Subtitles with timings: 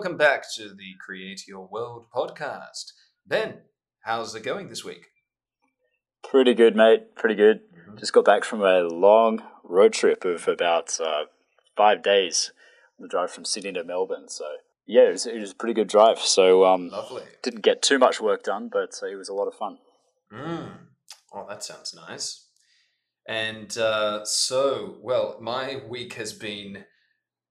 [0.00, 2.92] welcome back to the Create Your World podcast.
[3.26, 3.58] Ben,
[4.00, 5.08] how's it going this week?
[6.26, 7.14] Pretty good, mate.
[7.16, 7.60] Pretty good.
[7.70, 7.98] Mm-hmm.
[7.98, 11.24] Just got back from a long road trip of about uh,
[11.76, 12.50] five days.
[12.98, 14.30] The drive from Sydney to Melbourne.
[14.30, 14.46] So
[14.86, 16.18] yeah, it was, it was a pretty good drive.
[16.20, 17.24] So um, lovely.
[17.42, 19.80] Didn't get too much work done, but it was a lot of fun.
[20.32, 20.78] Mm.
[21.34, 22.46] Oh, that sounds nice.
[23.28, 26.84] And uh, so, well, my week has been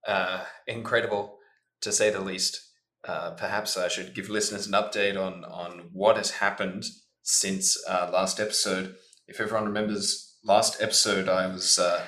[0.07, 1.38] uh, incredible
[1.81, 2.59] to say the least.
[3.07, 6.85] Uh, perhaps I should give listeners an update on on what has happened
[7.23, 8.95] since uh, last episode.
[9.27, 12.05] If everyone remembers last episode, I was uh,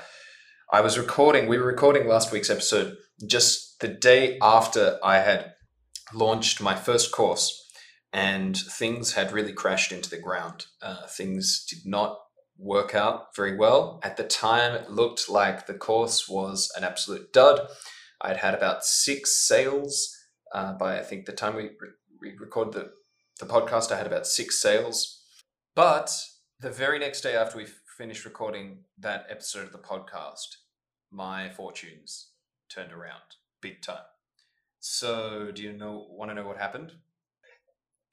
[0.72, 1.48] I was recording.
[1.48, 5.54] We were recording last week's episode just the day after I had
[6.14, 7.70] launched my first course,
[8.12, 10.66] and things had really crashed into the ground.
[10.82, 12.18] Uh, things did not
[12.58, 14.00] work out very well.
[14.04, 17.68] At the time, it looked like the course was an absolute dud.
[18.22, 20.16] I'd had about six sales
[20.54, 22.92] uh, by I think the time we, re- we recorded the,
[23.40, 23.92] the podcast.
[23.92, 25.24] I had about six sales,
[25.76, 26.12] but
[26.60, 27.66] the very next day after we
[27.98, 30.58] finished recording that episode of the podcast,
[31.12, 32.30] my fortunes
[32.70, 33.22] turned around
[33.62, 34.06] big time.
[34.80, 36.94] So, do you know want to know what happened?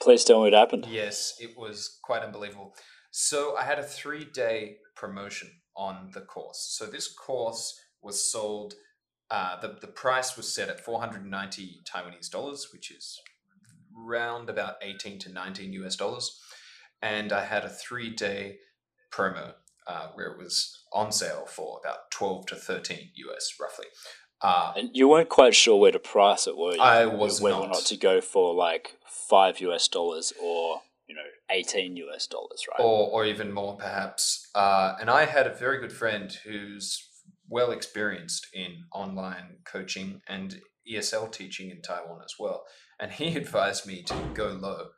[0.00, 0.86] Please tell me what happened.
[0.90, 2.74] Yes, it was quite unbelievable.
[3.10, 6.74] So, I had a three day promotion on the course.
[6.78, 8.74] So, this course was sold
[9.30, 13.20] uh, the, the price was set at 490 Taiwanese dollars, which is
[14.06, 16.40] around about 18 to 19 US dollars.
[17.02, 18.58] And I had a three day
[19.12, 19.54] promo
[19.86, 23.86] uh, where it was on sale for about 12 to 13 US roughly.
[24.40, 26.80] Uh, and you weren't quite sure where to price it, were you?
[26.80, 27.64] I was whether not.
[27.64, 32.66] or not to go for like five US dollars or you know 18 US dollars,
[32.68, 32.82] right?
[32.82, 34.48] Or or even more perhaps.
[34.54, 37.07] Uh, and I had a very good friend who's
[37.48, 42.64] well experienced in online coaching and ESL teaching in Taiwan as well.
[43.00, 44.88] And he advised me to go low.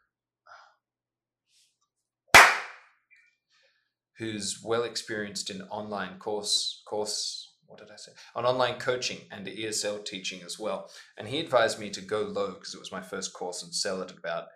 [4.19, 8.10] Who's well experienced in online course course what did I say?
[8.34, 10.91] On online coaching and ESL teaching as well.
[11.16, 14.03] And he advised me to go low because it was my first course and sell
[14.03, 14.48] it at about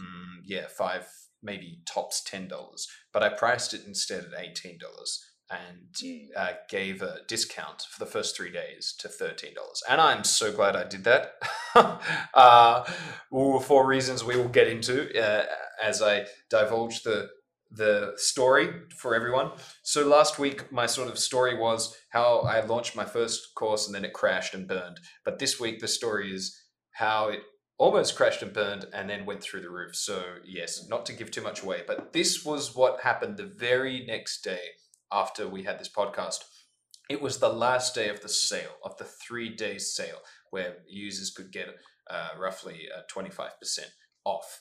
[0.00, 1.06] mm, yeah, five,
[1.42, 2.88] maybe tops ten dollars.
[3.12, 8.10] But I priced it instead at eighteen dollars and uh, gave a discount for the
[8.10, 9.52] first three days to $13.
[9.88, 11.34] And I'm so glad I did that
[12.34, 12.84] uh,
[13.30, 15.46] for reasons we will get into uh,
[15.82, 17.28] as I divulge the
[17.74, 19.50] the story for everyone.
[19.82, 23.94] So last week, my sort of story was how I launched my first course and
[23.94, 25.00] then it crashed and burned.
[25.24, 26.54] But this week, the story is
[26.92, 27.40] how it
[27.78, 29.96] almost crashed and burned and then went through the roof.
[29.96, 34.04] So yes, not to give too much away, but this was what happened the very
[34.06, 34.60] next day
[35.12, 36.44] after we had this podcast.
[37.08, 40.18] It was the last day of the sale, of the three day sale,
[40.50, 41.68] where users could get
[42.10, 43.50] uh, roughly uh, 25%
[44.24, 44.60] off.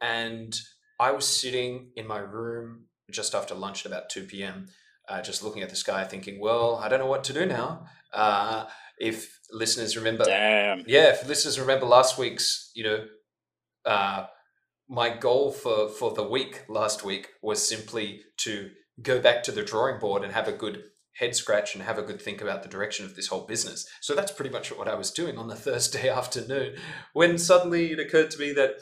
[0.00, 0.58] And
[1.00, 4.66] I was sitting in my room just after lunch at about 2 p.m.,
[5.08, 7.86] uh, just looking at the sky, thinking, well, I don't know what to do now.
[8.12, 8.66] Uh,
[8.98, 13.06] if listeners remember, damn, yeah, if listeners remember last week's, you know,
[13.86, 14.26] uh,
[14.88, 18.70] my goal for for the week last week was simply to
[19.02, 20.84] go back to the drawing board and have a good
[21.18, 23.86] head scratch and have a good think about the direction of this whole business.
[24.00, 26.76] So that's pretty much what I was doing on the Thursday afternoon
[27.12, 28.76] when suddenly it occurred to me that,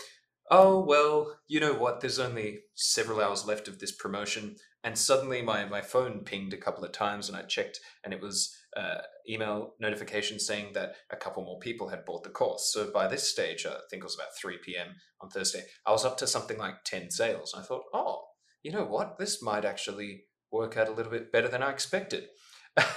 [0.51, 2.01] oh, well, you know what?
[2.01, 4.57] There's only several hours left of this promotion.
[4.85, 8.21] And suddenly my, my phone pinged a couple of times and I checked and it
[8.21, 12.71] was uh, email notification saying that a couple more people had bought the course.
[12.73, 14.89] So by this stage, I think it was about 3 p.m.
[15.21, 17.55] on Thursday, I was up to something like 10 sales.
[17.57, 18.25] I thought, oh,
[18.67, 19.17] you know what?
[19.17, 22.27] This might actually work out a little bit better than I expected.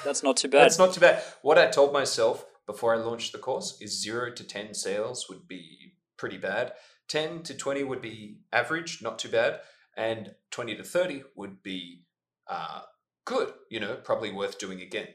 [0.03, 0.61] That's not too bad.
[0.63, 1.21] That's not too bad.
[1.43, 5.47] What I told myself before I launched the course is zero to 10 sales would
[5.47, 6.73] be pretty bad.
[7.09, 9.59] 10 to 20 would be average, not too bad.
[9.95, 12.05] And 20 to 30 would be
[12.47, 12.81] uh,
[13.25, 15.09] good, you know, probably worth doing again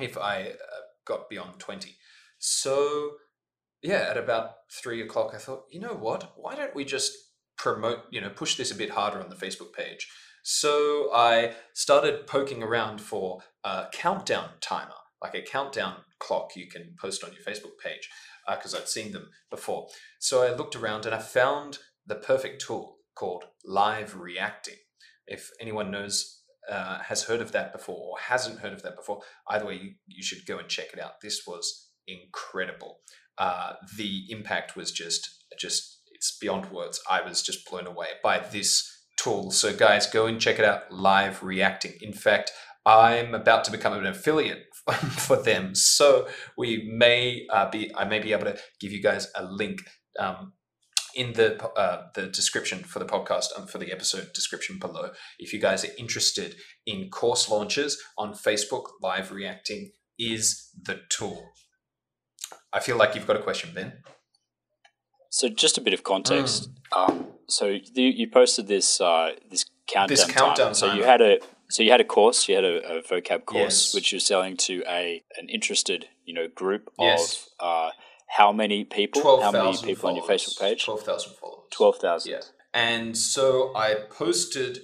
[0.00, 1.94] if I uh, got beyond 20.
[2.40, 3.12] So,
[3.80, 6.32] yeah, at about three o'clock, I thought, you know what?
[6.34, 7.12] Why don't we just
[7.58, 10.08] promote, you know, push this a bit harder on the Facebook page.
[10.42, 16.94] So I started poking around for a countdown timer, like a countdown clock you can
[17.00, 18.08] post on your Facebook page,
[18.48, 19.88] because uh, I'd seen them before.
[20.20, 24.76] So I looked around and I found the perfect tool called Live Reacting.
[25.26, 29.20] If anyone knows, uh, has heard of that before or hasn't heard of that before,
[29.48, 31.20] either way, you, you should go and check it out.
[31.20, 33.00] This was incredible.
[33.36, 35.28] Uh, the impact was just
[35.58, 35.97] just
[36.28, 37.00] it's beyond words.
[37.10, 39.50] I was just blown away by this tool.
[39.50, 41.94] So, guys, go and check it out live reacting.
[42.00, 42.52] In fact,
[42.84, 44.64] I'm about to become an affiliate
[45.10, 45.74] for them.
[45.74, 49.80] So we may uh, be, I may be able to give you guys a link
[50.18, 50.52] um,
[51.14, 55.10] in the uh, the description for the podcast and um, for the episode description below.
[55.38, 61.50] If you guys are interested in course launches on Facebook, live reacting is the tool.
[62.72, 63.92] I feel like you've got a question, Ben.
[65.30, 66.70] So just a bit of context.
[66.92, 67.08] Mm.
[67.08, 70.08] Um, so you, you posted this uh, this countdown.
[70.08, 70.74] This countdown.
[70.74, 71.38] So you had a
[71.70, 73.94] so you had a course, you had a, a vocab course, yes.
[73.94, 77.48] which you're selling to a an interested you know group yes.
[77.58, 77.90] of uh,
[78.28, 79.20] how many people?
[79.20, 80.04] 12, how many people followers.
[80.04, 80.84] on your Facebook page?
[80.84, 81.64] Twelve thousand followers.
[81.70, 82.32] Twelve thousand.
[82.32, 82.40] Yeah.
[82.72, 84.78] And so I posted.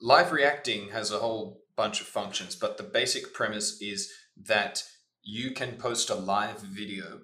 [0.00, 4.82] Live reacting has a whole bunch of functions, but the basic premise is that
[5.22, 7.20] you can post a live video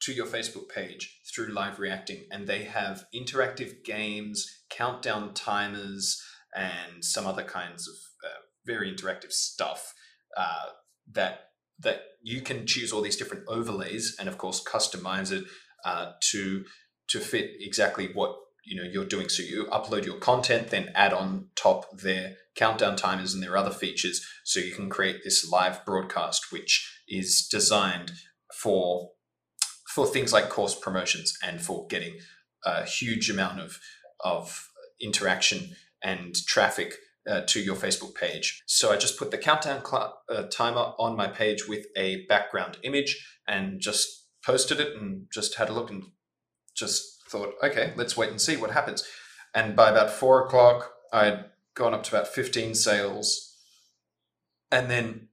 [0.00, 6.22] to your Facebook page through live reacting, and they have interactive games, countdown timers,
[6.54, 7.94] and some other kinds of
[8.24, 9.92] uh, very interactive stuff
[10.36, 10.66] uh,
[11.12, 11.40] that
[11.80, 15.44] that you can choose all these different overlays and of course customize it
[15.84, 16.64] uh, to
[17.08, 19.28] to fit exactly what you know you're doing.
[19.28, 23.72] So you upload your content then add on top their countdown timers and their other
[23.72, 24.24] features.
[24.44, 28.12] So you can create this live broadcast which is designed
[28.54, 29.10] for
[29.94, 32.18] for things like course promotions and for getting
[32.64, 33.78] a huge amount of
[34.20, 34.68] of
[35.00, 36.94] interaction and traffic
[37.30, 38.62] uh, to your Facebook page.
[38.66, 42.78] So I just put the countdown cl- uh, timer on my page with a background
[42.82, 46.02] image and just posted it and just had a look and
[46.74, 49.04] just thought, okay, let's wait and see what happens.
[49.54, 51.44] And by about four o'clock, I'd
[51.74, 53.56] gone up to about 15 sales.
[54.72, 55.28] And then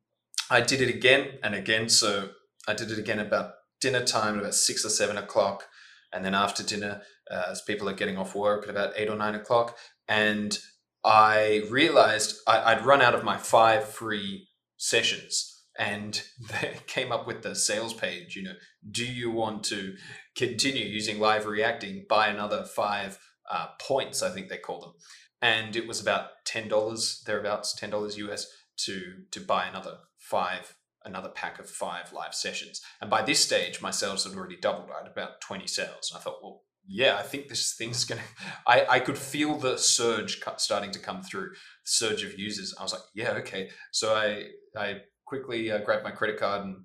[0.50, 1.90] I did it again and again.
[1.90, 2.30] So
[2.68, 5.66] I did it again about dinner time, about six or seven o'clock.
[6.14, 9.16] And then after dinner, uh, as people are getting off work at about eight or
[9.16, 9.78] nine o'clock.
[10.08, 10.58] And
[11.04, 14.48] I realized I, would run out of my five free
[14.78, 16.22] sessions and
[16.62, 18.36] they came up with the sales page.
[18.36, 18.54] You know,
[18.90, 19.96] do you want to
[20.36, 22.06] continue using live reacting?
[22.08, 23.18] Buy another five
[23.50, 24.94] uh, points, I think they call them.
[25.42, 28.48] And it was about ten dollars thereabouts, ten dollars US
[28.86, 30.76] to to buy another five
[31.06, 32.82] another pack of five live sessions.
[33.00, 34.90] And by this stage, my sales had already doubled.
[34.92, 36.12] I had about 20 sales.
[36.12, 38.22] And I thought, well, yeah, I think this thing's gonna.
[38.68, 41.56] I I could feel the surge starting to come through, the
[41.86, 42.76] surge of users.
[42.80, 43.70] I was like, yeah, okay.
[43.92, 46.78] So I I quickly uh, grabbed my credit card and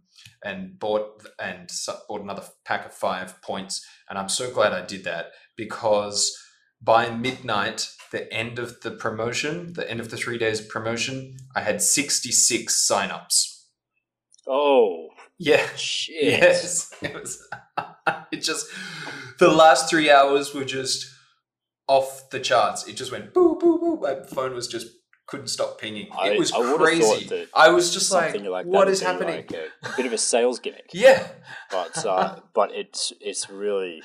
[0.44, 1.70] and bought and
[2.08, 6.36] bought another pack of five points, and I'm so glad I did that because
[6.80, 11.62] by midnight, the end of the promotion, the end of the three days promotion, I
[11.62, 13.55] had 66 signups.
[14.46, 15.08] Oh,
[15.38, 15.66] yeah.
[15.76, 16.22] Shit.
[16.22, 16.92] Yes.
[17.02, 17.48] It was.
[18.32, 18.68] it just
[19.38, 21.06] the last three hours were just
[21.88, 22.86] off the charts.
[22.86, 23.98] It just went boo boo boo.
[24.00, 24.88] My phone was just
[25.26, 26.08] couldn't stop pinging.
[26.16, 27.46] I, it was I crazy.
[27.54, 29.36] I was just like, like what is happening?
[29.36, 30.88] Like a, a, bit of a sales gimmick.
[30.92, 31.26] yeah,
[31.70, 34.02] but uh, but it's it's really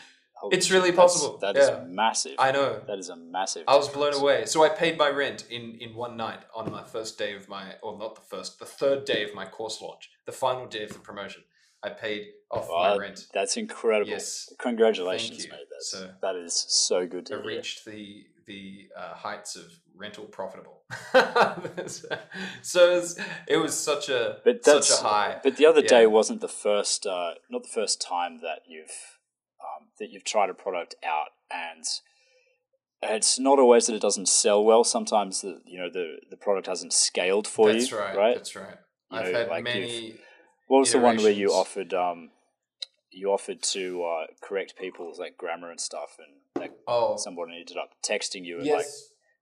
[0.51, 1.37] it's really possible.
[1.37, 1.83] That yeah.
[1.83, 2.35] is massive.
[2.39, 2.81] I know.
[2.87, 3.63] That is a massive.
[3.67, 4.45] I was blown away.
[4.45, 7.75] So I paid my rent in in one night on my first day of my,
[7.81, 10.93] or not the first, the third day of my course launch, the final day of
[10.93, 11.43] the promotion.
[11.83, 13.27] I paid off my rent.
[13.33, 14.11] That's incredible.
[14.11, 14.53] Yes.
[14.59, 15.59] Congratulations, mate.
[15.71, 17.47] That's, so that is so good to I hear.
[17.47, 20.81] reached the the uh, heights of rental profitable.
[21.13, 21.77] so it
[22.63, 25.39] was, it was, such a but such a high.
[25.43, 25.87] But the other yeah.
[25.87, 29.19] day wasn't the first, uh, not the first time that you've
[30.01, 31.85] that you've tried a product out, and
[33.03, 34.83] it's not always that it doesn't sell well.
[34.83, 37.97] Sometimes the you know the the product hasn't scaled for That's you.
[37.97, 38.35] Right, right.
[38.35, 38.77] That's right.
[39.11, 40.15] You I've know, had like many
[40.67, 42.31] what was the one where you offered um,
[43.11, 47.77] you offered to uh, correct people's like grammar and stuff, and like oh, someone ended
[47.77, 48.77] up texting you at yes.
[48.77, 48.87] like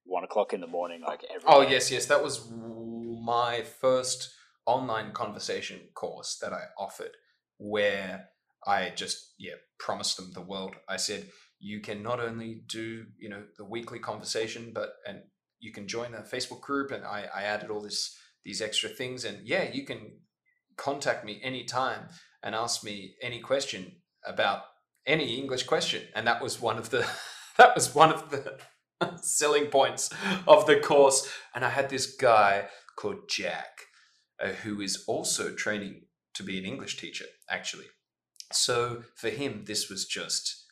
[0.05, 1.47] one o'clock in the morning, like every.
[1.47, 1.71] Oh day.
[1.71, 4.33] yes, yes, that was my first
[4.65, 7.15] online conversation course that I offered,
[7.57, 8.29] where
[8.65, 10.75] I just yeah promised them the world.
[10.87, 15.19] I said you can not only do you know the weekly conversation, but and
[15.59, 19.25] you can join a Facebook group, and I I added all this these extra things,
[19.25, 20.19] and yeah, you can
[20.77, 22.07] contact me anytime
[22.41, 24.61] and ask me any question about
[25.05, 26.03] any English question.
[26.15, 27.05] And that was one of the
[27.57, 28.59] that was one of the
[29.21, 30.09] selling points
[30.47, 31.29] of the course.
[31.53, 33.83] And I had this guy called Jack,
[34.41, 36.01] uh, who is also training
[36.35, 37.85] to be an English teacher, actually.
[38.51, 40.65] So for him, this was just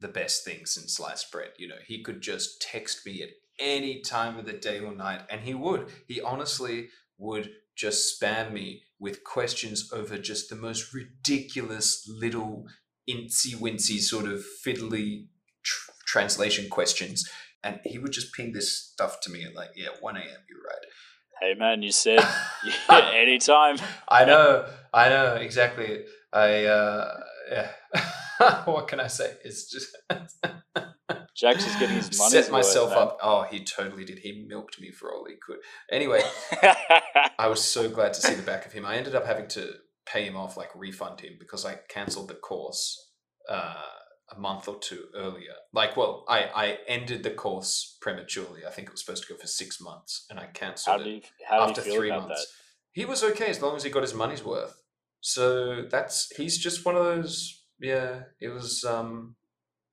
[0.00, 1.50] the best thing since sliced bread.
[1.58, 5.22] You know, he could just text me at any time of the day or night,
[5.30, 5.88] and he would.
[6.06, 6.88] He honestly
[7.18, 12.66] would just spam me with questions over just the most ridiculous little
[13.08, 15.26] incy wincy sort of fiddly
[15.62, 17.28] tr- translation questions.
[17.62, 20.58] And he would just ping this stuff to me at like, yeah, 1 a.m., you're
[20.58, 20.86] right.
[21.40, 22.20] Hey man, you said
[22.90, 23.76] yeah, anytime.
[24.08, 26.04] I know, I know exactly.
[26.34, 27.68] I uh, yeah.
[28.64, 29.34] what can I say?
[29.44, 29.96] It's just
[31.36, 32.30] Jack's just getting his money.
[32.30, 33.18] set myself up.
[33.22, 34.18] Oh, he totally did.
[34.18, 35.58] He milked me for all he could.
[35.90, 36.22] Anyway,
[37.38, 38.84] I was so glad to see the back of him.
[38.84, 39.74] I ended up having to
[40.06, 43.12] pay him off, like refund him, because I cancelled the course
[43.48, 43.82] uh,
[44.34, 45.54] a month or two earlier.
[45.72, 48.64] Like, well, I I ended the course prematurely.
[48.66, 51.22] I think it was supposed to go for six months, and I cancelled it you,
[51.50, 52.46] after three months.
[52.92, 54.83] He was okay as long as he got his money's worth.
[55.26, 57.64] So that's he's just one of those.
[57.80, 58.84] Yeah, it was.
[58.84, 59.36] um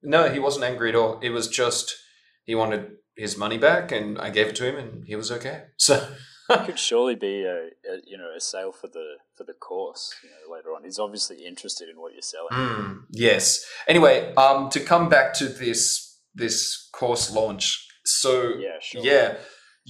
[0.04, 1.20] No, he wasn't angry at all.
[1.22, 1.96] It was just
[2.44, 5.64] he wanted his money back, and I gave it to him, and he was okay.
[5.78, 6.06] So
[6.50, 6.66] that?
[6.66, 9.06] Could surely be a, a you know a sale for the
[9.38, 10.84] for the course you know, later on.
[10.84, 12.52] He's obviously interested in what you're selling.
[12.52, 13.64] Mm, yes.
[13.88, 17.88] Anyway, um, to come back to this this course launch.
[18.04, 19.02] So Yeah, sure.
[19.06, 19.36] yeah,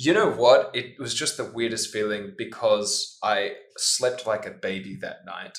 [0.03, 0.72] you know what?
[0.74, 5.58] It was just the weirdest feeling because I slept like a baby that night.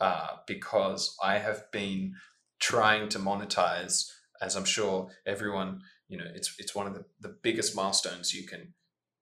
[0.00, 2.14] Uh, because I have been
[2.58, 4.06] trying to monetize,
[4.40, 8.46] as I'm sure everyone, you know, it's it's one of the, the biggest milestones you
[8.46, 8.72] can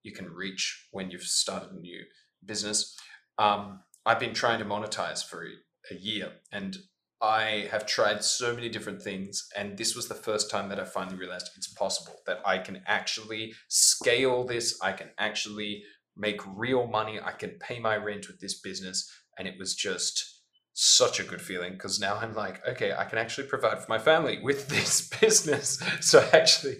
[0.04, 2.04] you can reach when you've started a new
[2.44, 2.96] business.
[3.38, 6.76] Um, I've been trying to monetize for a, a year, and
[7.20, 10.84] I have tried so many different things, and this was the first time that I
[10.84, 14.78] finally realized it's possible that I can actually scale this.
[14.80, 15.82] I can actually
[16.16, 17.18] make real money.
[17.20, 20.42] I can pay my rent with this business, and it was just
[20.74, 23.98] such a good feeling because now I'm like, okay, I can actually provide for my
[23.98, 25.82] family with this business.
[26.00, 26.76] So I actually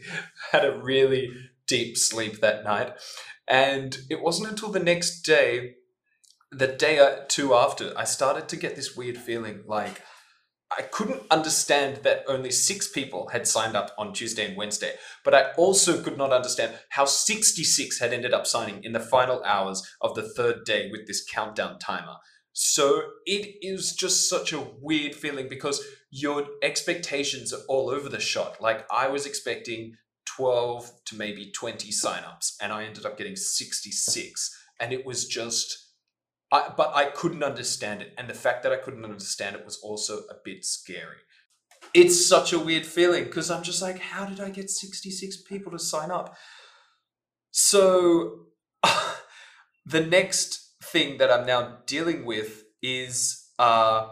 [0.52, 1.33] had a really
[1.66, 2.92] deep sleep that night,
[3.49, 5.75] and it wasn't until the next day,
[6.52, 10.00] the day or two after, I started to get this weird feeling like.
[10.76, 14.94] I couldn't understand that only six people had signed up on Tuesday and Wednesday,
[15.25, 19.42] but I also could not understand how 66 had ended up signing in the final
[19.44, 22.16] hours of the third day with this countdown timer.
[22.52, 28.20] So it is just such a weird feeling because your expectations are all over the
[28.20, 28.60] shot.
[28.60, 29.94] Like I was expecting
[30.26, 34.56] 12 to maybe 20 signups, and I ended up getting 66.
[34.80, 35.88] And it was just
[36.50, 38.14] I, but I couldn't understand it.
[38.17, 41.19] And the fact that I couldn't understand it was also a bit scary.
[41.95, 45.73] It's such a weird feeling because I'm just like, how did I get 66 people
[45.73, 46.37] to sign up?
[47.50, 48.47] So
[49.87, 54.09] the next thing that I'm now dealing with is uh,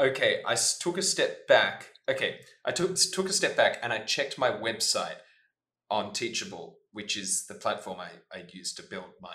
[0.00, 1.90] okay, I took a step back.
[2.08, 5.16] Okay, I took, took a step back and I checked my website
[5.90, 9.34] on Teachable, which is the platform I, I use to build my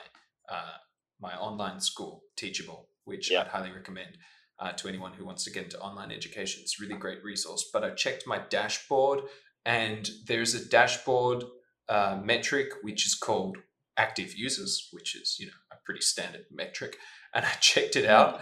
[0.49, 0.77] uh,
[1.21, 3.41] my online school, Teachable, which Yeah.
[3.41, 4.17] I'd highly recommend
[4.59, 6.61] uh, to anyone who wants to get into online education.
[6.61, 7.69] It's a really great resource.
[7.71, 9.21] But I checked my dashboard,
[9.65, 11.43] and there's a dashboard
[11.89, 13.57] uh, metric which is called
[13.97, 16.97] active users, which is you know a pretty standard metric.
[17.33, 18.41] And I checked it out,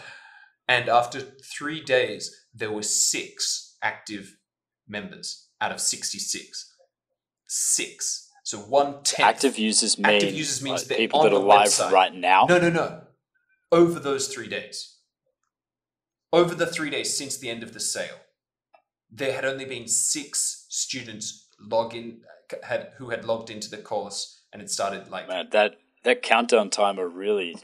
[0.68, 4.36] and after three days, there were six active
[4.88, 6.76] members out of sixty-six.
[7.48, 8.29] Six.
[8.50, 9.30] So one tenth.
[9.30, 11.92] Active users mean Active users means like, people that are live website.
[11.92, 12.48] right now.
[12.50, 13.02] No, no, no.
[13.72, 14.98] Over those three days.
[16.34, 18.16] Over the three days since the end of the sale,
[19.12, 22.22] there had only been six students log in
[22.64, 26.72] had who had logged into the course and it started like Man, that that countdown
[26.72, 27.56] timer really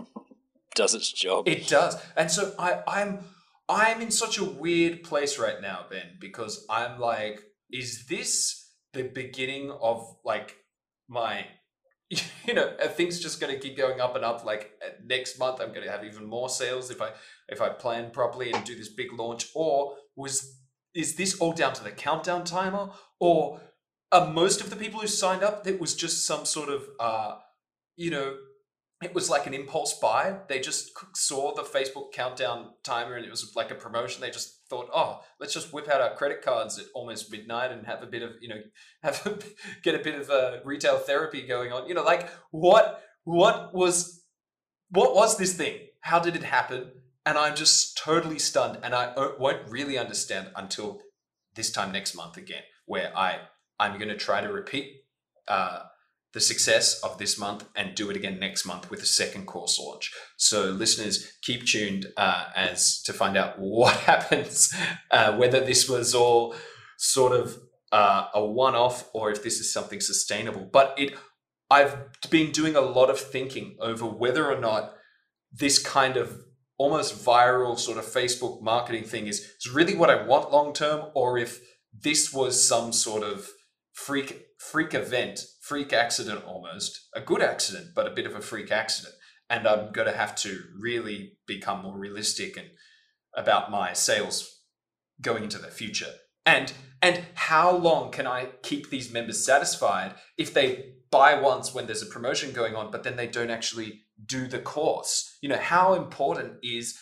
[0.75, 1.47] does its job.
[1.47, 1.97] It does.
[2.15, 3.21] And so I, I'm
[3.67, 9.01] I'm in such a weird place right now, Ben, because I'm like, is this the
[9.01, 10.57] beginning of like
[11.07, 11.45] my
[12.45, 14.45] you know, things just gonna keep going up and up?
[14.45, 17.11] Like uh, next month I'm gonna have even more sales if I
[17.49, 20.59] if I plan properly and do this big launch, or was
[20.93, 22.89] is this all down to the countdown timer?
[23.19, 23.61] Or
[24.11, 27.37] are most of the people who signed up it was just some sort of uh
[27.97, 28.37] you know
[29.03, 30.37] it was like an impulse buy.
[30.47, 34.21] They just saw the Facebook countdown timer and it was like a promotion.
[34.21, 37.85] They just thought, oh, let's just whip out our credit cards at almost midnight and
[37.85, 38.61] have a bit of, you know,
[39.03, 39.37] have a,
[39.83, 41.87] get a bit of uh, retail therapy going on.
[41.87, 44.23] You know, like what what was
[44.89, 45.79] what was this thing?
[46.01, 46.91] How did it happen?
[47.25, 51.01] And I'm just totally stunned, and I won't really understand until
[51.55, 53.39] this time next month again, where I
[53.79, 55.01] I'm going to try to repeat.
[55.47, 55.83] Uh,
[56.35, 59.79] the success of this month and do it again next month with a second course
[59.79, 60.11] launch.
[60.35, 64.71] So, listeners, keep tuned uh, as to find out what happens,
[65.09, 66.53] uh, whether this was all
[66.97, 67.57] sort of
[67.93, 70.69] uh, a one-off or if this is something sustainable.
[70.71, 71.13] But it,
[71.71, 71.95] I've
[72.29, 74.93] been doing a lot of thinking over whether or not
[75.53, 76.41] this kind of
[76.77, 81.11] almost viral sort of Facebook marketing thing is, is really what I want long term,
[81.15, 81.61] or if
[81.93, 83.47] this was some sort of
[83.93, 88.71] freak freak event, freak accident almost, a good accident, but a bit of a freak
[88.71, 89.15] accident.
[89.47, 92.69] and I'm going to have to really become more realistic and
[93.35, 94.61] about my sales
[95.21, 96.13] going into the future.
[96.45, 101.85] And and how long can I keep these members satisfied if they buy once when
[101.85, 105.37] there's a promotion going on, but then they don't actually do the course?
[105.41, 106.97] You know, how important is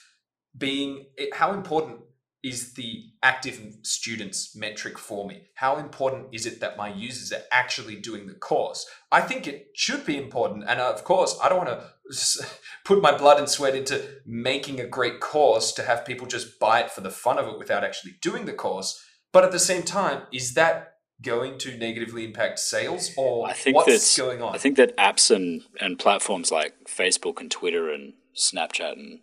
[0.58, 2.02] being how important
[2.44, 5.48] is the active students metric for me?
[5.56, 8.86] How important is it that my users are actually doing the course?
[9.12, 10.66] I think it should be important.
[10.68, 12.46] And of course, I don't want to
[12.86, 16.82] put my blood and sweat into making a great course to have people just buy
[16.82, 19.02] it for the fun of it without actually doing the course.
[19.32, 23.78] But at the same time, is that going to negatively impact sales or I think
[23.78, 24.54] what's going on?
[24.54, 29.20] I think that apps and, and platforms like Facebook and Twitter and Snapchat and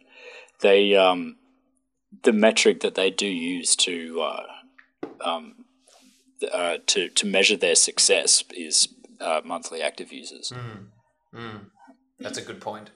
[0.60, 1.36] they um,
[2.22, 4.46] the metric that they do use to uh,
[5.24, 5.64] um,
[6.52, 8.88] uh, to to measure their success is
[9.20, 10.52] uh, monthly active users.
[10.54, 10.86] Mm.
[11.34, 11.60] Mm.
[12.18, 12.90] That's a good point.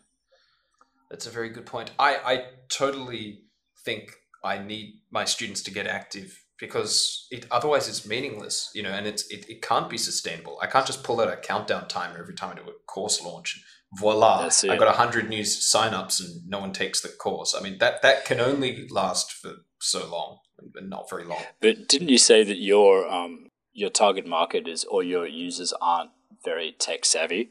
[1.10, 1.92] That's a very good point.
[1.98, 3.42] I I totally
[3.84, 4.10] think
[4.42, 9.06] I need my students to get active because it otherwise it's meaningless, you know, and
[9.06, 10.58] it's it, it can't be sustainable.
[10.62, 13.62] I can't just pull out a countdown timer every time I do a course launch
[13.92, 17.54] voila, I got hundred new signups and no one takes the course.
[17.58, 20.38] I mean that that can only last for so long,
[20.76, 21.42] and not very long.
[21.60, 26.10] But didn't you say that your um your target market is or your users aren't
[26.44, 27.50] very tech savvy?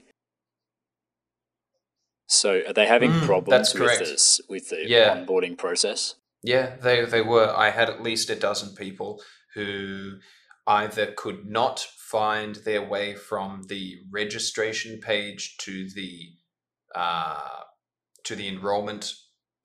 [2.28, 5.16] So are they having mm, problems with this with the yeah.
[5.16, 6.16] onboarding process?
[6.42, 7.54] Yeah, they they were.
[7.56, 9.22] I had at least a dozen people
[9.54, 10.18] who
[10.68, 16.30] either could not find their way from the registration page to the
[16.96, 17.62] uh,
[18.24, 19.14] to the enrollment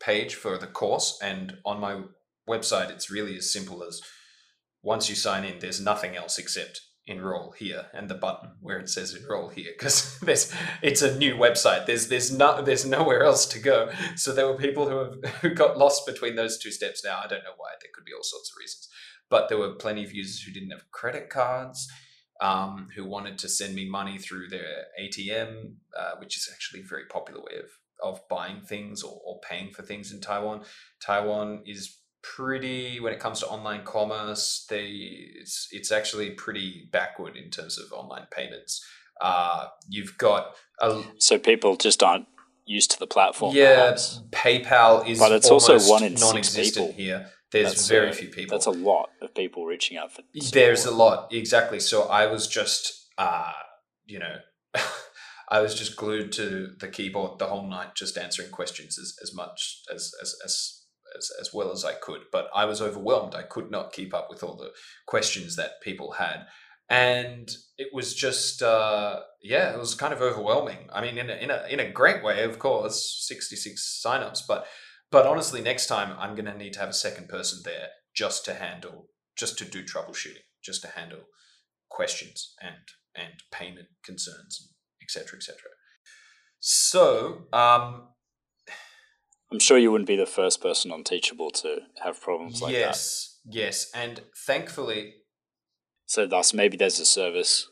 [0.01, 1.19] page for the course.
[1.23, 2.03] And on my
[2.49, 4.01] website, it's really as simple as
[4.83, 8.89] once you sign in, there's nothing else except enroll here and the button where it
[8.89, 10.53] says enroll here because there's
[10.83, 11.87] it's a new website.
[11.87, 13.91] There's there's no there's nowhere else to go.
[14.17, 17.05] So there were people who have who got lost between those two steps.
[17.05, 17.71] Now i don't know why.
[17.81, 18.89] There could be all sorts of reasons
[19.31, 21.89] but there were plenty of users who didn't have credit cards
[22.41, 26.85] um, who wanted to send me money through their ATM, uh, which is actually a
[26.85, 27.71] very popular way of,
[28.03, 30.63] of buying things or, or paying for things in Taiwan.
[31.05, 34.89] Taiwan is pretty when it comes to online commerce they
[35.37, 38.85] it's it's actually pretty backward in terms of online payments
[39.21, 42.27] uh, you've got a, so people just aren't
[42.67, 44.21] used to the platform yeah perhaps.
[44.31, 48.57] paypal is but it's also one in non-existent here there's that's very a, few people.
[48.57, 50.23] That's a lot of people reaching out for.
[50.35, 50.53] Support.
[50.53, 51.81] There's a lot, exactly.
[51.81, 53.53] So I was just, uh,
[54.07, 54.37] you know,
[55.49, 59.35] I was just glued to the keyboard the whole night, just answering questions as, as
[59.35, 60.75] much as, as as
[61.17, 62.23] as as well as I could.
[62.31, 63.35] But I was overwhelmed.
[63.35, 64.71] I could not keep up with all the
[65.07, 66.45] questions that people had,
[66.91, 70.89] and it was just, uh, yeah, it was kind of overwhelming.
[70.93, 74.41] I mean, in a in a in a great way, of course, sixty six signups,
[74.47, 74.67] but
[75.11, 78.45] but honestly, next time I'm going to need to have a second person there just
[78.47, 81.21] to handle, just to do troubleshooting, just to handle
[81.89, 82.77] questions and
[83.15, 85.57] and payment concerns, etc., etc.
[86.61, 88.09] So, um,
[89.51, 93.39] I'm sure you wouldn't be the first person on Teachable to have problems like yes,
[93.45, 93.55] that.
[93.55, 95.15] Yes, yes, and thankfully.
[96.07, 97.69] So, thus, maybe there's a service.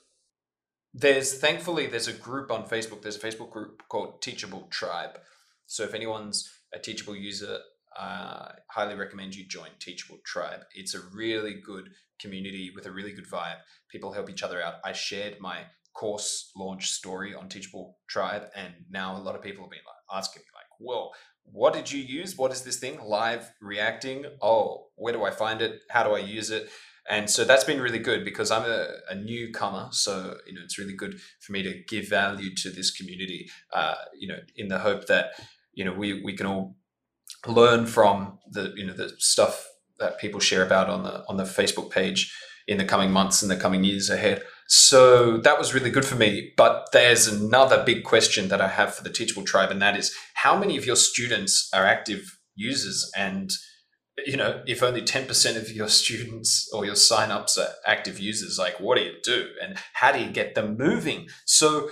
[0.95, 3.03] There's thankfully there's a group on Facebook.
[3.03, 5.19] There's a Facebook group called Teachable Tribe.
[5.67, 7.59] So if anyone's a Teachable user,
[7.99, 10.61] uh, highly recommend you join Teachable Tribe.
[10.75, 11.89] It's a really good
[12.21, 13.59] community with a really good vibe.
[13.91, 14.75] People help each other out.
[14.85, 19.65] I shared my course launch story on Teachable Tribe, and now a lot of people
[19.65, 21.13] have been like, asking me, like, "Well,
[21.45, 22.37] what did you use?
[22.37, 23.01] What is this thing?
[23.01, 24.27] Live reacting?
[24.43, 25.81] Oh, where do I find it?
[25.91, 26.69] How do I use it?"
[27.09, 29.89] And so that's been really good because I'm a, a newcomer.
[29.93, 33.95] So, you know, it's really good for me to give value to this community, uh,
[34.19, 35.31] you know, in the hope that
[35.77, 36.75] you know we we can all
[37.47, 39.69] learn from the you know the stuff
[40.01, 42.35] that people share about on the on the Facebook page
[42.67, 44.43] in the coming months and the coming years ahead.
[44.67, 46.53] So that was really good for me.
[46.57, 50.13] But there's another big question that I have for the Teachable Tribe, and that is
[50.35, 53.09] how many of your students are active users?
[53.17, 53.53] And
[54.27, 58.81] you know, if only 10% of your students or your signups are active users, like
[58.81, 59.49] what do you do?
[59.63, 61.29] And how do you get them moving?
[61.45, 61.91] So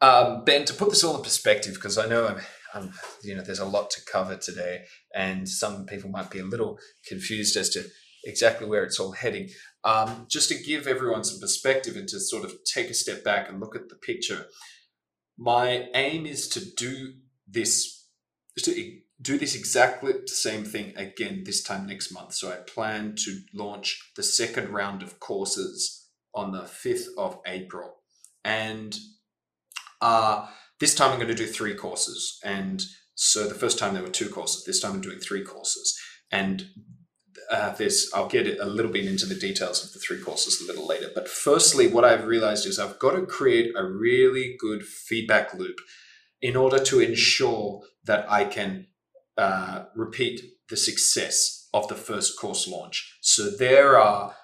[0.00, 2.40] um, Ben, to put this all in perspective, because I know I'm
[2.74, 6.44] um, you know, there's a lot to cover today, and some people might be a
[6.44, 7.84] little confused as to
[8.24, 9.48] exactly where it's all heading.
[9.84, 13.48] Um, just to give everyone some perspective and to sort of take a step back
[13.48, 14.46] and look at the picture,
[15.38, 17.14] my aim is to do
[17.46, 18.06] this
[18.58, 22.34] to do this exactly the same thing again this time next month.
[22.34, 27.96] So I plan to launch the second round of courses on the 5th of April.
[28.44, 28.96] And
[30.00, 30.46] uh,
[30.80, 32.38] this time I'm going to do three courses.
[32.44, 32.82] And
[33.14, 34.64] so the first time there were two courses.
[34.64, 35.98] This time I'm doing three courses.
[36.30, 36.66] And
[37.50, 40.66] uh, this, I'll get a little bit into the details of the three courses a
[40.66, 41.10] little later.
[41.14, 45.78] But firstly, what I've realized is I've got to create a really good feedback loop
[46.40, 48.86] in order to ensure that I can
[49.36, 53.18] uh, repeat the success of the first course launch.
[53.20, 54.34] So there are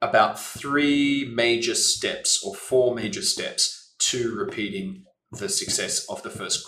[0.00, 6.66] about three major steps or four major steps to repeating the success of the first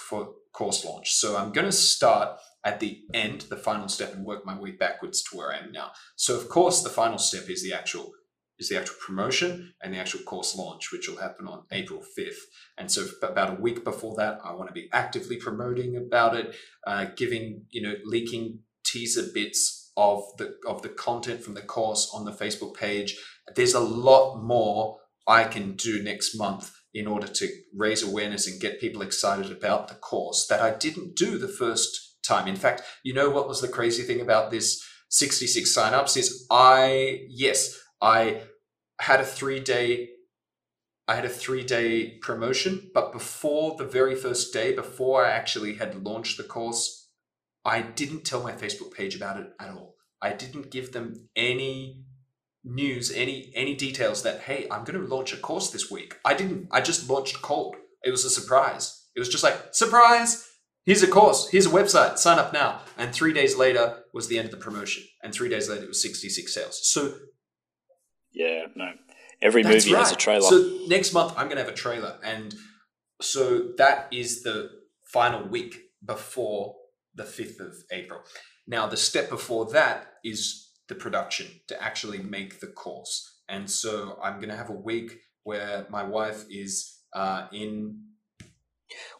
[0.53, 1.12] course launch.
[1.12, 4.73] So I'm going to start at the end, the final step, and work my way
[4.73, 5.92] backwards to where I am now.
[6.16, 8.12] So of course, the final step is the actual
[8.59, 12.42] is the actual promotion and the actual course launch, which will happen on April 5th.
[12.77, 16.55] And so about a week before that, I want to be actively promoting about it,
[16.87, 22.11] uh, giving, you know, leaking teaser bits of the of the content from the course
[22.14, 23.16] on the Facebook page.
[23.57, 28.61] There's a lot more I can do next month in order to raise awareness and
[28.61, 32.48] get people excited about the course that I didn't do the first time.
[32.48, 37.26] In fact, you know what was the crazy thing about this 66 signups is I
[37.29, 38.42] yes, I
[39.00, 40.09] had a 3 day
[41.09, 45.74] I had a 3 day promotion, but before the very first day before I actually
[45.74, 47.09] had launched the course,
[47.64, 49.96] I didn't tell my Facebook page about it at all.
[50.22, 52.05] I didn't give them any
[52.64, 56.16] news, any any details that hey, I'm going to launch a course this week.
[56.25, 56.68] I didn't.
[56.70, 57.77] I just launched cold.
[58.03, 59.07] It was a surprise.
[59.14, 60.46] It was just like surprise.
[60.85, 61.49] Here's a course.
[61.51, 62.18] Here's a website.
[62.18, 62.81] Sign up now.
[62.96, 65.05] And three days later was the end of the promotion.
[65.23, 66.81] And three days later it was 66 sales.
[66.83, 67.14] So
[68.33, 68.92] yeah, no.
[69.42, 70.01] Every movie right.
[70.01, 70.49] has a trailer.
[70.49, 72.55] So next month I'm going to have a trailer, and
[73.20, 74.70] so that is the
[75.12, 76.75] final week before
[77.14, 78.20] the 5th of April.
[78.66, 83.38] Now the step before that is the production to actually make the course.
[83.48, 88.03] And so I'm going to have a week where my wife is uh, in.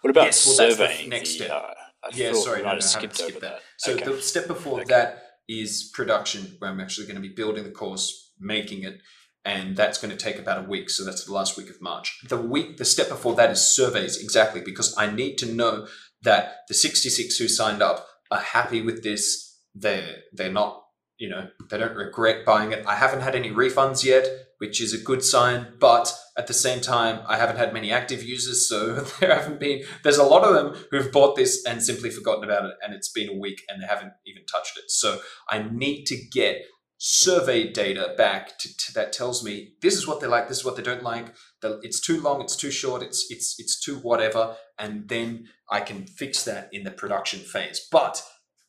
[0.03, 1.09] What about yes, well, surveying?
[1.09, 1.51] next step.
[1.51, 3.41] Uh, yeah, sorry, no, no, I skipped that.
[3.41, 3.61] that.
[3.79, 4.05] So okay.
[4.05, 4.89] the step before okay.
[4.89, 9.01] that is production, where I'm actually going to be building the course, making it,
[9.45, 10.91] and that's going to take about a week.
[10.91, 12.19] So that's the last week of March.
[12.29, 15.87] The week, the step before that is surveys, exactly, because I need to know
[16.23, 19.59] that the 66 who signed up are happy with this.
[19.73, 20.83] They're they're not
[21.21, 22.85] you know, they don't regret buying it.
[22.87, 26.81] I haven't had any refunds yet, which is a good sign, but at the same
[26.81, 30.55] time, I haven't had many active users, so there haven't been, there's a lot of
[30.55, 33.83] them who've bought this and simply forgotten about it, and it's been a week and
[33.83, 34.91] they haven't even touched it.
[34.91, 36.63] So I need to get
[36.97, 40.65] survey data back to, to, that tells me this is what they like, this is
[40.65, 41.35] what they don't like.
[41.63, 46.07] It's too long, it's too short, it's it's it's too whatever, and then I can
[46.07, 47.87] fix that in the production phase.
[47.93, 48.23] But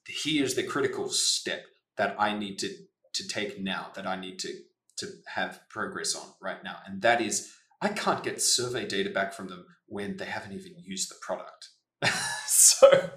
[0.07, 1.63] here's the critical step
[2.01, 2.69] that I need to
[3.13, 4.51] to take now that I need to
[4.97, 9.33] to have progress on right now, and that is I can't get survey data back
[9.33, 11.69] from them when they haven't even used the product.
[12.47, 13.11] so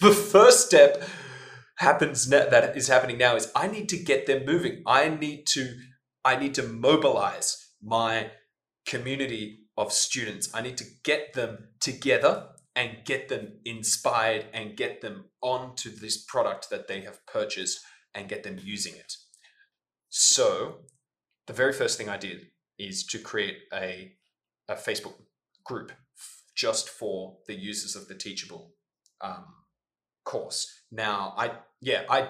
[0.00, 1.02] the first step
[1.76, 4.82] happens that is happening now is I need to get them moving.
[4.86, 5.76] I need to
[6.22, 8.32] I need to mobilize my
[8.84, 10.50] community of students.
[10.52, 16.22] I need to get them together and get them inspired and get them onto this
[16.22, 17.80] product that they have purchased
[18.14, 19.14] and get them using it.
[20.08, 20.80] So,
[21.46, 24.12] the very first thing I did is to create a,
[24.68, 25.14] a Facebook
[25.64, 25.92] group
[26.56, 28.72] just for the users of the Teachable
[29.20, 29.44] um,
[30.24, 30.82] course.
[30.90, 32.28] Now, I yeah, I.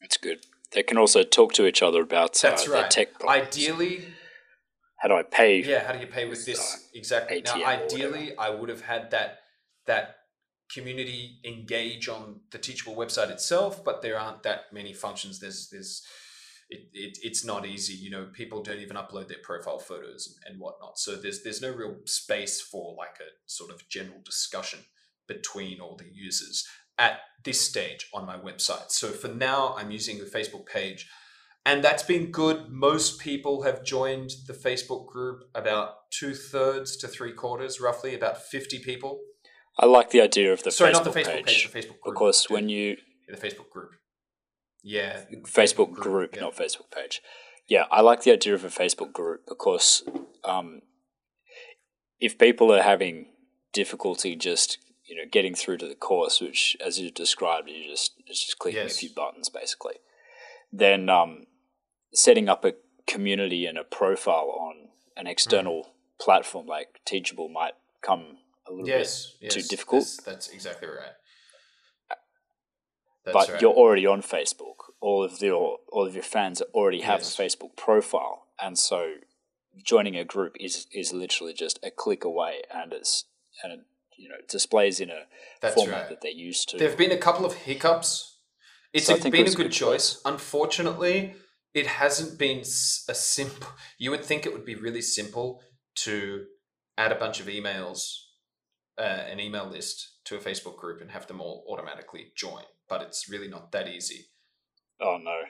[0.00, 0.44] That's good.
[0.72, 2.90] They can also talk to each other about that's uh, right.
[2.90, 3.18] tech.
[3.18, 3.48] Problems.
[3.48, 4.08] Ideally,
[4.98, 5.62] how do I pay?
[5.62, 7.42] Yeah, how do you pay with this exactly?
[7.42, 9.40] ATM now, ideally, I would have had that
[9.86, 10.16] that
[10.72, 15.38] community engage on the Teachable website itself, but there aren't that many functions.
[15.38, 16.02] There's there's
[16.70, 17.94] it, it, it's not easy.
[17.94, 20.98] You know, people don't even upload their profile photos and, and whatnot.
[20.98, 24.80] So there's there's no real space for like a sort of general discussion
[25.28, 26.66] between all the users
[26.98, 28.90] at this stage on my website.
[28.90, 31.08] So for now, I'm using the Facebook page.
[31.64, 32.70] And that's been good.
[32.70, 38.42] Most people have joined the Facebook group, about two thirds to three quarters, roughly, about
[38.42, 39.20] 50 people
[39.78, 42.00] I like the idea of the Sorry, Facebook not the Facebook page, page, the Facebook
[42.00, 42.14] group.
[42.14, 42.96] because when you
[43.28, 43.90] yeah, the Facebook group,
[44.82, 46.42] yeah, Facebook group, group yeah.
[46.42, 47.22] not Facebook page.
[47.68, 50.02] Yeah, I like the idea of a Facebook group because
[50.44, 50.82] um,
[52.20, 53.26] if people are having
[53.72, 58.12] difficulty just you know getting through to the course, which as you described, you just
[58.26, 58.96] it's just clicking yes.
[58.96, 59.94] a few buttons basically,
[60.70, 61.46] then um,
[62.12, 62.74] setting up a
[63.06, 64.74] community and a profile on
[65.16, 66.24] an external mm.
[66.24, 70.04] platform like Teachable might come a little yes, bit yes, too difficult.
[70.04, 71.12] That's, that's exactly right.
[73.24, 73.62] That's but right.
[73.62, 74.90] you're already on Facebook.
[75.00, 77.38] All of your all of your fans already have yes.
[77.38, 79.14] a Facebook profile, and so
[79.84, 83.26] joining a group is is literally just a click away, and it's
[83.62, 83.82] and
[84.16, 85.22] you know displays in a
[85.60, 86.08] That's format right.
[86.10, 86.78] that they're used to.
[86.78, 88.38] There have been a couple of hiccups.
[88.92, 90.20] It's So a- think it been a good good choice.
[90.24, 91.34] Unfortunately,
[91.74, 93.68] it hasn't been a simple.
[93.98, 95.62] You would think it would be really simple
[96.04, 96.44] to
[96.98, 98.16] add a bunch of emails,
[98.98, 103.02] uh, an email list to a Facebook group and have them all automatically join, but
[103.02, 104.26] it's really not that easy.
[105.00, 105.40] oh no,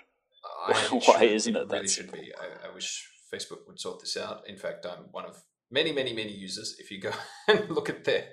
[0.68, 2.32] I- Why should- isn't it that really should be.
[2.40, 4.42] I, I wish Facebook would sort this out.
[4.46, 6.76] In fact, I'm one of many, many, many users.
[6.78, 7.12] If you go
[7.48, 8.26] and look at their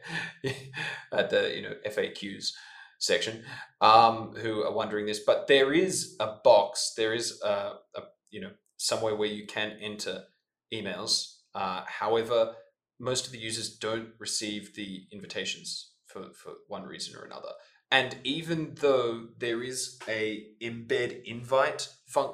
[1.13, 2.51] at the you know FAQs
[2.99, 3.43] section,
[3.81, 6.93] um, who are wondering this, but there is a box.
[6.97, 10.23] There is a, a you know somewhere where you can enter
[10.73, 11.35] emails.
[11.55, 12.53] Uh, however,
[12.99, 17.53] most of the users don't receive the invitations for for one reason or another.
[17.91, 22.33] And even though there is a embed invite fun-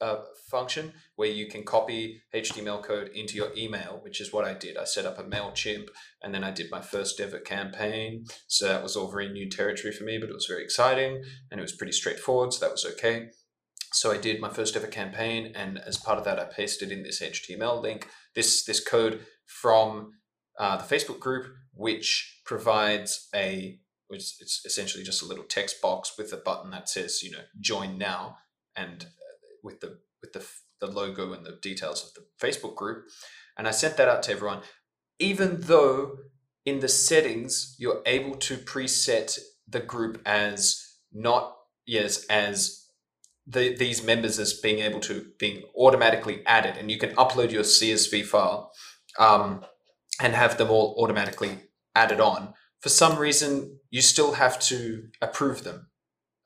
[0.00, 4.54] uh, function where you can copy HTML code into your email, which is what I
[4.54, 4.76] did.
[4.76, 5.88] I set up a MailChimp
[6.22, 8.24] and then I did my first ever campaign.
[8.46, 11.60] So that was all very new territory for me, but it was very exciting and
[11.60, 12.52] it was pretty straightforward.
[12.52, 13.28] So that was okay.
[13.92, 17.02] So I did my first ever campaign, and as part of that, I pasted in
[17.02, 20.12] this HTML link, this this code from
[20.58, 23.78] uh, the Facebook group, which provides a
[24.08, 27.42] which it's essentially just a little text box with a button that says you know
[27.60, 28.36] join now
[28.76, 30.46] and uh, with the with the
[30.80, 33.06] the logo and the details of the Facebook group.
[33.56, 34.60] And I sent that out to everyone.
[35.18, 36.18] Even though
[36.66, 41.56] in the settings you're able to preset the group as not
[41.86, 42.86] yes as
[43.46, 47.62] the, these members as being able to being automatically added and you can upload your
[47.62, 48.72] CSV file
[49.18, 49.64] um,
[50.20, 51.58] and have them all automatically
[51.94, 52.54] added on
[52.86, 55.88] for some reason, you still have to approve them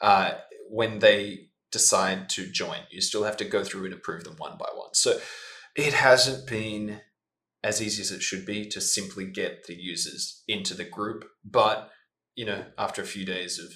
[0.01, 0.33] uh,
[0.71, 2.79] when they decide to join.
[2.91, 4.95] You still have to go through and approve them one by one.
[4.95, 5.21] So
[5.77, 7.01] it hasn't been
[7.63, 11.25] as easy as it should be to simply get the users into the group.
[11.45, 11.91] But
[12.37, 13.73] you know, after a few days of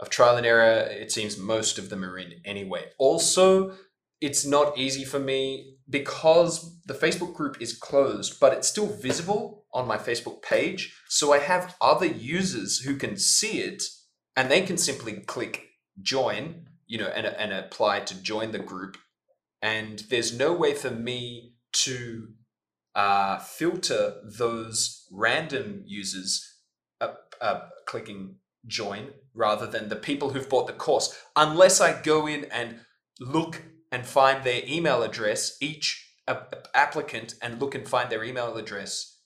[0.00, 2.90] of trial and error, it seems most of them are in anyway.
[2.98, 3.74] Also,
[4.20, 9.64] it's not easy for me because the Facebook group is closed, but it's still visible
[9.72, 10.94] on my Facebook page.
[11.08, 13.82] So I have other users who can see it
[14.36, 15.68] and they can simply click
[16.00, 18.96] join, you know, and, and apply to join the group.
[19.62, 22.28] And there's no way for me to
[22.94, 26.56] uh, filter those random users
[27.00, 32.26] uh, uh, clicking join rather than the people who've bought the course, unless I go
[32.26, 32.80] in and
[33.20, 36.12] look and find their email address, each
[36.74, 39.18] applicant, and look and find their email address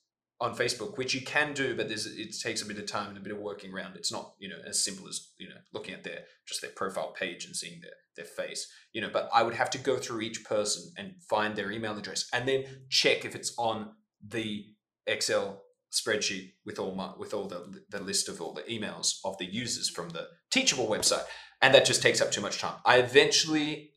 [0.42, 3.20] on Facebook, which you can do, but it takes a bit of time and a
[3.20, 3.96] bit of working around.
[3.96, 7.12] It's not you know as simple as you know looking at their just their profile
[7.12, 9.10] page and seeing their their face, you know.
[9.10, 12.46] But I would have to go through each person and find their email address, and
[12.46, 13.92] then check if it's on
[14.26, 14.66] the
[15.06, 19.38] Excel spreadsheet with all my with all the the list of all the emails of
[19.38, 21.24] the users from the Teachable website,
[21.60, 22.80] and that just takes up too much time.
[22.84, 23.91] I eventually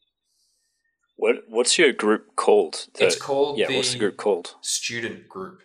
[1.16, 2.88] what What's your group called?
[2.96, 3.68] The, it's called yeah.
[3.70, 4.56] what's the group called?
[4.62, 5.62] Student group.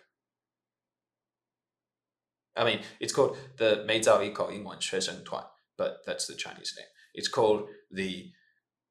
[2.55, 5.23] I mean, it's called the Meizao Yiko Yingwen Shuisheng
[5.77, 6.87] but that's the Chinese name.
[7.13, 8.31] It's called the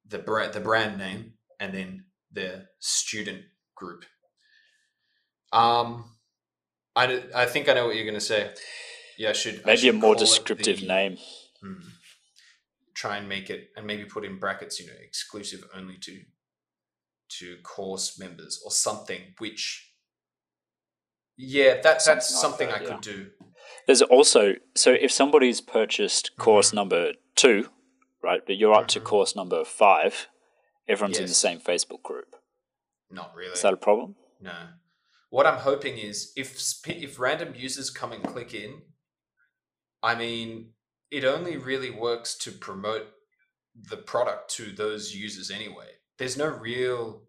[0.07, 3.43] the brand the brand name and then the student
[3.75, 4.05] group.
[5.53, 6.05] Um,
[6.95, 8.51] I, I think I know what you're going to say.
[9.17, 11.17] Yeah, I should maybe I should a more descriptive the, name.
[11.61, 11.87] Hmm,
[12.95, 14.79] try and make it and maybe put in brackets.
[14.79, 16.19] You know, exclusive only to
[17.39, 19.21] to course members or something.
[19.37, 19.93] Which,
[21.37, 23.31] yeah, that that's Something something like I that, could do.
[23.87, 26.75] There's also so if somebody's purchased course Mhm.
[26.75, 27.69] number two,
[28.21, 29.05] right, but you're up to Mhm.
[29.05, 30.27] course number five,
[30.87, 32.35] everyone's in the same Facebook group.
[33.09, 33.53] Not really.
[33.53, 34.15] Is that a problem?
[34.39, 34.69] no.
[35.29, 38.81] What I'm hoping is if if random users come and click in,
[40.03, 40.73] I mean,
[41.09, 43.13] it only really works to promote
[43.73, 46.00] the product to those users anyway.
[46.21, 47.23] There's no real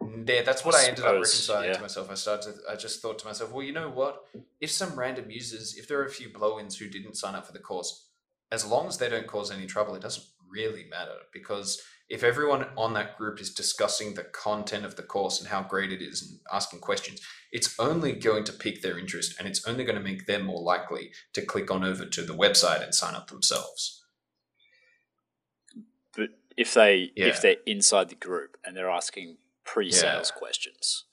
[0.00, 0.42] there.
[0.42, 1.74] That's what I, ended up reconciling yeah.
[1.74, 2.10] to myself.
[2.10, 2.54] I started.
[2.54, 4.24] To, I just thought to myself, well, you know what?
[4.58, 7.52] If some random users, if there are a few blow-ins who didn't sign up for
[7.52, 8.08] the course,
[8.50, 12.64] as long as they don't cause any trouble, it doesn't really matter because if everyone
[12.74, 16.22] on that group is discussing the content of the course and how great it is
[16.22, 17.20] and asking questions,
[17.52, 20.62] it's only going to pique their interest and it's only going to make them more
[20.62, 23.97] likely to click on over to the website and sign up themselves.
[26.58, 27.28] If they Yeah.
[27.28, 31.04] if they're inside the group and they're asking pre-sales questions,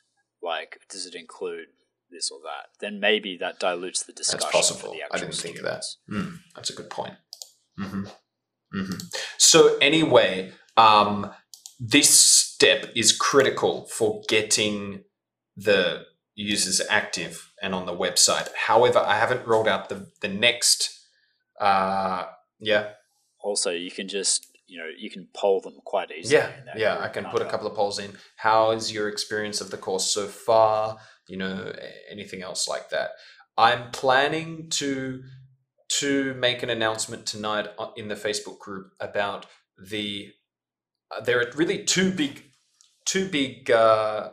[0.41, 1.67] like does it include
[2.09, 4.39] this or that, then maybe that dilutes the discussion.
[4.41, 4.97] That's possible.
[5.11, 5.83] I didn't think of that.
[6.09, 7.15] Mm, that's a good point.
[7.77, 8.05] hmm
[8.71, 8.97] hmm
[9.37, 11.31] So anyway, um,
[11.79, 15.03] this step is critical for getting
[15.57, 16.05] the
[16.35, 18.49] users active and on the website.
[18.67, 20.89] However, I haven't rolled out the the next.
[21.59, 22.25] Uh,
[22.59, 22.93] yeah,
[23.39, 26.41] Also, you can just you know you can poll them quite easily.
[26.41, 26.97] yeah, yeah.
[26.99, 28.11] I can put a couple of polls in.
[28.37, 30.97] How is your experience of the course so far?
[31.27, 31.73] You know,
[32.09, 33.11] anything else like that.
[33.57, 35.23] I'm planning to
[35.99, 39.45] to make an announcement tonight in the Facebook group about
[39.77, 40.31] the.
[41.15, 42.43] Uh, there are really two big,
[43.05, 44.31] two big uh,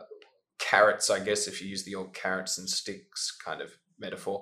[0.59, 4.41] carrots, I guess, if you use the old carrots and sticks kind of metaphor,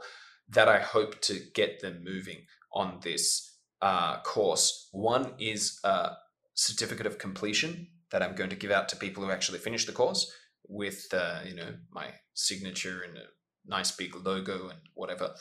[0.49, 3.50] that I hope to get them moving on this
[3.81, 4.89] uh, course.
[4.91, 6.11] One is a
[6.53, 9.91] certificate of completion that I'm going to give out to people who actually finish the
[9.91, 10.31] course
[10.67, 13.23] with, uh, you know, my signature and a
[13.65, 15.31] nice big logo and whatever,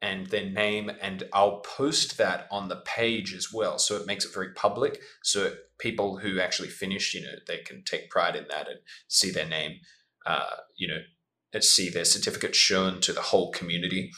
[0.00, 0.90] and their name.
[1.00, 3.78] And I'll post that on the page as well.
[3.78, 5.00] So it makes it very public.
[5.22, 8.78] So people who actually finish, you know, they can take pride in that and
[9.08, 9.78] see their name,
[10.26, 14.10] uh, you know, see their certificate shown to the whole community.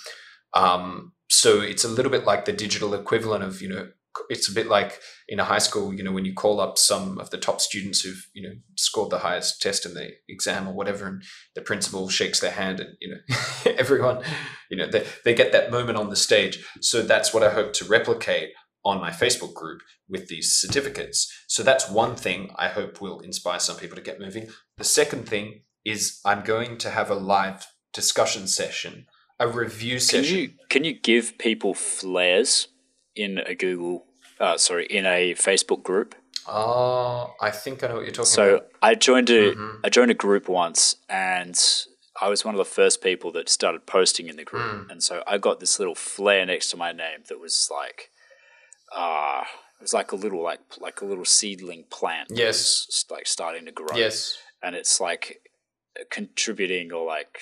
[0.52, 1.12] Um,
[1.44, 3.88] so it's a little bit like the digital equivalent of, you know,
[4.30, 7.18] it's a bit like in a high school, you know, when you call up some
[7.18, 10.72] of the top students who've, you know, scored the highest test in the exam or
[10.72, 11.22] whatever, and
[11.54, 13.18] the principal shakes their hand and, you know,
[13.76, 14.22] everyone,
[14.70, 16.64] you know, they, they get that moment on the stage.
[16.80, 18.48] So that's what I hope to replicate
[18.82, 21.30] on my Facebook group with these certificates.
[21.46, 24.48] So that's one thing I hope will inspire some people to get moving.
[24.78, 29.04] The second thing is I'm going to have a live discussion session,
[29.40, 30.24] a review session.
[30.24, 32.68] Can you can you give people flares
[33.14, 34.06] in a Google?
[34.40, 36.14] Uh, sorry, in a Facebook group.
[36.46, 38.68] Oh, I think I know what you're talking So about.
[38.70, 39.90] So I joined a I Mhm.
[39.90, 41.58] joined a group once, and
[42.20, 44.90] I was one of the first people that started posting in the group, Mm.
[44.90, 48.10] and so I got this little flare next to my name that was like,
[48.92, 49.42] ah,
[49.78, 52.28] it was like a little like like a little seedling plant.
[52.30, 53.04] Yes.
[53.10, 53.96] like starting to grow.
[53.96, 54.36] Yes.
[54.62, 55.40] and it's like
[56.10, 57.38] contributing or like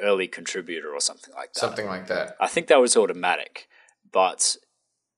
[0.00, 1.60] early contributor or something like that.
[1.60, 2.36] Something like that.
[2.40, 3.68] I think that was automatic,
[4.10, 4.56] but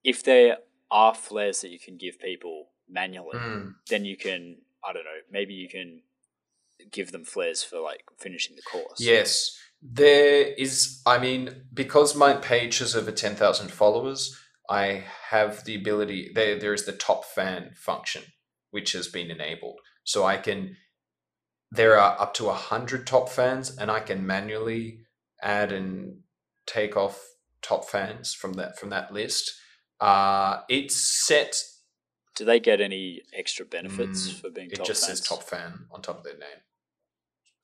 [0.03, 0.59] if there
[0.91, 3.75] are flares that you can give people manually, Mm.
[3.89, 6.03] then you can I don't know maybe you can
[6.91, 9.01] give them flares for like finishing the course.
[9.01, 9.59] Yes.
[9.83, 16.33] There is, I mean, because my page has over 10,000 followers, I have the ability,
[16.35, 18.23] there, there is the top fan function,
[18.71, 19.81] which has been enabled.
[20.05, 20.77] So I can,
[21.75, 25.01] there are up to 100 top fans, and I can manually
[25.43, 26.21] add and
[26.67, 27.21] take off
[27.63, 29.53] top fans from that from that list.
[30.01, 31.63] Uh, it's set
[32.37, 34.73] Do they get any extra benefits Mm, for being top fan?
[34.73, 35.19] it top just fans?
[35.21, 36.61] says top fan on top of their name.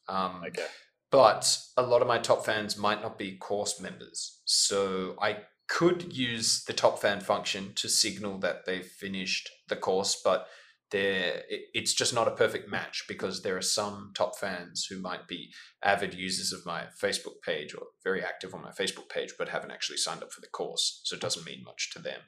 [0.09, 0.67] Um, Okay.
[1.11, 4.41] but a lot of my top fans might not be course members.
[4.45, 10.21] So I could use the top fan function to signal that they've finished the course,
[10.23, 10.49] but
[10.91, 15.01] they're, it- it's just not a perfect match because there are some top fans who
[15.01, 15.53] might be
[15.85, 19.71] avid users of my Facebook page or very active on my Facebook page, but haven't
[19.71, 21.01] actually signed up for the course.
[21.05, 22.21] So it doesn't mean much to them.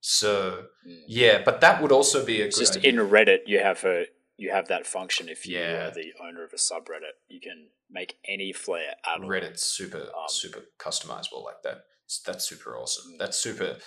[0.00, 1.04] So Mm.
[1.06, 2.90] yeah, but that would also be a just idea.
[2.90, 4.06] in Reddit you have a
[4.38, 5.88] you have that function if you Yeah.
[5.88, 7.12] are the owner of a subreddit.
[7.28, 9.28] You can make any flare at all.
[9.28, 11.84] Reddit's super Um, super customizable like that.
[12.26, 13.12] That's super awesome.
[13.12, 13.18] Mm.
[13.18, 13.78] That's super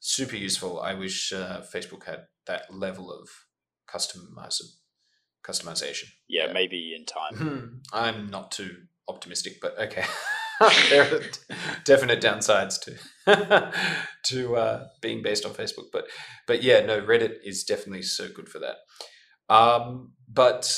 [0.00, 0.80] super useful.
[0.80, 3.28] I wish uh, Facebook had that level of
[3.92, 4.76] customiz-
[5.44, 6.08] customization.
[6.28, 6.52] Yeah, Yeah.
[6.52, 7.34] maybe in time.
[7.36, 10.04] Hmm, I'm not too optimistic, but okay.
[10.90, 13.72] there are d- definite downsides to
[14.24, 16.04] to uh, being based on Facebook, but
[16.46, 18.76] but yeah, no, Reddit is definitely so good for that.
[19.54, 20.72] Um, but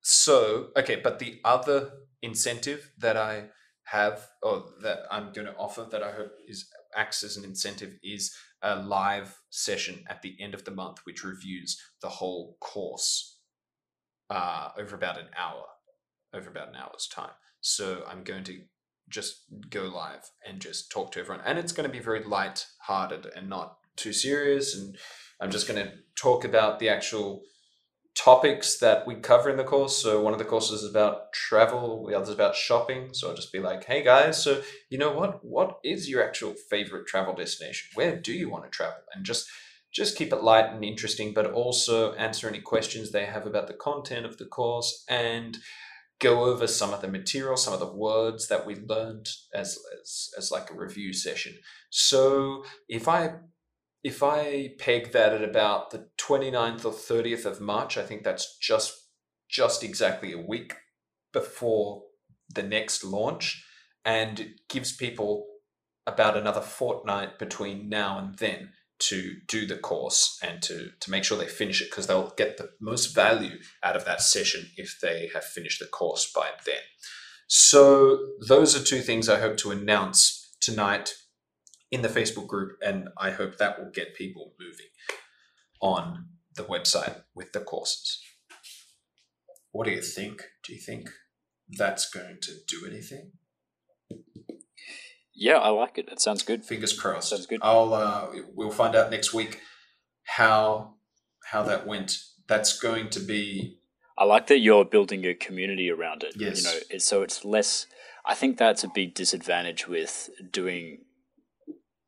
[0.00, 1.90] so okay, but the other
[2.22, 3.46] incentive that I
[3.84, 7.92] have or that I'm going to offer that I hope is acts as an incentive
[8.02, 13.38] is a live session at the end of the month which reviews the whole course
[14.30, 15.64] uh, over about an hour
[16.32, 17.30] over about an hour's time.
[17.60, 18.60] So i'm going to
[19.08, 21.44] just go live and just talk to everyone.
[21.44, 24.74] And it's going to be very light hearted and not too serious.
[24.74, 24.96] And
[25.40, 27.42] i'm just going to talk about the actual
[28.14, 29.96] topics that we cover in the course.
[29.96, 33.10] So one of the courses is about travel the other's about shopping.
[33.12, 35.44] So i'll just be like hey guys so you know what?
[35.44, 37.90] What is your actual favorite travel destination?
[37.94, 39.02] Where do you want to travel?
[39.14, 39.48] And just
[39.92, 43.74] just keep it light and interesting but also answer any questions they have about the
[43.74, 45.58] content of the course and
[46.20, 50.30] go over some of the material some of the words that we learned as as,
[50.38, 51.54] as like a review session.
[51.90, 53.34] So if i
[54.04, 58.56] if i peg that at about the 29th or 30th of march i think that's
[58.58, 58.92] just
[59.48, 60.74] just exactly a week
[61.32, 62.02] before
[62.48, 63.64] the next launch
[64.04, 65.46] and it gives people
[66.06, 71.24] about another fortnight between now and then to do the course and to to make
[71.24, 74.98] sure they finish it because they'll get the most value out of that session if
[75.00, 76.82] they have finished the course by then.
[77.46, 81.14] So those are two things I hope to announce tonight
[81.94, 84.86] in the Facebook group, and I hope that will get people moving
[85.80, 86.26] on
[86.56, 88.20] the website with the courses.
[89.70, 90.42] What do you think?
[90.64, 91.08] Do you think
[91.68, 93.30] that's going to do anything?
[95.36, 96.08] Yeah, I like it.
[96.10, 96.64] It sounds good.
[96.64, 97.30] Fingers crossed.
[97.30, 97.60] Sounds good.
[97.62, 99.60] I'll uh, we'll find out next week
[100.24, 100.94] how
[101.52, 102.18] how that went.
[102.48, 103.78] That's going to be
[104.18, 106.34] I like that you're building a community around it.
[106.36, 106.58] Yes.
[106.58, 107.86] You know, so it's less.
[108.26, 110.98] I think that's a big disadvantage with doing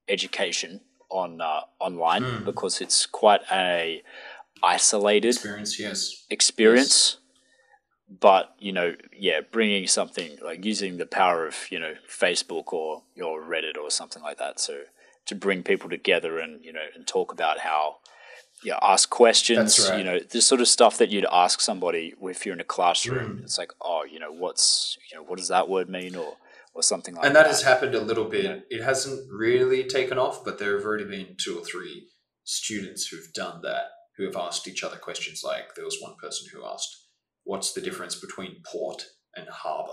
[0.08, 0.80] education
[1.10, 2.44] on uh, online Mm.
[2.44, 4.02] because it's quite a
[4.62, 5.78] isolated experience.
[5.78, 6.26] Yes.
[6.30, 7.18] experience.
[8.08, 13.02] But you know, yeah, bringing something like using the power of you know Facebook or
[13.14, 14.82] your Reddit or something like that, so
[15.26, 17.96] to bring people together and you know and talk about how
[18.62, 19.98] yeah ask questions, right.
[19.98, 23.38] you know, the sort of stuff that you'd ask somebody if you're in a classroom.
[23.38, 23.42] Mm.
[23.42, 26.36] It's like, oh, you know, what's you know, what does that word mean, or
[26.76, 27.26] or something like that.
[27.28, 27.44] and that.
[27.44, 28.64] that has happened a little bit.
[28.70, 32.06] It hasn't really taken off, but there have already been two or three
[32.44, 33.84] students who've done that,
[34.16, 36.94] who have asked each other questions like there was one person who asked,
[37.44, 39.04] What's the difference between port
[39.34, 39.92] and harbour?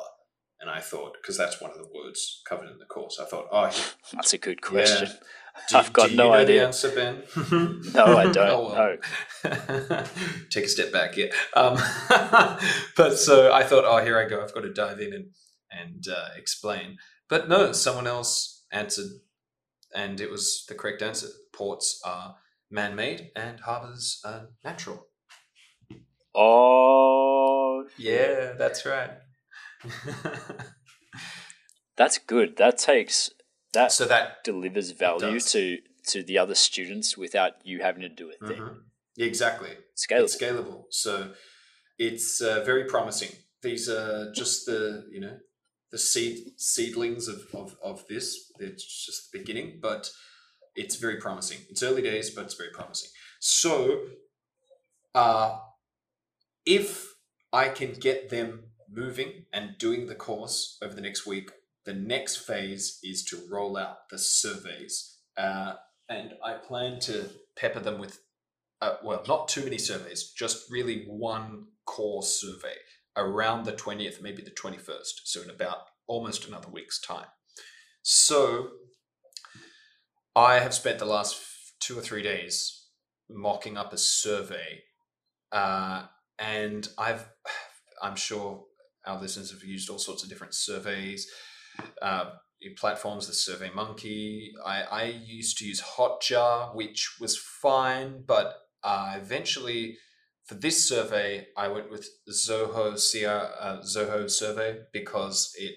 [0.60, 3.48] And I thought, because that's one of the words covered in the course, I thought,
[3.52, 3.70] oh,
[4.14, 5.10] That's a good question.
[5.70, 6.66] do, I've got no idea.
[6.66, 7.24] answer, Ben?
[7.94, 8.50] No, I don't.
[8.50, 8.98] Oh,
[9.44, 10.06] well.
[10.50, 11.28] Take a step back, yeah.
[11.54, 11.76] Um,
[12.96, 14.42] but so I thought, oh, here I go.
[14.42, 15.26] I've got to dive in and
[15.80, 16.98] and uh, explain.
[17.30, 19.10] But no, someone else answered,
[19.96, 21.28] and it was the correct answer.
[21.54, 22.36] Ports are
[22.70, 25.08] man-made, and harbors are natural.
[26.36, 29.12] Oh, Yeah, that's right.
[31.96, 32.58] that's good.
[32.58, 33.30] That takes
[33.74, 38.32] that so that delivers value to to the other students without you having to do
[38.32, 38.62] a thing.
[38.62, 38.78] Mhm.
[39.18, 39.72] exactly.
[39.96, 40.24] Scalable.
[40.24, 40.84] It's scalable.
[40.90, 41.34] So
[41.98, 43.30] it's uh, very promising.
[43.62, 45.38] These are just the you know
[45.94, 48.52] the seed seedlings of, of, of this.
[48.60, 50.10] It's just the beginning, but
[50.76, 51.60] it's very promising.
[51.70, 53.12] It's early days, but it's very promising.
[53.40, 54.02] So
[55.14, 55.60] uh,
[56.66, 57.14] if
[57.54, 61.52] I can get them moving and doing the course over the next week,
[61.86, 65.20] the next phase is to roll out the surveys.
[65.38, 65.76] Uh,
[66.10, 68.20] and I plan to pepper them with
[68.82, 72.76] uh, well, not too many surveys, just really one core survey
[73.16, 75.22] around the 20th, maybe the 21st.
[75.24, 77.28] So, in about almost another week's time.
[78.02, 78.70] So,
[80.36, 81.42] I have spent the last
[81.80, 82.88] two or three days
[83.30, 84.84] mocking up a survey.
[85.52, 86.06] Uh,
[86.40, 87.26] and I've,
[88.02, 88.64] I'm sure
[89.06, 91.30] our listeners have used all sorts of different surveys.
[92.02, 92.32] Uh,
[92.78, 94.54] platforms, the Survey Monkey.
[94.66, 99.98] I, I used to use Hotjar, which was fine, but uh, eventually
[100.54, 105.76] for this survey, I went with Zoho CR, uh, Zoho survey because it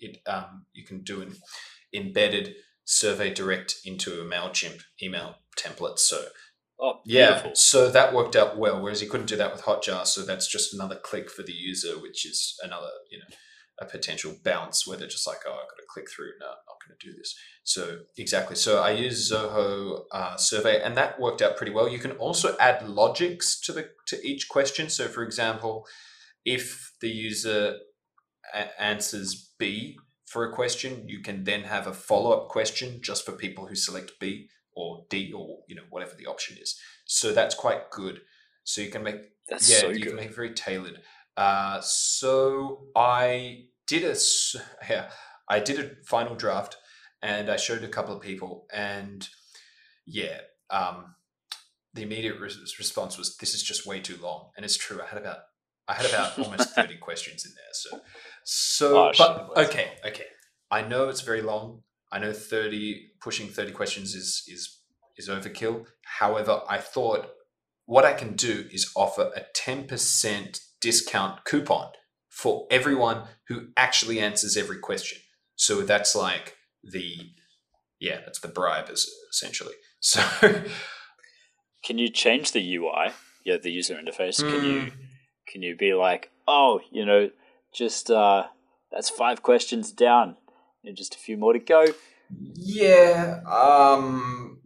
[0.00, 1.34] it um, you can do an
[1.92, 2.54] embedded
[2.84, 5.98] survey direct into a Mailchimp email template.
[5.98, 6.24] So
[6.80, 8.80] Oh, yeah, so that worked out well.
[8.80, 11.98] Whereas you couldn't do that with Hotjar, so that's just another click for the user,
[11.98, 13.24] which is another you know
[13.80, 16.30] a potential bounce where they're just like, oh, I've got to click through.
[16.40, 17.34] No, I'm not going to do this.
[17.64, 18.56] So exactly.
[18.56, 21.88] So I use Zoho uh, Survey, and that worked out pretty well.
[21.88, 24.88] You can also add logics to the to each question.
[24.88, 25.86] So for example,
[26.44, 27.76] if the user
[28.54, 33.24] a- answers B for a question, you can then have a follow up question just
[33.24, 36.78] for people who select B or D or you know whatever the option is.
[37.06, 38.20] So that's quite good.
[38.64, 39.16] So you can make
[39.48, 40.08] That's yeah, so you good.
[40.08, 41.00] can make it very tailored.
[41.36, 44.16] Uh, so I did a
[44.88, 45.10] yeah,
[45.48, 46.76] I did a final draft,
[47.22, 49.26] and I showed a couple of people, and
[50.06, 51.14] yeah, um,
[51.94, 55.00] the immediate res- response was, "This is just way too long," and it's true.
[55.02, 55.38] I had about
[55.88, 57.72] I had about almost thirty questions in there.
[57.72, 58.00] So
[58.44, 60.26] so, Oh, but okay, okay.
[60.70, 61.82] I know it's very long.
[62.12, 64.78] I know thirty pushing thirty questions is is
[65.16, 65.86] is overkill.
[66.04, 67.30] However, I thought
[67.86, 71.88] what I can do is offer a 10% discount coupon
[72.38, 75.18] for everyone who actually answers every question.
[75.56, 77.16] So that's like the,
[77.98, 79.74] yeah, that's the bribe es- essentially.
[80.00, 80.22] So,
[81.84, 83.10] Can you change the UI?
[83.44, 84.38] Yeah, the user interface.
[84.48, 84.92] Can you Mm.
[85.50, 87.30] can you be like, oh, you know,
[87.74, 88.44] just uh,
[88.92, 90.36] that's five questions down,
[90.84, 91.86] and just a few more to go.
[92.54, 94.60] yeah, um,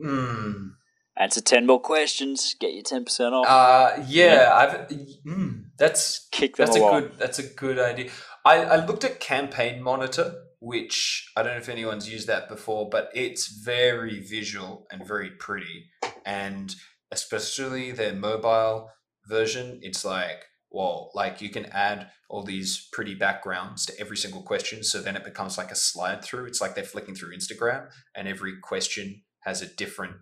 [0.00, 0.70] mm,
[1.16, 3.46] Answer ten more questions, get your ten percent off.
[3.48, 4.88] uh, yeah, I've,
[5.24, 7.12] mm, that's, Kick them That's a good.
[7.18, 8.10] That's a good idea.
[8.44, 12.88] I, I looked at Campaign Monitor, which I don't know if anyone's used that before,
[12.90, 15.90] but it's very visual and very pretty,
[16.26, 16.74] and
[17.12, 18.90] especially their mobile
[19.28, 21.12] version, it's like wall.
[21.14, 24.82] Like you can add all these pretty backgrounds to every single question.
[24.82, 26.46] So then it becomes like a slide through.
[26.46, 30.16] It's like they're flicking through Instagram and every question has a different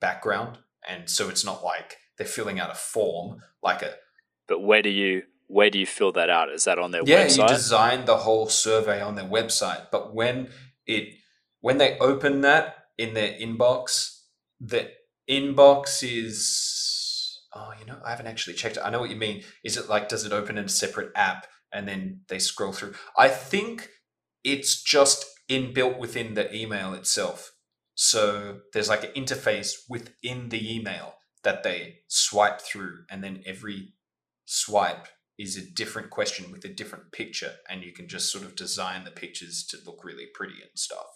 [0.00, 0.58] background.
[0.88, 3.94] And so it's not like they're filling out a form like a
[4.46, 6.50] But where do you where do you fill that out?
[6.50, 7.38] Is that on their yeah, website?
[7.38, 9.86] Yeah, you design the whole survey on their website.
[9.90, 10.48] But when
[10.86, 11.14] it
[11.60, 14.20] when they open that in their inbox,
[14.60, 14.90] the
[15.28, 18.82] inbox is oh, you know, I haven't actually checked it.
[18.84, 19.44] I know what you mean.
[19.64, 22.94] Is it like does it open in a separate app and then they scroll through?
[23.16, 23.88] I think
[24.42, 27.52] it's just inbuilt within the email itself.
[27.94, 33.94] So there's like an interface within the email that they swipe through, and then every
[34.44, 35.06] swipe
[35.38, 39.04] is a different question with a different picture, and you can just sort of design
[39.04, 41.06] the pictures to look really pretty and stuff.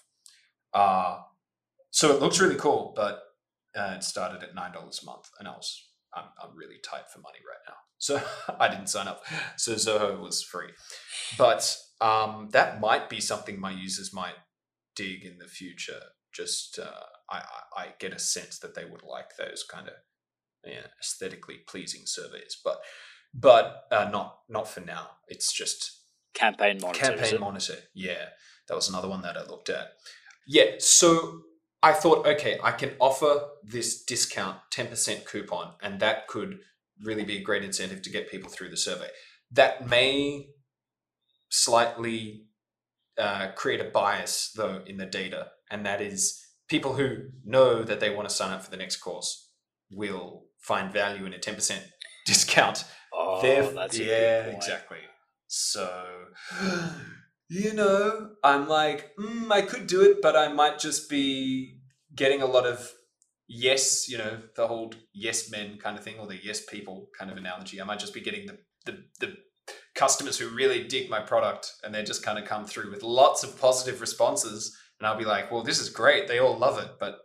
[0.72, 1.18] Uh,
[1.90, 3.22] so it looks really cool, but
[3.76, 7.10] uh, it started at nine dollars a month, and I was I'm, I'm really tight
[7.12, 8.20] for money right now, so
[8.60, 9.24] I didn't sign up.
[9.56, 10.70] So Zoho was free,
[11.36, 14.36] but um, that might be something my users might
[14.94, 16.00] dig in the future.
[16.32, 19.94] Just uh, I, I I get a sense that they would like those kind of
[20.64, 22.80] yeah, aesthetically pleasing surveys, but
[23.34, 25.08] but uh, not not for now.
[25.28, 25.98] It's just
[26.34, 27.06] Campaign monitor.
[27.06, 27.76] campaign monitor.
[27.94, 28.26] Yeah,
[28.68, 29.92] that was another one that I looked at.
[30.46, 31.40] Yeah, so
[31.82, 36.60] I thought, okay, I can offer this discount ten percent coupon, and that could
[37.02, 39.08] really be a great incentive to get people through the survey.
[39.50, 40.50] That may
[41.48, 42.47] slightly
[43.18, 48.00] uh, create a bias though in the data, and that is people who know that
[48.00, 49.50] they want to sign up for the next course
[49.90, 51.82] will find value in a ten percent
[52.26, 54.56] discount Oh, They're- that's a yeah, good point.
[54.64, 54.98] exactly.
[55.46, 55.90] So,
[57.48, 61.78] you know, I'm like, mm, I could do it, but I might just be
[62.14, 62.90] getting a lot of
[63.48, 67.30] yes, you know, the whole yes men kind of thing, or the yes people kind
[67.30, 67.80] of analogy.
[67.80, 69.36] I might just be getting the the, the
[69.94, 73.42] customers who really dig my product, and they just kind of come through with lots
[73.42, 76.28] of positive responses, and I'll be like, well, this is great.
[76.28, 77.18] They all love it, but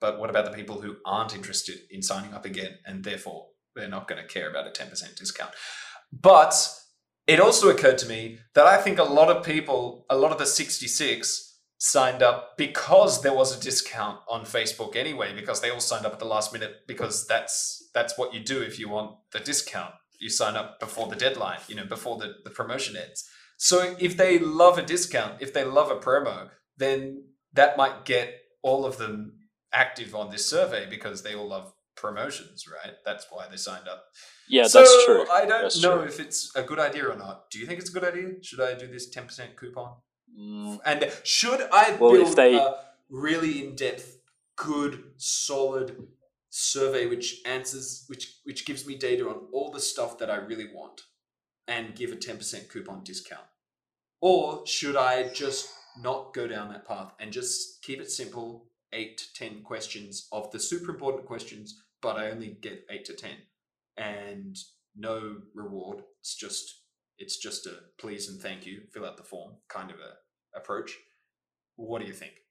[0.00, 3.88] but what about the people who aren't interested in signing up again, and therefore they're
[3.88, 5.50] not going to care about a 10% discount.
[6.12, 6.54] But
[7.26, 10.38] it also occurred to me that I think a lot of people, a lot of
[10.38, 15.80] the 66 signed up because there was a discount on Facebook anyway, because they all
[15.80, 19.16] signed up at the last minute because that's that's what you do if you want
[19.32, 19.94] the discount.
[20.20, 23.28] You sign up before the deadline, you know, before the, the promotion ends.
[23.56, 28.34] So if they love a discount, if they love a promo, then that might get
[28.62, 29.38] all of them
[29.72, 32.94] active on this survey because they all love promotions, right?
[33.04, 34.04] That's why they signed up.
[34.48, 35.24] Yeah, so that's true.
[35.30, 36.06] I don't That's know true.
[36.06, 37.48] if it's a good idea or not.
[37.50, 38.30] Do you think it's a good idea?
[38.42, 39.94] Should I do this 10% coupon?
[40.38, 42.74] Mm, And should I Well, build they- a
[43.08, 44.18] really in-depth,
[44.56, 46.08] good, solid
[46.56, 50.68] survey which answers which which gives me data on all the stuff that I really
[50.72, 51.02] want
[51.66, 53.46] and give a 10% coupon discount?
[54.20, 55.68] Or should I just
[56.00, 60.52] not go down that path and just keep it simple, 8 to 10 questions of
[60.52, 63.30] the super important questions, but I only get 8 to 10
[63.96, 64.56] and
[64.94, 66.04] no reward.
[66.20, 66.82] It's just
[67.18, 70.96] it's just a please and thank you, fill out the form kind of a approach.
[71.74, 72.43] What do you think?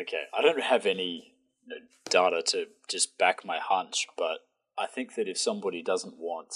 [0.00, 1.34] Okay, I don't have any
[1.66, 4.40] you know, data to just back my hunch, but
[4.78, 6.54] I think that if somebody doesn't want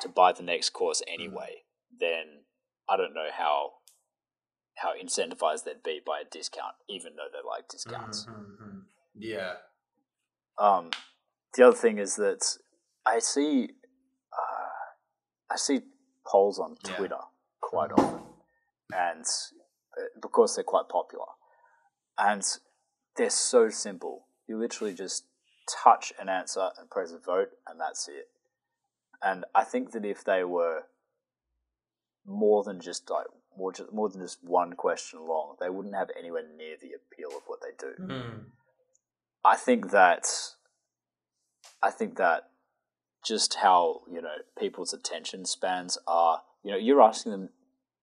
[0.00, 1.14] to buy the next course Mm.
[1.14, 1.64] anyway,
[1.98, 2.44] then
[2.88, 3.74] I don't know how
[4.76, 8.24] how incentivized they'd be by a discount, even though they like discounts.
[8.26, 8.78] Mm-hmm.
[9.18, 9.54] Yeah.
[10.56, 10.90] Um,
[11.54, 12.56] the other thing is that
[13.04, 13.68] I see,
[14.32, 15.80] uh, I see
[16.26, 16.96] polls on Yeah.
[16.96, 17.18] Twitter
[17.60, 18.22] quite often,
[18.92, 19.24] and
[19.98, 21.26] uh, because they're quite popular,
[22.20, 22.44] and
[23.16, 24.26] they're so simple.
[24.46, 25.24] You literally just
[25.84, 28.28] touch an answer and press a vote, and that's it.
[29.22, 30.82] And I think that if they were
[32.26, 36.10] more than just like more, just, more than just one question long, they wouldn't have
[36.18, 38.14] anywhere near the appeal of what they do.
[38.14, 38.44] Mm.
[39.44, 40.26] I think that
[41.82, 42.48] I think that
[43.24, 46.42] just how you know people's attention spans are.
[46.62, 47.48] You know, you're asking them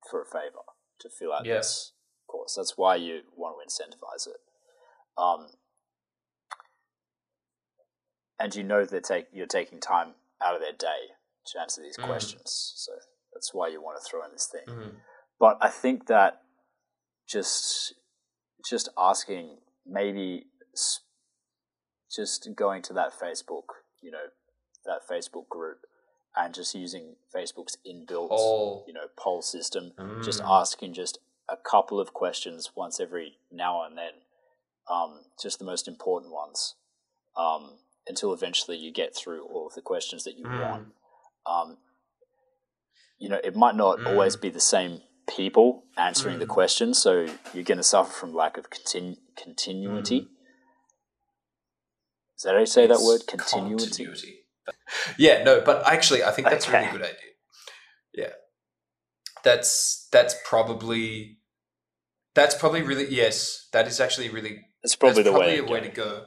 [0.10, 0.66] for a favor
[1.00, 1.92] to fill out this
[2.28, 2.56] course.
[2.56, 4.40] That's why you want to incentivize it.
[5.18, 5.48] Um,
[8.40, 10.14] and you know they're take you're taking time
[10.44, 11.14] out of their day
[11.48, 12.06] to answer these Mm.
[12.06, 12.74] questions.
[12.76, 12.92] So
[13.34, 14.66] that's why you want to throw in this thing.
[14.68, 15.02] Mm.
[15.40, 16.44] But I think that
[17.28, 17.94] just
[18.68, 20.48] just asking maybe
[22.12, 23.66] just going to that Facebook,
[24.02, 24.28] you know,
[24.86, 25.86] that Facebook group
[26.36, 28.84] and just using Facebook's inbuilt, All.
[28.88, 30.50] you know, poll system, just Mm.
[30.62, 31.20] asking just
[31.50, 34.14] a couple of questions once every now and then,
[34.90, 36.76] um, just the most important ones,
[37.36, 40.62] um, until eventually you get through all of the questions that you Mm.
[40.62, 40.94] want.
[41.46, 41.78] Um,
[43.18, 46.50] you know, it might not always be the same people answering the Mm.
[46.50, 50.22] questions, so you're going to suffer from lack of continu- continuity.
[50.22, 50.30] Mm.
[52.38, 53.26] Is that how you say that word?
[53.28, 53.86] Continuity.
[53.86, 54.44] continuity.
[55.18, 57.32] Yeah, no, but actually, I think that's a really good idea.
[58.14, 58.34] Yeah,
[59.44, 61.37] that's that's probably
[62.38, 63.68] that's probably really yes.
[63.74, 65.68] That is actually really That's probably the probably way.
[65.68, 66.26] a way to go.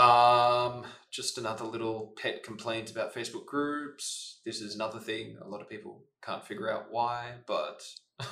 [0.00, 4.40] Um, just another little pet complaint about Facebook groups.
[4.46, 7.82] This is another thing a lot of people can't figure out why, but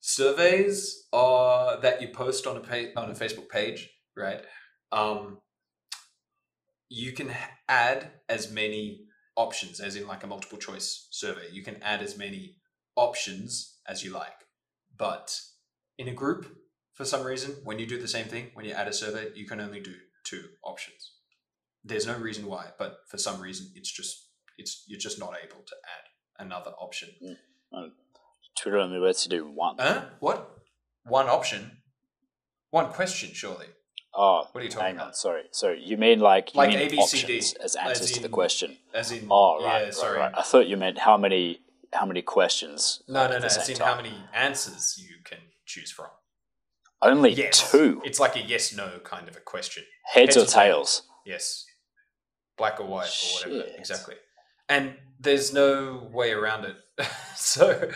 [0.00, 4.42] surveys are that you post on a page on a Facebook page, right?
[4.92, 5.38] Um,
[6.90, 7.30] you can
[7.70, 11.46] add as many options, as in like a multiple choice survey.
[11.50, 12.56] You can add as many
[12.96, 14.44] options as you like,
[14.98, 15.34] but
[15.98, 16.46] in a group,
[16.94, 19.46] for some reason, when you do the same thing, when you add a survey, you
[19.46, 21.12] can only do two options.
[21.84, 24.28] There's no reason why, but for some reason, it's just
[24.58, 27.08] it's you're just not able to add another option.
[27.74, 27.90] Mm.
[28.56, 29.76] Twitter only lets you do one.
[29.78, 30.02] Huh?
[30.20, 30.48] What?
[31.06, 31.78] One option?
[32.70, 33.66] One question, surely.
[34.14, 35.00] oh, What are you talking hang on.
[35.08, 35.16] about?
[35.16, 35.42] Sorry.
[35.50, 38.12] So you mean like you Like mean A, B, C, D, options as as answers
[38.12, 38.76] to the question?
[38.94, 39.78] As in, Oh, right.
[39.78, 40.18] yeah, right, sorry.
[40.18, 40.32] right.
[40.36, 41.60] I thought you meant how many
[41.92, 43.02] how many questions.
[43.08, 43.44] No, no, no.
[43.46, 43.88] As in time.
[43.88, 45.38] how many answers you can
[45.72, 46.10] choose from.
[47.00, 47.70] Only Yes.
[47.70, 48.00] two.
[48.04, 49.84] It's like a yes/no kind of a question.
[50.04, 51.02] Heads, heads or tails.
[51.26, 51.64] Yes.
[52.56, 53.08] Black or white
[53.44, 53.70] or whatever.
[53.78, 54.16] Exactly.
[54.68, 56.76] And there's no way around it.
[57.36, 57.90] so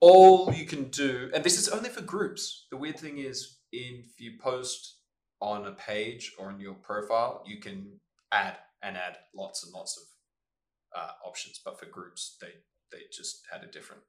[0.00, 2.66] all you can do, and this is only for groups.
[2.70, 4.96] The weird thing is, if you post
[5.40, 8.00] on a page or on your profile, you can
[8.32, 11.60] add and add lots and lots of uh, options.
[11.64, 12.52] But for groups, they
[12.92, 14.02] they just had a different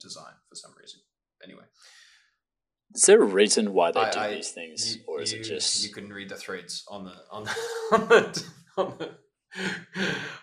[0.00, 1.00] design for some reason.
[1.42, 1.64] Anyway,
[2.94, 5.40] Is there a reason why they I- do I- these things, you- or is you-
[5.40, 7.54] it just you can read the threads on the on the
[7.92, 8.44] on the,
[8.76, 9.10] on the,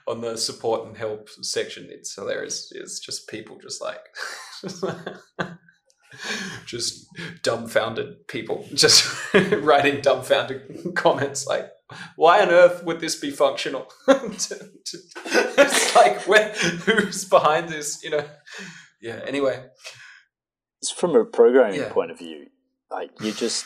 [0.07, 1.87] on the support and help section.
[1.89, 2.71] It's hilarious.
[2.73, 3.99] It's just people just like
[6.65, 7.05] just
[7.43, 11.69] dumbfounded people just writing dumbfounded comments like
[12.15, 13.87] why on earth would this be functional?
[14.07, 18.25] It's like where, who's behind this you know?
[19.01, 19.65] Yeah anyway
[20.95, 21.91] from a programming Yeah.
[21.91, 22.47] point of view,
[22.91, 23.65] like you just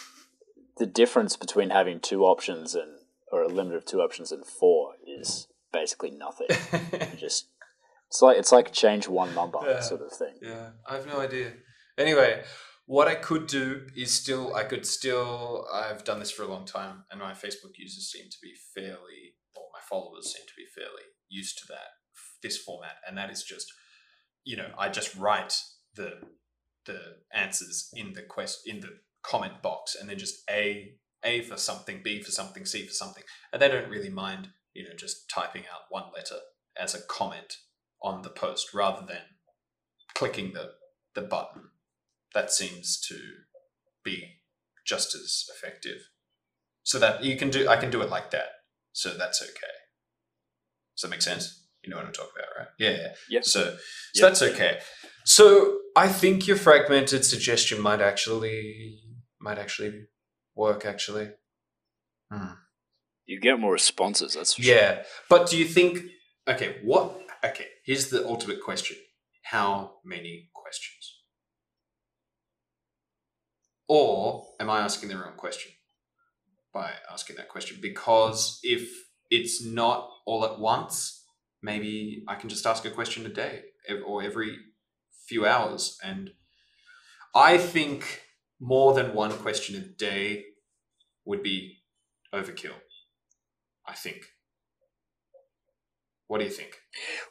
[0.78, 3.00] the difference between having two options and
[3.32, 6.48] or a limit of two options and four is basically nothing.
[7.14, 7.48] You just
[8.08, 9.80] it's like it's like change one number Yeah.
[9.82, 10.36] sort of thing.
[10.42, 11.54] Yeah, I have no idea.
[11.98, 12.44] Anyway,
[12.86, 16.66] what I could do is still, I could still, I've done this for a long
[16.66, 20.66] time, and my Facebook users seem to be fairly, or my followers seem to be
[20.76, 21.90] fairly used to that,
[22.44, 23.68] this format, and that is just,
[24.44, 25.62] you know, I just write
[25.96, 26.22] the
[26.86, 27.00] the
[27.34, 32.02] answers in the quest in the comment box, and then just a a for something,
[32.04, 33.24] b for something, c for something,
[33.54, 36.38] and they don't really mind, you know, just typing out one letter
[36.78, 37.58] as a comment
[38.02, 39.22] on the post rather than
[40.16, 40.72] clicking the
[41.14, 41.64] the button.
[42.34, 43.18] That seems to
[44.04, 44.42] be
[44.86, 45.98] just as effective.
[46.84, 48.50] So that you can do, I can do it like that.
[48.94, 49.76] So that's okay.
[50.96, 51.61] Does that make sense?
[51.84, 52.68] You know what I'm talking about, right?
[52.78, 53.14] Yeah.
[53.30, 53.40] yeah.
[53.44, 53.78] So, so
[54.16, 54.22] Yep.
[54.30, 54.80] that's okay.
[55.26, 59.00] So I think your fragmented suggestion might actually
[59.40, 60.06] might actually
[60.56, 60.86] work.
[60.86, 61.32] Actually.
[62.32, 62.54] Hmm.
[63.26, 64.34] You get more responses.
[64.34, 64.76] That's for sure.
[64.76, 66.00] Yeah, but do you think?
[66.48, 67.20] Okay, what?
[67.44, 68.98] Okay, here's the ultimate question:
[69.44, 71.18] How many questions?
[73.88, 75.72] Or am I asking the wrong question
[76.74, 77.78] by asking that question?
[77.82, 78.90] Because if
[79.30, 81.21] it's not all at once,
[81.62, 83.62] maybe I can just ask a question a day
[84.06, 84.58] or every
[85.28, 85.98] few hours.
[86.04, 86.32] And
[87.36, 88.22] I think
[88.60, 90.46] more than one question a day
[91.26, 91.78] would be
[92.34, 92.76] overkill.
[93.88, 94.26] I think.
[96.28, 96.78] What do you think?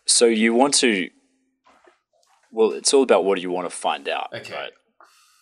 [0.07, 1.11] So you want to
[2.53, 4.53] well, it's all about what do you want to find out, Okay.
[4.53, 4.72] right?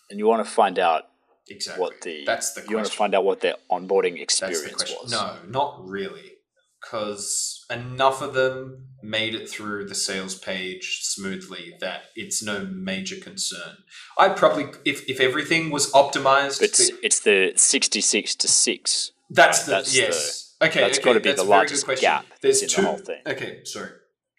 [0.09, 1.05] And you want to find out
[1.47, 1.81] Exactly.
[1.81, 5.11] what the That's the you want to find out what their onboarding experience was.
[5.11, 6.33] No, not really.
[6.81, 13.17] Because enough of them made it through the sales page smoothly that it's no major
[13.17, 13.77] concern.
[14.17, 19.11] I'd probably, if, if everything was optimized, It's the- it's the sixty six to six.
[19.29, 20.55] that's the, that's yes.
[20.61, 23.21] okay, that's okay, gotta be the largest gap There's the two, thing.
[23.27, 23.89] Okay, sorry.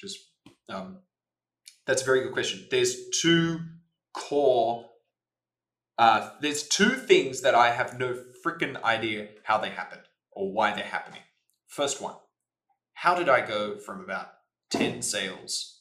[0.00, 0.18] Just,
[0.70, 0.98] um,
[1.86, 2.66] that's a very good question.
[2.70, 3.60] There's two
[4.14, 4.86] core
[5.98, 10.00] uh, there's two things that I have no freaking idea how they happened
[10.32, 11.20] or why they're happening.
[11.68, 12.14] First one,
[13.00, 14.28] how did I go from about
[14.72, 15.80] 10 sales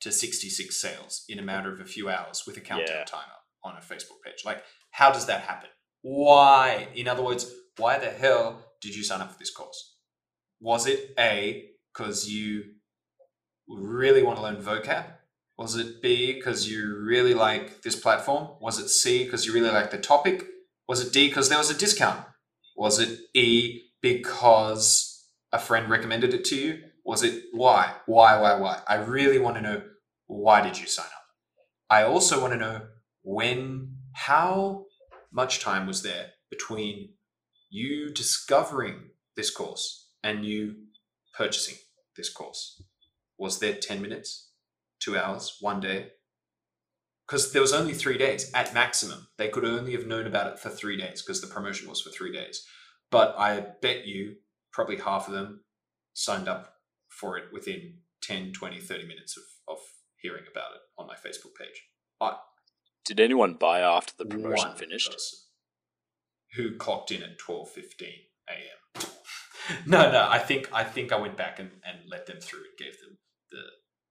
[0.00, 3.04] to 66 sales in a matter of a few hours with a countdown Yeah.
[3.04, 4.44] timer on a Facebook page?
[4.44, 5.70] Like, how does that happen?
[6.02, 6.88] Why?
[6.94, 9.96] In other words, why the hell did you sign up for this course?
[10.60, 12.74] Was it A, because you
[13.68, 15.06] really want to learn vocab?
[15.58, 18.44] Was it B, because you really like this platform?
[18.60, 20.46] Was it C, because you really like the topic?
[20.88, 22.24] Was it D, because there was a discount?
[22.76, 25.11] Was it E, because
[25.52, 26.82] a friend recommended it to you?
[27.04, 27.94] Was it why?
[28.06, 28.80] Why, why, why?
[28.86, 29.82] I really want to know
[30.26, 31.26] why did you sign up?
[31.90, 32.82] I also want to know
[33.22, 34.86] when, how
[35.30, 37.10] much time was there between
[37.70, 40.74] you discovering this course and you
[41.36, 41.76] purchasing
[42.16, 42.82] this course?
[43.38, 44.52] Was there 10 minutes,
[45.00, 46.08] two hours, one day?
[47.26, 49.28] Because there was only three days at maximum.
[49.38, 52.10] They could only have known about it for three days because the promotion was for
[52.10, 52.64] three days.
[53.10, 54.36] But I bet you
[54.72, 55.64] probably half of them
[56.14, 56.74] signed up
[57.08, 59.78] for it within 10, 20, 30 minutes of, of
[60.20, 61.82] hearing about it on my Facebook page.
[62.20, 62.36] I,
[63.04, 65.14] Did anyone buy after the promotion one finished?
[66.54, 68.02] who clocked in at 12.15
[68.48, 69.06] a.m.
[69.86, 72.78] no, no, I think I think I went back and, and let them through and
[72.78, 73.18] gave them
[73.50, 73.62] the,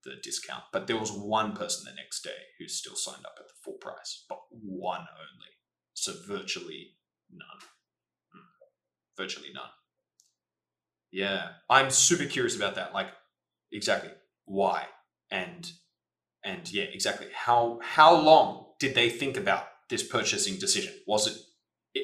[0.10, 0.64] the discount.
[0.74, 3.78] But there was one person the next day who still signed up at the full
[3.80, 5.52] price, but one only.
[5.94, 6.96] So virtually
[7.32, 7.62] none.
[8.34, 9.22] Hmm.
[9.22, 9.70] Virtually none.
[11.12, 11.50] Yeah.
[11.70, 12.94] I'm super curious about that.
[12.94, 13.08] Like
[13.72, 14.12] exactly
[14.46, 14.86] why
[15.32, 15.70] and
[16.44, 20.94] and yeah, exactly how how long did they think about this purchasing decision?
[21.08, 21.38] Was it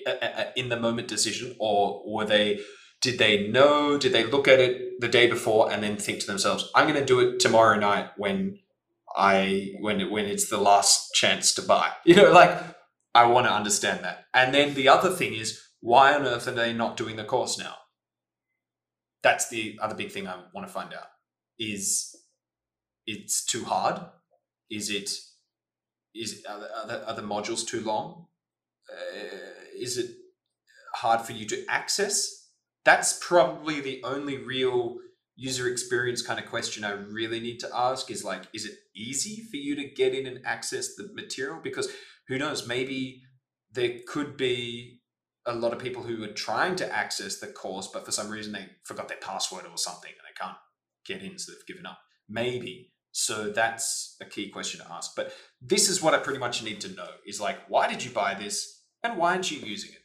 [0.07, 2.59] a- a- in the moment decision, or were they?
[3.01, 3.97] Did they know?
[3.97, 6.99] Did they look at it the day before and then think to themselves, "I'm going
[6.99, 8.59] to do it tomorrow night when
[9.15, 11.93] I when when it's the last chance to buy"?
[12.05, 12.51] You know, like
[13.15, 14.25] I want to understand that.
[14.33, 17.57] And then the other thing is, why on earth are they not doing the course
[17.57, 17.75] now?
[19.23, 21.07] That's the other big thing I want to find out.
[21.59, 22.15] Is
[23.05, 24.01] it's too hard?
[24.69, 25.09] Is it
[26.13, 28.27] is are the, are the, are the modules too long?
[28.91, 30.11] Uh, is it
[30.95, 32.49] hard for you to access?
[32.85, 34.97] That's probably the only real
[35.35, 39.43] user experience kind of question I really need to ask is like, is it easy
[39.51, 41.59] for you to get in and access the material?
[41.63, 41.89] Because
[42.27, 43.21] who knows, maybe
[43.71, 44.96] there could be
[45.47, 48.51] a lot of people who are trying to access the course, but for some reason
[48.53, 50.57] they forgot their password or something and they can't
[51.05, 51.99] get in, so they've given up.
[52.29, 52.91] Maybe.
[53.11, 55.15] So that's a key question to ask.
[55.15, 55.31] But
[55.61, 58.35] this is what I pretty much need to know is like, why did you buy
[58.35, 60.01] this and why aren't you using it?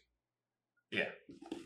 [0.96, 1.58] Yeah.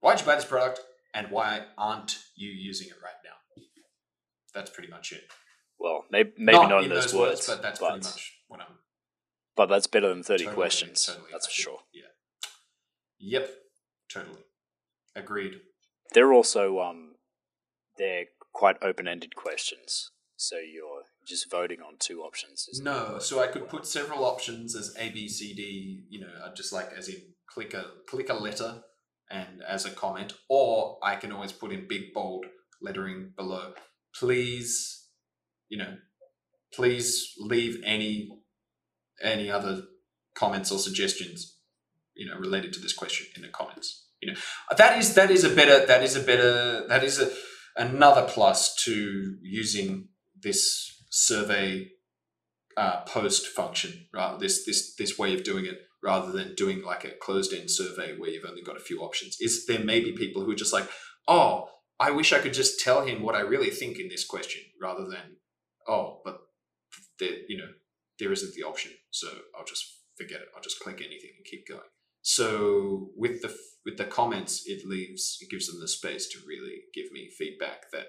[0.00, 0.80] Why did you buy this product
[1.12, 3.62] and why aren't you using it right now?
[4.54, 5.24] That's pretty much it.
[5.78, 8.78] Well, maybe, maybe not, in in those, those words, but that's pretty much what I'm
[9.56, 11.06] but that's better than 30 totally- questions.
[11.06, 11.78] totally, that's for sure.
[11.92, 12.02] Yeah.
[13.24, 13.50] Yep.
[14.12, 14.42] Totally.
[15.16, 15.54] Agreed.
[16.12, 17.14] They're also um,
[17.96, 22.68] they're quite open-ended questions, so you're just voting on two options.
[22.82, 26.04] No, so I could put several options as A, B, C, D.
[26.08, 27.16] You know, just like as in
[27.48, 28.82] click a click a letter
[29.30, 32.46] and as a comment, or I can always put in big bold
[32.82, 33.72] lettering below.
[34.14, 35.08] Please,
[35.68, 35.96] you know,
[36.72, 38.28] please leave any
[39.22, 39.82] any other
[40.34, 41.53] comments or suggestions,
[42.16, 44.06] you know, related to this question in the comments.
[44.20, 44.38] You know,
[44.76, 47.30] that is that is a better that is a better that is a
[47.76, 50.08] another plus to using
[50.40, 51.88] this survey
[52.76, 54.38] uh, post function, right?
[54.38, 58.16] This this this way of doing it rather than doing like a closed end survey
[58.16, 59.38] where you've only got a few options.
[59.40, 60.88] Is there may be people who are just like,
[61.26, 64.62] oh, I wish I could just tell him what I really think in this question,
[64.80, 65.36] rather than,
[65.88, 66.38] oh, but
[67.18, 67.68] there, you know,
[68.18, 69.84] there isn't the option, so I'll just
[70.16, 70.48] forget it.
[70.54, 71.80] I'll just click anything and keep going.
[72.26, 73.54] So with the
[73.84, 77.90] with the comments, it leaves it gives them the space to really give me feedback
[77.92, 78.06] that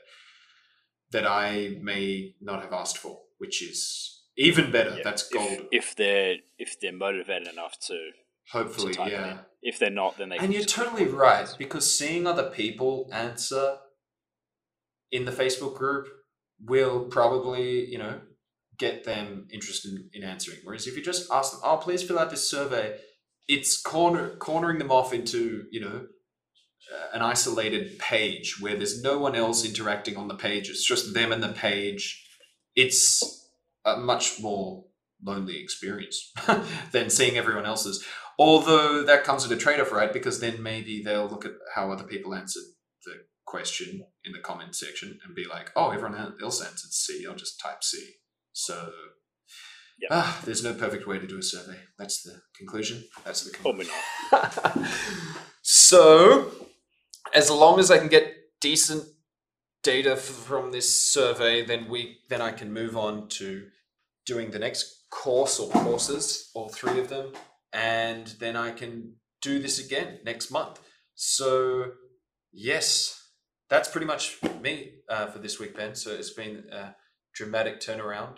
[1.11, 4.95] that I may not have asked for, which is even better.
[4.95, 5.67] Yeah, That's gold.
[5.71, 8.11] If, they're if they're motivated enough to,
[8.51, 9.37] Hopefully, to yeah.
[9.61, 10.37] If they're not, then they.
[10.37, 13.77] And you're totally right because seeing other people answer
[15.11, 16.07] in the Facebook group
[16.63, 18.21] will probably, you know,
[18.77, 20.59] get them interested in answering.
[20.63, 22.99] Whereas if you just ask them, "Oh, please fill out this survey,"
[23.47, 26.07] it's corner cornering them off into, you know,
[26.93, 30.69] uh, an isolated page where there's no one else interacting on the page.
[30.69, 32.27] It's just them and the page.
[32.75, 33.49] It's
[33.85, 34.85] a much more
[35.23, 36.31] lonely experience
[36.91, 38.03] than seeing everyone else's.
[38.37, 40.11] Although that comes with a trade off, right?
[40.11, 42.63] Because then maybe they'll look at how other people answered
[43.05, 43.13] the
[43.45, 47.25] question in the comment section and be like, oh, everyone else answered C.
[47.27, 48.15] I'll just type C.
[48.51, 48.91] So,
[49.99, 50.09] Yep.
[50.11, 51.77] ah, there's no perfect way to do a survey.
[51.97, 53.05] That's the conclusion.
[53.23, 53.93] That's the conclusion.
[55.67, 56.51] So,
[57.33, 58.31] as long as I can get
[58.61, 59.03] decent
[59.81, 63.67] data f- from this survey, then we then I can move on to
[64.27, 67.33] doing the next course or courses, all three of them,
[67.73, 70.79] and then I can do this again next month.
[71.15, 71.93] So,
[72.51, 73.29] yes,
[73.69, 75.95] that's pretty much me uh, for this week, Ben.
[75.95, 76.95] So it's been a
[77.33, 78.37] dramatic turnaround,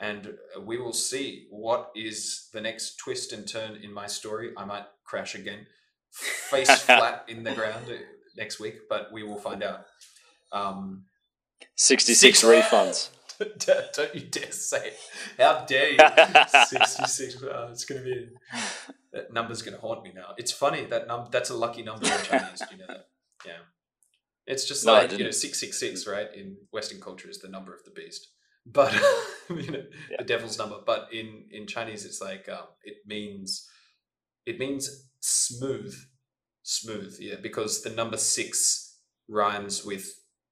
[0.00, 4.52] and we will see what is the next twist and turn in my story.
[4.56, 5.66] I might crash again,
[6.10, 7.94] face flat in the ground uh,
[8.36, 9.84] next week, but we will find out.
[10.52, 11.04] Um,
[11.76, 13.10] 66 refunds.
[13.96, 14.98] don't you dare say it.
[15.38, 15.98] How dare you?
[16.66, 17.42] 66.
[17.42, 18.28] Oh, it's going to be.
[19.12, 20.34] That number's going to haunt me now.
[20.36, 22.60] It's funny that num that's a lucky number in Chinese.
[22.60, 23.06] Do you know that?
[23.44, 23.52] Yeah.
[24.46, 26.28] It's just No, like, you know, 666, right?
[26.34, 28.28] In Western culture is the number of the beast.
[28.66, 28.92] But,
[29.50, 30.16] you know, Yeah.
[30.18, 30.76] the devil's number.
[30.84, 33.68] But in, in Chinese, it's like, um, it means,
[34.44, 35.94] it means smooth.
[36.62, 38.98] Smooth, yeah, because the number six
[39.28, 40.04] rhymes with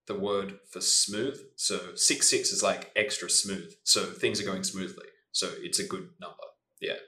[0.06, 1.36] the word for smooth.
[1.56, 3.72] So six six is like extra smooth.
[3.82, 5.06] So things are going smoothly.
[5.32, 6.36] So it's a good number.
[6.80, 6.98] Yeah.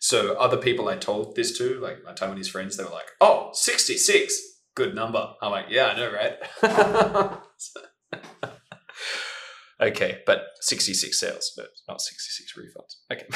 [0.00, 3.50] So other people I told this to, like my Taiwanese friends, they were like, "Oh,
[3.52, 4.34] 66,
[4.74, 7.40] good number." I'm like, "Yeah, I know, right?"
[9.80, 12.96] okay, but 66 sales, but not 66 refunds.
[13.12, 13.26] Okay,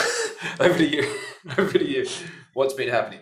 [0.64, 1.14] over to you.
[1.58, 2.06] over to you.
[2.54, 3.20] What's been happening?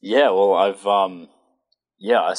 [0.00, 1.28] Yeah, well, I've um,
[1.98, 2.34] yeah, I,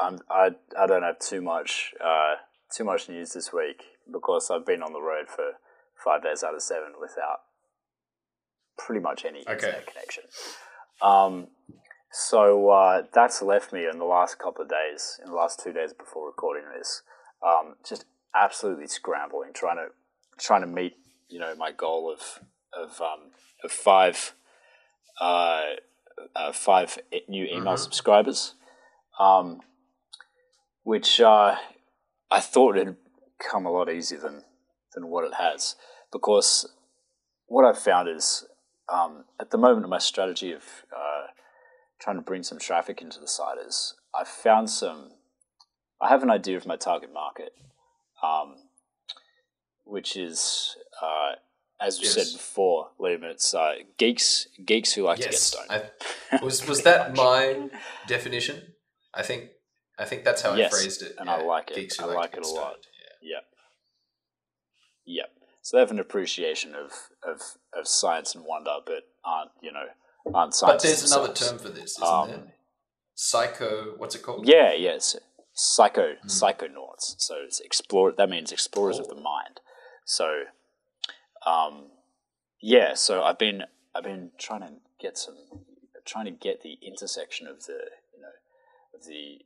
[0.00, 2.36] I'm, I, I don't have too much uh,
[2.74, 5.52] too much news this week because I've been on the road for
[6.02, 7.40] five days out of seven without
[8.78, 9.52] pretty much any Okay.
[9.54, 10.24] internet connection.
[11.02, 11.48] Um,
[12.12, 15.72] so uh, that's left me in the last couple of days, in the last two
[15.72, 17.02] days before recording this,
[17.42, 18.04] um, just
[18.34, 19.88] absolutely scrambling, trying to
[20.38, 20.94] trying to meet
[21.28, 22.40] you know my goal of
[22.74, 23.30] of um,
[23.64, 24.34] of five
[25.20, 25.62] uh,
[26.36, 26.98] uh, five
[27.28, 27.78] new email Mhm.
[27.78, 28.54] subscribers,
[29.18, 29.60] um,
[30.82, 31.56] which uh,
[32.30, 32.96] I thought had
[33.38, 34.44] come a lot easier than
[34.94, 35.76] than what it has,
[36.12, 36.70] because
[37.46, 38.46] what I've found is
[38.92, 41.28] um, at the moment my strategy of uh,
[42.02, 45.12] trying to bring some traffic into the site is I've found some.
[46.00, 47.52] I have an idea of my target market,
[48.22, 48.56] um,
[49.84, 50.76] which is.
[51.00, 51.32] Uh,
[51.80, 52.14] as we Yes.
[52.14, 55.90] said before, Liam, it's uh, geeks geeks who like to get Yes, stoned.
[56.30, 57.70] I, was was that my
[58.06, 58.74] definition?
[59.12, 59.50] I think
[59.98, 61.16] I think that's how Yes, I phrased it.
[61.18, 61.74] and I like it.
[61.76, 62.72] Geeks who I like to it a lot.
[62.72, 62.86] stoned,
[63.22, 63.34] Yeah.
[63.34, 63.44] Yep.
[65.06, 65.30] Yep.
[65.62, 66.92] So they have an appreciation of,
[67.22, 67.40] of,
[67.72, 69.86] of science and wonder, but aren't, you know,
[70.24, 72.54] But there's another term for this, isn't Um, there?
[73.14, 73.94] Psycho.
[73.96, 74.46] What's it called?
[74.46, 75.16] Yeah, yes.
[75.54, 76.26] Psycho Hmm.
[76.26, 77.14] psychonauts.
[77.20, 79.14] So it's explore that means explorers of Oh.
[79.14, 79.60] the mind.
[80.04, 80.44] So
[81.44, 81.90] um
[82.60, 83.64] yeah, so I've been
[83.94, 85.36] I've been trying to get some
[86.04, 88.32] trying to get the intersection of the you know
[88.94, 89.44] of the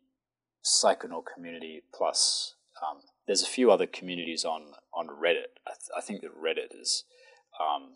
[0.65, 5.59] psychonaut community plus um, there's a few other communities on on Reddit.
[5.67, 7.05] I, th- I think that Reddit is
[7.59, 7.95] um,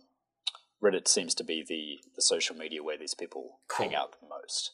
[0.83, 4.73] Reddit seems to be the the social media where these people hang out the most.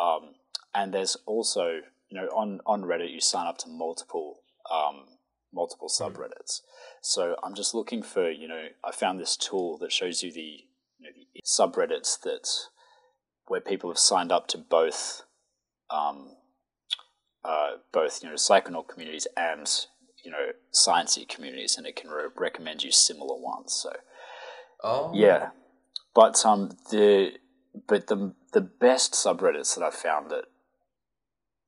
[0.00, 0.34] Um,
[0.74, 4.40] and there's also you know on on Reddit you sign up to multiple
[4.72, 5.06] um,
[5.52, 6.60] multiple subreddits.
[7.00, 10.64] So I'm just looking for you know I found this tool that shows you the
[10.98, 12.48] you know, the subreddits that
[13.46, 15.22] where people have signed up to both
[15.90, 16.36] um,
[17.44, 19.86] uh, both you know psychonaut communities and
[20.24, 23.72] you know sciencey communities, and it can re- recommend you similar ones.
[23.72, 23.92] So
[24.82, 25.10] Oh.
[25.14, 25.50] yeah,
[26.14, 27.32] but um the
[27.86, 30.44] but the the best subreddits that I've found that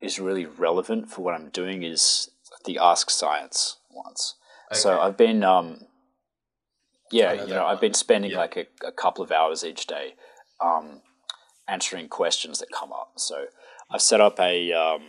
[0.01, 2.31] is really relevant for what I'm doing is
[2.65, 4.35] the Ask Science ones.
[4.73, 5.87] So I've been um
[7.11, 8.39] yeah know you know I've been spending Yeah.
[8.39, 10.15] like a, a couple of hours each day
[10.61, 11.03] um
[11.67, 13.13] answering questions that come up.
[13.17, 13.47] So
[13.91, 15.03] I've set up a um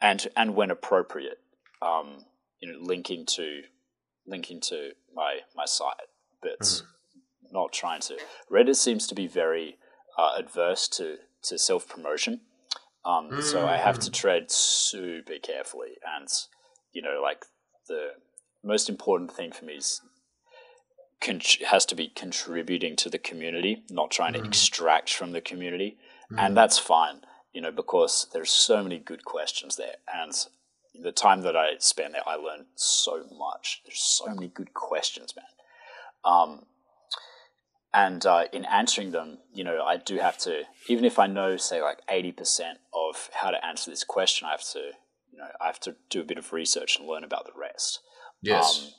[0.00, 1.40] and and when appropriate
[1.82, 2.24] um
[2.60, 3.62] you know linking to
[4.26, 6.08] linking to my my site
[6.42, 7.52] but Mm-hmm.
[7.52, 8.16] not trying to
[8.50, 9.76] reddit seems to be very
[10.18, 12.40] uh, adverse to to self-promotion
[13.04, 14.04] um, so i have Mm.
[14.04, 16.28] to tread super carefully and
[16.92, 17.44] you know like
[17.88, 18.12] the
[18.62, 20.00] most important thing for me is
[21.20, 24.46] con- has to be contributing to the community not trying to Mhm.
[24.46, 25.98] extract from the community
[26.30, 26.38] Mm.
[26.46, 30.32] and that's fine you know because there's so many good questions there and
[30.94, 35.34] the time that i spent there i learned so much there's so many good questions
[35.36, 35.46] man
[36.24, 36.64] um,
[37.92, 41.56] and uh, in answering them you know i do have to even if i know
[41.56, 44.92] say like 80% of how to answer this question i have to
[45.32, 48.00] you know i have to do a bit of research and learn about the rest
[48.40, 48.78] Yes.
[48.84, 48.92] um,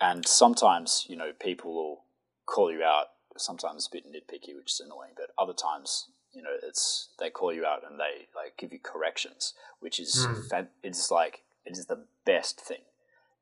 [0.00, 2.04] and sometimes, you know, people will
[2.46, 3.06] call you out.
[3.36, 5.12] Sometimes a bit nitpicky, which is annoying.
[5.16, 8.78] But other times, you know, it's they call you out and they like give you
[8.80, 12.82] corrections, which is fan- it's like it is the best thing.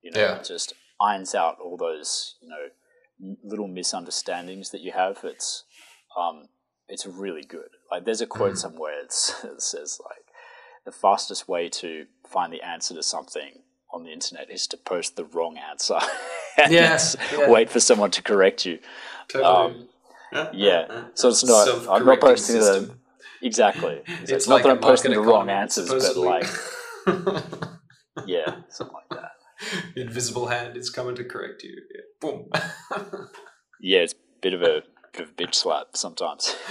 [0.03, 0.37] You know, Yeah.
[0.37, 2.69] it just irons out all those you know
[3.45, 5.19] little misunderstandings that you have.
[5.25, 5.65] It's
[6.19, 6.49] um,
[6.89, 7.69] it's really good.
[7.91, 9.13] like there's a quote somewhere that
[9.63, 10.25] says like
[10.85, 13.63] the fastest way to find the answer to something
[13.95, 15.99] on the internet is to post the wrong answer
[16.63, 17.49] and Yes, yeah.
[17.51, 18.79] wait for someone to correct you.
[19.29, 19.87] Totally.
[20.53, 21.05] yeah.
[21.15, 22.91] So it's not- I'm not posting the-
[23.43, 24.01] Exactly.
[24.23, 26.47] It's, It's not like that I'm posting the wrong answers, but like
[28.27, 29.32] yeah, something like that.
[29.97, 31.81] invisible hand is coming to correct you.
[31.95, 32.01] Yeah.
[32.21, 32.49] Boom.
[33.83, 36.55] Yeah, it's a bit of a bit of a bitch slap sometimes.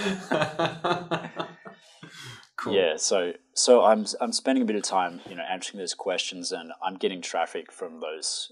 [2.56, 2.74] cool.
[2.74, 6.52] Yeah, so so I'm I'm spending a bit of time, you know, answering those questions,
[6.52, 8.50] and I'm getting traffic from those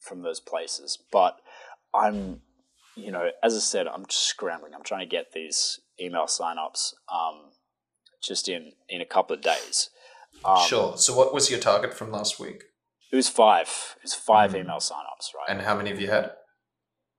[0.00, 0.98] from those places.
[1.12, 1.38] But
[1.94, 2.40] I'm,
[2.96, 4.74] you know, as I said, I'm just scrambling.
[4.74, 7.52] I'm trying to get these email signups um,
[8.20, 9.90] just in in a couple of days.
[10.44, 10.96] Um, Sure.
[10.96, 12.64] So, what was your target from last week?
[13.12, 13.96] It was five.
[13.98, 14.60] It was 5 Mhm.
[14.60, 15.48] email signups, right?
[15.48, 16.36] And how many have you had?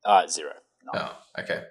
[0.04, 0.54] uh, zero.
[0.84, 0.96] None.
[0.98, 1.64] Oh, okay.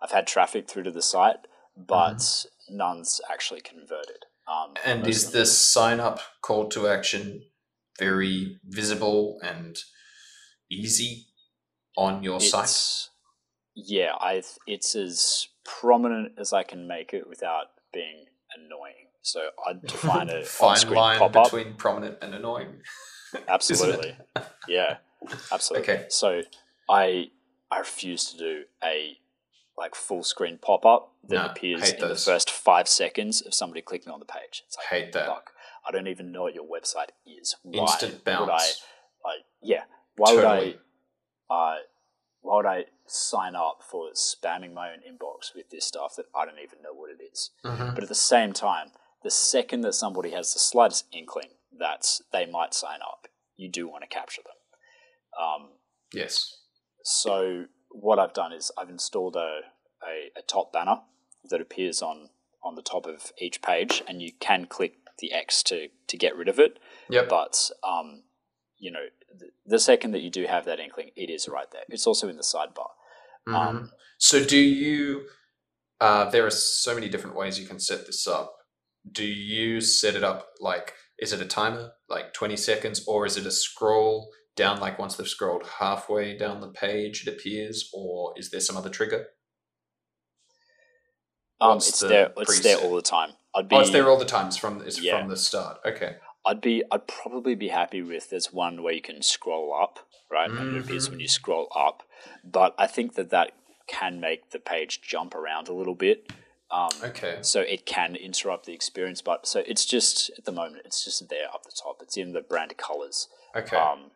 [0.00, 4.26] I've had traffic through to the site, but none's actually converted.
[4.46, 7.50] Um, And is the sign up call to action
[7.98, 9.76] very visible and
[10.70, 11.26] easy
[11.96, 13.08] on your site?
[13.74, 19.08] Yeah, I it's as prominent as I can make it without being annoying.
[19.22, 22.82] So I'd define a Fine line between prominent and annoying.
[23.48, 24.16] Absolutely,
[24.68, 24.96] yeah,
[25.52, 25.88] absolutely.
[25.94, 26.04] Okay.
[26.08, 26.42] So
[26.88, 27.30] I
[27.70, 29.18] I refuse to do a
[29.78, 33.80] like full screen pop up that No, appears in the first five seconds of somebody
[33.80, 34.62] clicking on the page.
[34.66, 35.26] It's like Hate that.
[35.26, 35.52] fuck.
[35.86, 37.56] I don't even know what your website is.
[37.62, 38.50] Why Instant would bounce.
[38.50, 39.84] I like yeah?
[40.16, 40.66] Why Totally.
[40.66, 40.78] would
[41.50, 41.76] I uh
[42.42, 46.44] why would I sign up for spamming my own inbox with this stuff that I
[46.44, 47.50] don't even know what it is?
[47.64, 47.94] Mhm.
[47.94, 48.90] But at the same time,
[49.22, 53.88] the second that somebody has the slightest inkling that they might sign up, you do
[53.88, 55.42] want to capture them.
[55.42, 55.68] Um,
[56.12, 56.54] Yes.
[57.04, 59.60] so what I've done is I've installed a,
[60.02, 61.00] a, a top banner
[61.50, 62.28] that appears on,
[62.62, 66.36] on the top of each page, and you can click the X to, to get
[66.36, 66.78] rid of it.
[67.10, 67.28] Yep.
[67.28, 68.24] But um,
[68.78, 69.06] you know,
[69.38, 71.82] the, the second that you do have that inkling, it is right there.
[71.88, 72.88] It's also in the sidebar.
[73.48, 73.54] Mhm.
[73.54, 75.26] Um, so, do you?
[76.00, 78.54] Uh, there are so many different ways you can set this up.
[79.10, 80.94] Do you set it up like?
[81.18, 84.80] Is it a timer, like twenty seconds, or is it a scroll down?
[84.80, 88.90] Like once they've scrolled halfway down the page, it appears, or is there some other
[88.90, 89.26] trigger?
[91.60, 92.32] Um, it's the there.
[92.36, 93.30] It's there all the time.
[93.54, 93.76] I'd be.
[93.76, 95.20] Oh, it's there all the times from it's Yeah.
[95.20, 95.78] from the start.
[95.86, 96.16] Okay.
[96.44, 96.82] I'd be.
[96.90, 98.30] I'd probably be happy with.
[98.30, 100.00] There's one where you can scroll up,
[100.30, 100.50] right?
[100.50, 102.02] And it appears when you scroll up,
[102.42, 103.52] but I think that that
[103.86, 106.32] can make the page jump around a little bit.
[106.72, 107.38] Um, Okay.
[107.42, 111.28] so it can interrupt the experience, but so it's just at the moment it's just
[111.28, 111.98] there up the top.
[112.02, 113.28] It's in the brand colors.
[113.54, 113.76] Okay.
[113.76, 114.10] Um,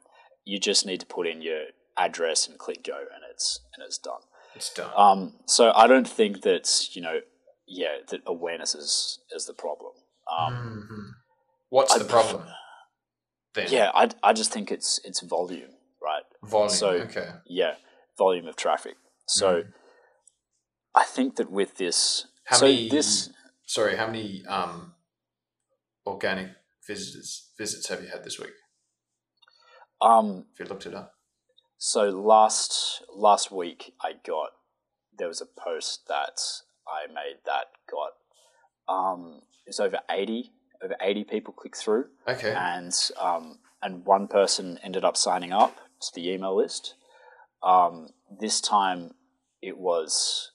[0.45, 1.65] you just need to put in your
[1.99, 4.21] address and click go, and it's and it's done.
[4.55, 4.91] it's done.
[4.97, 7.21] Um, so I don't think that you know,
[7.67, 9.93] yeah, that awareness is is the problem.
[10.31, 11.11] Um, Mhm.
[11.69, 12.47] What's I the problem?
[13.55, 16.23] Then Yeah, I, I just think it's it's volume, right?
[16.43, 16.71] volume.
[16.71, 17.29] so- okay.
[17.45, 17.75] Yeah,
[18.17, 18.97] volume of traffic.
[19.27, 19.73] So Mm.
[20.95, 22.89] I think that with this, How so many?
[22.89, 23.31] this
[23.67, 24.95] Sorry, how many um,
[26.07, 26.51] organic
[26.87, 28.53] visitors visits have you had this week?
[30.01, 31.15] um, If you looked it up.
[31.79, 34.51] so last last week I got
[35.19, 36.39] there was a post that
[36.87, 38.13] I made that got
[38.95, 42.53] um it's over eighty over eighty people click through, Okay.
[42.55, 46.95] and um and one person ended up signing up to the email list.
[47.63, 49.13] Um, this time
[49.63, 50.53] it was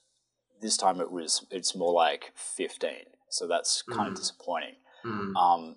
[0.62, 2.90] this time it was it's more like 15
[3.28, 4.16] so that's kind of Mm.
[4.16, 5.34] disappointing Mm.
[5.36, 5.76] um,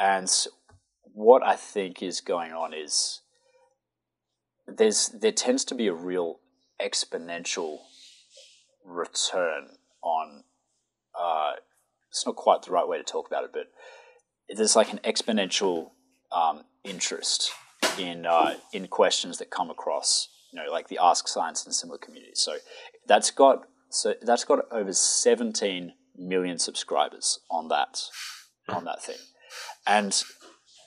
[0.00, 0.28] and
[1.12, 3.20] what i think is going on is
[4.66, 6.40] there's there tends to be a real
[6.80, 7.78] exponential
[8.84, 10.44] return on
[11.18, 11.52] uh,
[12.10, 13.66] it's not quite the right way to talk about it but
[14.56, 15.90] there's like an exponential
[16.32, 17.52] um, interest
[17.98, 21.98] in uh, in questions that come across you know like the ask science and similar
[21.98, 22.56] communities so
[23.06, 28.00] that's got so that's got over 17 million subscribers on that
[28.68, 29.18] on that thing
[29.86, 30.22] and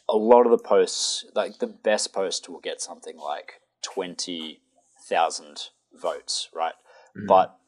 [0.10, 6.50] a lot of the posts like the best post will get something like 20,000 votes
[6.54, 6.76] right
[7.16, 7.28] Mhm.
[7.28, 7.60] but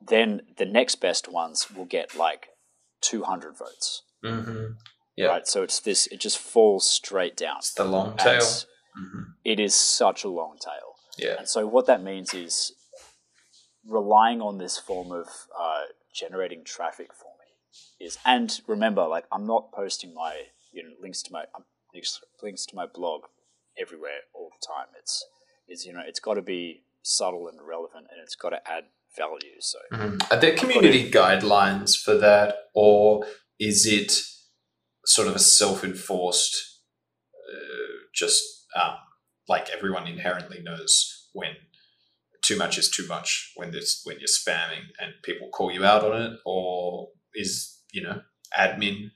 [0.00, 2.48] then the next best ones will get like
[3.00, 4.76] 200 votes Mhm.
[5.16, 5.26] Yeah.
[5.28, 8.42] right so it's this it just falls straight down It's the long tail.
[8.98, 9.34] Mhm.
[9.44, 10.87] it is such a long tail
[11.18, 11.34] Yeah.
[11.38, 12.72] and so what that means is
[13.86, 15.26] relying on this form of
[15.58, 15.82] uh,
[16.14, 20.42] generating traffic for me is, and remember, like I'm not posting my
[20.72, 21.64] you know links to my um,
[21.94, 23.22] links, links to my blog
[23.80, 24.86] everywhere all the time.
[24.98, 25.24] It's
[25.66, 28.84] it's you know it's got to be subtle and relevant, and it's got to add
[29.16, 29.60] value.
[29.60, 30.30] So, Mhm.
[30.30, 33.26] Are there community guidelines for that, or
[33.58, 34.12] is it
[35.06, 36.80] sort of a self-enforced,
[37.50, 38.96] uh, just um,
[39.48, 41.52] like everyone inherently knows when
[42.42, 46.04] too much is too much when there's when you're spamming and people call you out
[46.04, 48.22] on it, or is you know
[48.56, 49.10] admin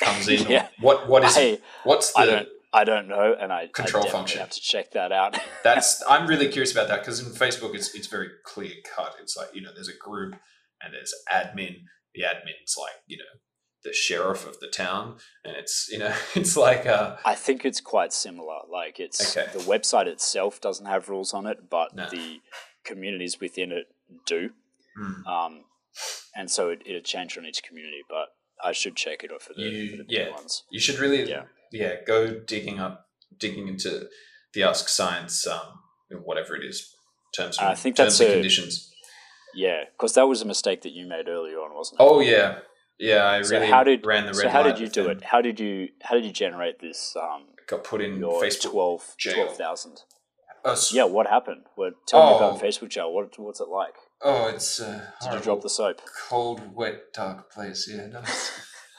[0.00, 0.46] comes in?
[0.48, 0.68] Yeah.
[0.80, 1.62] what what is I, it?
[1.84, 4.38] What's the I don't I don't know, and I Control I function.
[4.40, 5.38] have to check that out.
[5.64, 9.14] That's I'm really curious about that because in Facebook it's it's very clear cut.
[9.20, 10.36] It's like you know there's a group
[10.82, 11.76] and there's admin.
[12.14, 13.24] The admin's like you know
[13.84, 17.80] the sheriff of the town, and it's you know it's like uh I think it's
[17.80, 18.58] quite similar.
[18.70, 19.50] Like it's Okay.
[19.52, 22.08] the website itself doesn't have rules on it, but No.
[22.10, 22.40] the
[22.84, 23.86] communities within it
[24.26, 24.50] do.
[24.96, 25.26] hmm.
[25.26, 25.64] Um,
[26.34, 28.28] and so it, it'll change on each community, but
[28.64, 30.30] I should check it out for the, You- for the yeah.
[30.30, 30.62] ones.
[30.70, 31.44] you should really Yeah.
[31.72, 33.06] yeah go digging up
[33.38, 34.08] digging into
[34.54, 35.80] the Ask Science um
[36.24, 36.92] whatever it is
[37.34, 38.88] terms of, I think terms that's and a- conditions.
[39.54, 42.04] Yeah, because that was a mistake that you made earlier on, wasn't it?
[42.04, 42.58] Oh yeah,
[43.00, 43.26] yeah.
[43.26, 45.18] I So really how did ran the red so how did you do them.
[45.18, 45.24] it?
[45.24, 48.70] How did you how did you generate this um Got put in your Facebook.
[48.72, 49.34] 12 jail.
[49.34, 50.02] 12,000?
[50.64, 51.62] Oh, s- yeah, what happened?
[51.76, 52.36] What, tell me Oh.
[52.36, 53.12] about Facebook jail.
[53.12, 53.94] What what's it like?
[54.22, 56.00] Oh, it's uh, Did you drop the soap?
[56.28, 57.88] cold, wet, dark place.
[57.90, 58.22] Yeah, no.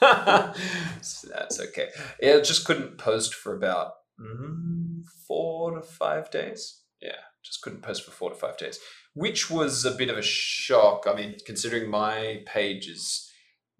[0.02, 1.88] That's okay.
[2.20, 6.80] Yeah, just couldn't post for about mm, four to five days.
[7.00, 8.78] Yeah, just couldn't post for four to five days,
[9.14, 11.04] which was a bit of a shock.
[11.08, 13.30] I mean, considering my page is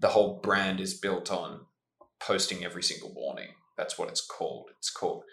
[0.02, 1.60] the whole brand is built on
[2.20, 3.48] posting every single morning.
[3.78, 4.68] That's what it's called.
[4.78, 5.24] It's called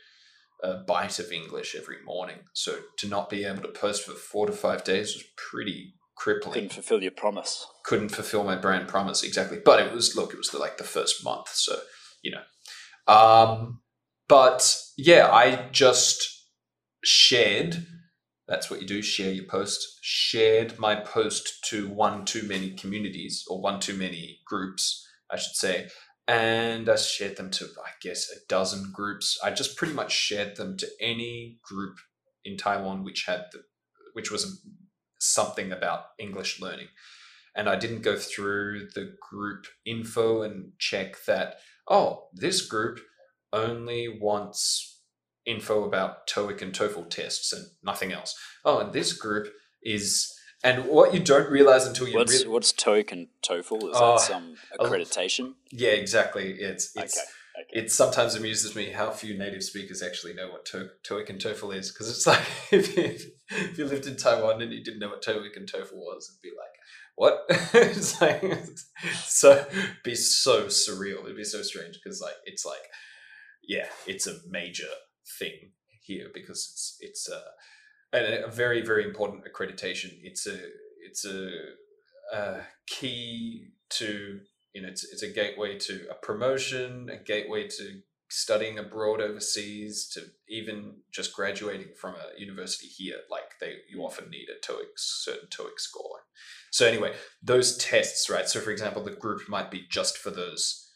[0.63, 2.38] a bite of English every morning.
[2.53, 6.53] So to not be able to post for four to five days was pretty crippling
[6.53, 7.65] Couldn't fulfill your promise.
[7.86, 11.24] couldn't fulfill my brand promise exactly but it was look it was like the first
[11.24, 11.80] month so
[12.22, 13.80] you know um
[14.28, 16.45] but yeah i just
[17.05, 17.86] shared
[18.50, 20.00] that's what you do share your post.
[20.02, 25.56] Shared my post to one too many communities or one too many groups i should
[25.56, 25.88] say.
[26.28, 29.39] And i shared them to i guess a dozen groups.
[29.43, 31.97] I just pretty much shared them to any group
[32.43, 33.60] in taiwan which had the
[34.14, 34.66] which was
[35.20, 36.88] something about english learning.
[37.56, 41.56] And I didn't go through the group info and check that,
[41.89, 43.00] oh, this group
[43.52, 44.89] only wants
[45.50, 48.36] info about TOEIC and TOEFL tests and nothing else.
[48.64, 49.52] Oh, and this group
[49.84, 50.34] is,
[50.64, 53.89] and what you don't realize until you What's really, what's TOEIC and TOEFL?
[53.89, 55.54] Is Oh, that some accreditation?
[55.72, 56.52] yeah, exactly.
[56.54, 57.28] It's, it's, okay.
[57.82, 61.76] it sometimes amuses me how few native speakers actually know what to- TOEIC and TOEFL
[61.76, 62.41] is because it's like
[62.72, 63.04] if you,
[63.50, 66.41] if you lived in Taiwan and you didn't know what TOEIC and TOEFL was, it'd
[66.41, 66.76] be like,
[67.16, 67.45] what?
[67.74, 68.41] it's like
[69.26, 69.66] so
[70.04, 71.24] be so surreal.
[71.24, 72.86] It'd be so strange because like it's like
[73.68, 74.88] yeah, it's a major
[75.38, 75.72] thing
[76.02, 80.12] here because it's it's a, a, a very very important accreditation.
[80.24, 80.58] It's a
[81.06, 81.50] it's a,
[82.34, 84.40] a key to
[84.74, 90.08] you know it's, it's a gateway to a promotion, a gateway to studying abroad overseas,
[90.08, 93.18] to even just graduating from a university here.
[93.30, 94.06] Like they, you mm.
[94.06, 96.20] often need a TOEIC certain TOEIC score.
[96.72, 98.48] So anyway, those tests, right?
[98.48, 100.92] So for example, the group might be just for those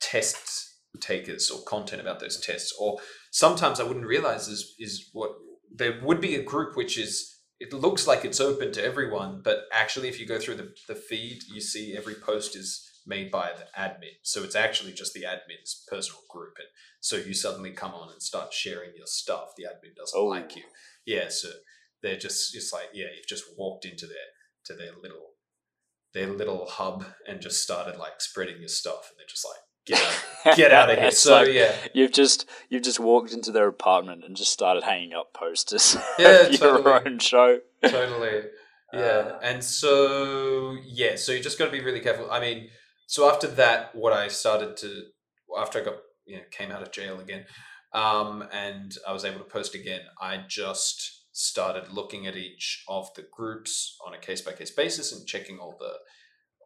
[0.00, 2.98] test takers or content about those tests, or
[3.30, 5.32] sometimes I wouldn't realize is is what
[5.74, 9.64] there would be a group which is it looks like it's open to everyone, but
[9.72, 13.50] actually, if you go through the, the feed, you see every post is made by
[13.52, 14.14] the admin.
[14.22, 16.54] So it's actually just the admin's personal group.
[16.58, 16.68] And
[17.00, 19.54] so you suddenly come on and start sharing your stuff.
[19.56, 20.26] The admin doesn't Oh.
[20.26, 20.64] like you.
[21.04, 21.30] Yeah.
[21.30, 21.48] So
[22.02, 24.16] they're just, it's like, yeah, you've just walked into their,
[24.66, 25.30] to their little,
[26.14, 29.08] their little hub and just started like spreading your stuff.
[29.10, 30.00] And they're just like, get
[30.44, 31.10] out, get out of here.
[31.10, 31.74] So like yeah.
[31.94, 36.28] You've just you've just walked into their apartment and just started hanging up posters Yeah,
[36.46, 37.10] of your totally.
[37.12, 37.58] own show.
[37.84, 38.42] totally
[38.92, 42.68] yeah Uh, and so yeah so you just got to be really careful i mean
[43.06, 45.02] so after that what i started to
[45.58, 45.96] after i got
[46.26, 47.44] you know came out of jail again
[47.92, 53.08] um and i was able to post again i just started looking at each of
[53.14, 55.92] the groups on a case by case basis and checking all the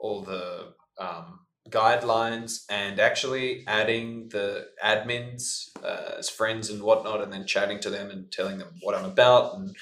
[0.00, 1.40] all the um
[1.70, 7.88] guidelines and actually adding the admins uh, as friends and whatnot and then chatting to
[7.88, 9.74] them and telling them what i'm about and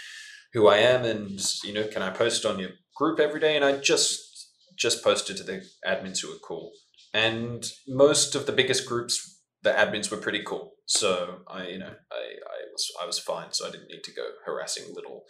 [0.53, 3.57] who I am and you know can I post on your group every day?
[3.57, 6.73] And I just just posted to the admins who were cool.
[7.13, 10.73] And most of the biggest groups the admins were pretty cool.
[10.87, 13.53] So I you know I, I was I was fine.
[13.53, 15.25] So I didn't need to go harassing little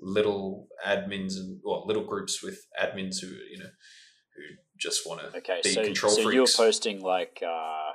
[0.00, 3.70] little admins and well little groups with admins who you know
[4.38, 7.90] who just want to Okay, be so, control so you're posting like uh,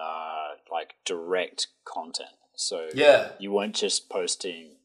[0.00, 2.30] uh, like direct content.
[2.56, 4.76] So yeah you weren't just posting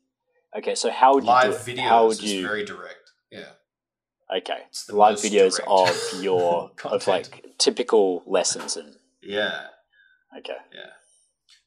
[0.57, 2.41] Okay, so how would you Live videos How would is you?
[2.47, 3.11] very direct.
[3.31, 3.51] Yeah.
[4.35, 9.67] okay, It's the live videos direct of your of like typical lessons and Yeah.
[10.37, 10.57] okay.
[10.73, 10.89] Yeah.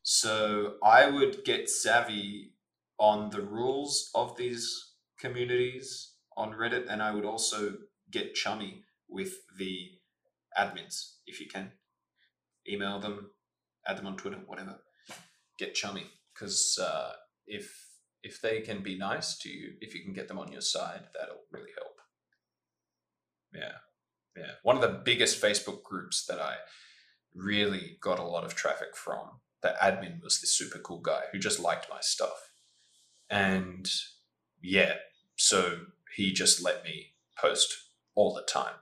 [0.03, 2.55] So I would get savvy
[2.99, 7.75] on the rules of these communities on Reddit, and I would also
[8.11, 8.83] get chummy
[9.13, 9.93] with the
[10.59, 11.73] admins if you can.
[12.69, 13.31] Email them,
[13.87, 14.79] add them on Twitter, whatever.
[15.59, 17.13] Get chummy because uh,
[17.47, 17.89] if
[18.23, 21.03] if they can be nice to you, if you can get them on your side,
[21.13, 21.97] that'll really help.
[23.53, 23.79] Yeah,
[24.37, 24.53] yeah.
[24.63, 26.55] One of the biggest Facebook groups that I
[27.35, 29.41] really got a lot of traffic from.
[29.63, 32.51] The admin was this super cool guy who just liked my stuff.
[33.31, 33.89] And
[34.61, 34.95] yeah,
[35.37, 35.79] so
[36.17, 37.75] he just let me post
[38.15, 38.75] all the time.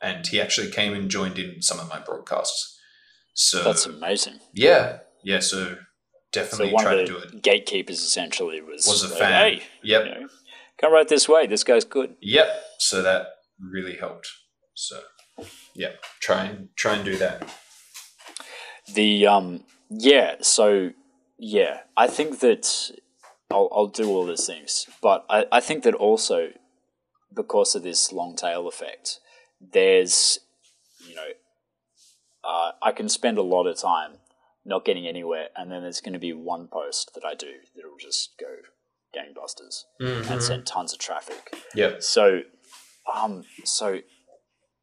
[0.00, 2.78] And he actually came and joined in some of my broadcasts.
[3.34, 4.40] So That's amazing.
[4.52, 5.76] yeah, yeah, so So
[6.32, 7.42] definitely one try of to do it.
[7.42, 9.32] gatekeepers essentially was Was a like, fan.
[9.42, 10.04] Hey, Yep.
[10.04, 10.28] you know,
[10.80, 11.46] come right this way.
[11.46, 12.16] This guy's good.
[12.20, 12.48] Yep.
[12.78, 13.26] So that
[13.60, 14.28] really helped.
[14.74, 15.00] So
[15.74, 17.48] yeah, try and try and do that.
[18.94, 20.90] The um yeah, so
[21.38, 22.90] yeah, I think that
[23.50, 26.48] I'll I'll do all those things, but I, I think that also
[27.34, 29.20] because of this long tail effect,
[29.60, 30.38] there's
[31.06, 31.28] you know
[32.44, 34.12] uh, I can spend a lot of time
[34.64, 37.96] not getting anywhere, and then there's going to be one post that I do that'll
[37.98, 38.46] just go
[39.16, 39.84] gangbusters
[40.30, 41.54] and send tons of traffic.
[41.74, 42.02] Yep.
[42.02, 42.42] So,
[43.12, 44.00] um, so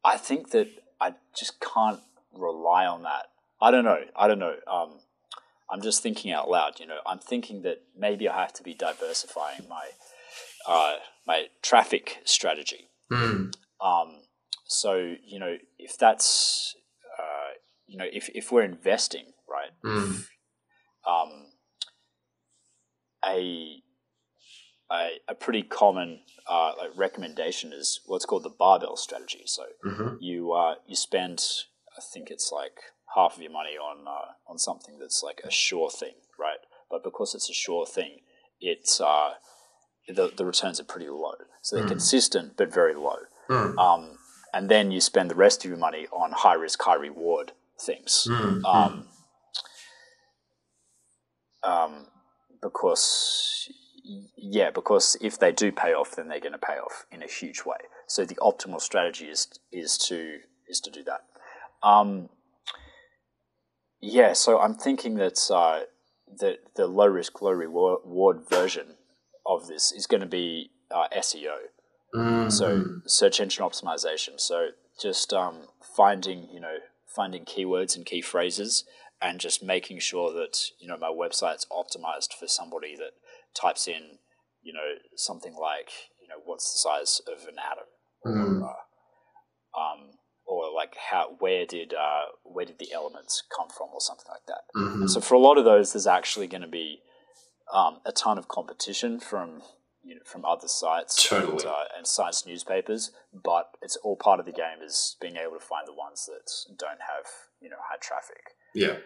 [0.04, 0.68] I think that
[1.00, 2.00] I just can't
[2.32, 3.26] rely on that.
[3.60, 4.00] I don't know.
[4.16, 4.56] I don't know.
[4.66, 4.98] Um,
[5.70, 6.78] I'm just thinking out loud.
[6.80, 9.88] You know, I'm thinking that maybe I have to be diversifying my
[10.66, 10.96] uh,
[11.26, 12.88] my traffic strategy.
[13.10, 13.54] Mm.
[13.80, 14.16] Um,
[14.66, 16.74] so you know, if that's
[17.18, 17.52] uh,
[17.86, 19.70] you know, if if we're investing, right?
[19.84, 20.24] Mm.
[21.08, 21.46] Um,
[23.24, 23.82] a
[24.90, 29.42] a, a pretty common uh, like recommendation is what's called the barbell strategy.
[29.46, 31.44] So hmm you uh, you spend,
[31.96, 32.78] I think it's like
[33.14, 36.58] half of your money on uh, on something that's like a sure thing, right?
[36.90, 38.20] But because it's a sure thing,
[38.60, 39.34] it's uh,
[40.08, 41.34] the the returns are pretty low.
[41.62, 41.88] So they're Mm.
[41.88, 43.18] consistent but very low.
[43.48, 43.76] Mm.
[43.78, 44.15] Um,
[44.52, 48.26] and then you spend the rest of your money on high risk, high reward things.
[48.30, 48.64] Mm.
[48.64, 49.08] Um,
[51.62, 52.06] um,
[52.62, 53.68] because
[54.36, 57.26] yeah, because if they do pay off, then they're going to pay off in a
[57.26, 57.78] huge way.
[58.06, 61.24] So the optimal strategy is is to is to do that.
[61.86, 62.28] Um,
[64.00, 65.80] yeah, so I'm thinking that uh,
[66.38, 68.96] that the low risk, low reward version
[69.44, 71.56] of this is going to be uh, SEO.
[72.16, 72.50] Mm.
[72.50, 74.40] So search engine optimization.
[74.40, 74.68] So
[75.00, 76.76] just um, finding you know
[77.14, 78.84] finding keywords and key phrases,
[79.20, 83.12] and just making sure that you know my website's optimized for somebody that
[83.54, 84.18] types in
[84.62, 85.90] you know something like
[86.22, 87.84] you know what's the size of an atom,
[88.26, 88.62] Mm.
[88.62, 90.10] or, uh, um,
[90.46, 94.46] or like how where did uh, where did the elements come from, or something like
[94.46, 94.62] that.
[94.74, 95.08] Mhm.
[95.10, 97.02] So for a lot of those, there's actually going to be
[97.72, 99.62] um, a ton of competition from
[100.06, 104.46] you know, from other sites and, uh, and science newspapers, but it's all part of
[104.46, 107.26] the game is being able to find the ones that don't have
[107.60, 108.44] you know high traffic.
[108.74, 108.98] Yeah.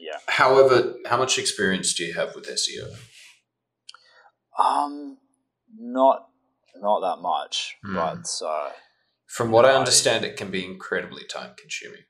[0.00, 0.18] Yeah.
[0.28, 2.86] However, how much experience do you have with SEO?
[4.58, 5.18] Um,
[5.78, 6.28] not
[6.76, 7.94] not that much, Hmm.
[7.96, 8.70] but uh,
[9.26, 12.04] From what I I- understand, it can be incredibly time consuming.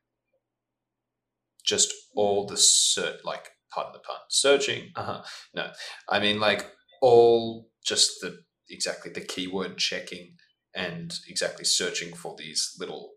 [1.64, 4.92] Just all the search, like, pardon the pun, searching.
[4.96, 5.22] Uh-huh.
[5.54, 5.72] No,
[6.08, 6.70] I mean, like,
[7.00, 10.34] all just the exactly the keyword checking
[10.74, 13.12] and exactly searching for these little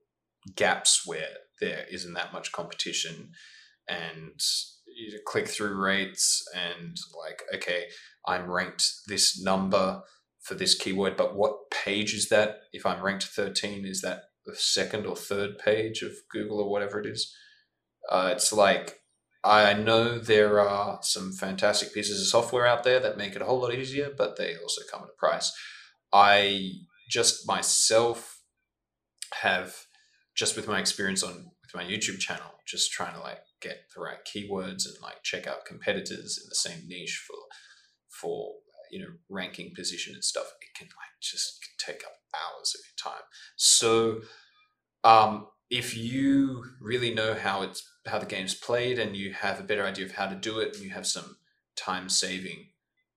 [0.56, 1.28] gaps where
[1.60, 3.32] there isn't that much competition
[3.88, 4.40] and
[5.26, 7.86] click through rates and like okay
[8.26, 10.02] i'm ranked this number
[10.42, 12.62] for this keyword but what page is that?
[12.74, 17.00] If i'm ranked 13 is that the second or third page of google or whatever
[17.00, 17.36] it is?
[18.10, 19.01] Uh, it's like
[19.44, 23.46] i know there are some fantastic pieces of software out there that make it a
[23.46, 25.52] whole lot easier but they also come at a price.
[26.14, 26.72] I
[27.10, 28.42] just myself
[29.42, 29.76] have
[30.36, 34.02] just with my experience on with my youtube channel just trying to like get the
[34.02, 37.38] right keywords and like check out competitors in the same niche for
[38.10, 38.54] for
[38.92, 40.52] you know ranking position and stuff.
[40.62, 43.24] It can like just take up hours of your time.
[43.56, 44.22] So
[45.04, 49.64] um if you really know how it's how the game's played and you have a
[49.64, 51.38] better idea of how to do it and you have some
[51.76, 52.68] time saving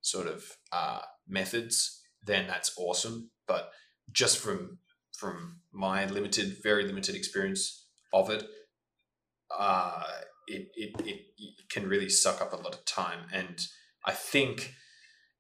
[0.01, 3.71] sort of uh, methods then that's awesome but
[4.13, 4.79] just from
[5.17, 8.45] from my limited very limited experience of it
[9.57, 10.03] uh
[10.47, 13.67] it, it, it, it can really suck up a lot of time and
[14.05, 14.75] i think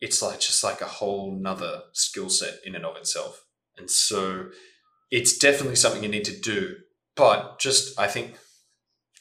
[0.04, 3.46] it's like just like a whole nother skill set in and of itself.
[3.78, 4.50] And so
[5.10, 6.76] it's definitely something you need to do.
[7.16, 8.36] But just I think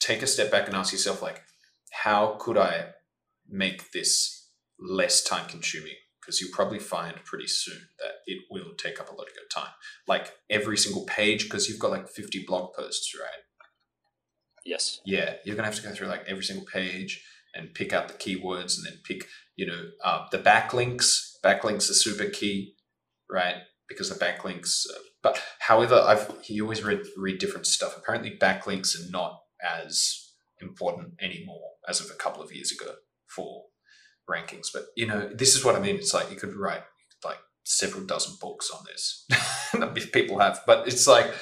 [0.04, 1.42] take a step back and ask yourself like,
[1.92, 2.88] how could I
[3.48, 4.50] make this
[4.80, 5.94] less time consuming?
[6.20, 9.48] Because you'll probably find pretty soon that it will take up a lot of your
[9.54, 9.72] time.
[10.08, 13.44] Like every single page, because you've got like 50 blog posts, right?
[14.66, 15.00] Yes.
[15.06, 17.24] Yeah, you're gonna have to go through like every single page
[17.54, 21.38] and pick out the keywords and then pick, you know, uh, the backlinks.
[21.44, 22.76] Backlinks are super key,
[23.30, 23.56] right?
[23.90, 24.86] Because the backlinks.
[24.90, 27.98] Uh, but however, I've you always read read different stuff.
[27.98, 32.96] Apparently, backlinks are not as important anymore as of a couple of years ago
[33.28, 33.64] for
[34.30, 34.68] rankings.
[34.74, 35.96] But you know, this is what I mean.
[35.96, 36.84] It's like you could write
[37.24, 39.28] like several dozen books on this.
[40.12, 41.34] People have, but it's like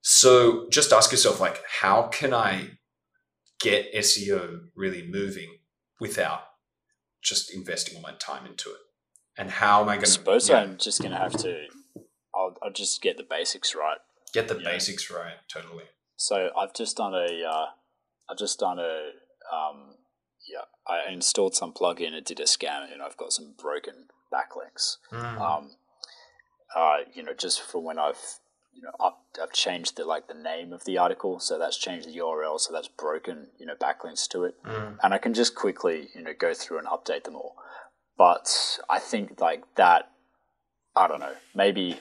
[0.00, 0.68] so.
[0.70, 2.78] Just ask yourself, like, how can I
[3.60, 5.58] get SEO really moving
[6.00, 6.42] without
[7.22, 8.78] just investing all my time into it?
[9.36, 11.66] And how am I going I to suppose I'm just going to have to.
[12.34, 13.98] I'll, I'll just get the basics right.
[14.32, 14.70] get the yeah.
[14.70, 15.34] basics right?
[15.52, 15.84] Totally.
[16.18, 17.42] So I've just done a.
[17.48, 17.66] Uh,
[18.28, 19.10] I've just done a.
[19.54, 19.94] Um,
[20.52, 22.12] yeah, I installed some plugin.
[22.12, 24.96] It did a scan, and I've got some broken backlinks.
[25.12, 25.40] Mm.
[25.40, 25.70] Um,
[26.76, 28.18] uh, you know, just for when I've
[28.74, 32.08] you know up, I've changed the like the name of the article, so that's changed
[32.08, 34.98] the URL, so that's broken you know backlinks to it, Mm.
[35.02, 37.54] and I can just quickly you know go through and update them all.
[38.16, 40.10] But I think like that,
[40.96, 41.34] I don't know.
[41.54, 42.00] Maybe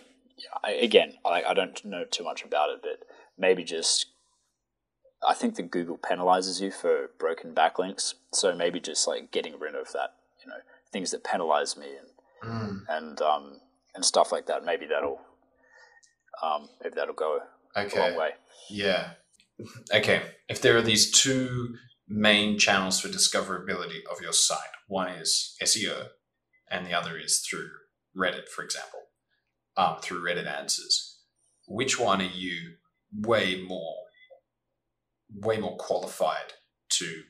[0.63, 3.05] I, again, I, I don't know too much about it, but
[3.37, 4.07] maybe just
[5.27, 9.73] I think that Google penalizes you for broken backlinks, so maybe just like getting rid
[9.75, 10.13] of that,
[10.45, 10.59] you know,
[10.93, 12.07] things that penalize me and
[12.43, 12.83] Mm.
[12.87, 13.59] and um,
[13.95, 14.63] and stuff like that.
[14.63, 15.19] Maybe that'll
[16.43, 17.39] um, maybe that'll go
[17.75, 18.29] a long way.
[18.69, 19.11] Yeah.
[19.91, 20.21] Okay.
[20.47, 21.75] If there are these two
[22.07, 26.09] main channels for discoverability of your site, one is SEO
[26.69, 27.69] and the other is through
[28.15, 28.99] Reddit, for example,
[29.75, 31.19] um, through Reddit answers.
[31.67, 32.75] Which one are you
[33.13, 33.95] way more,
[35.33, 36.53] way more qualified
[36.89, 37.23] to?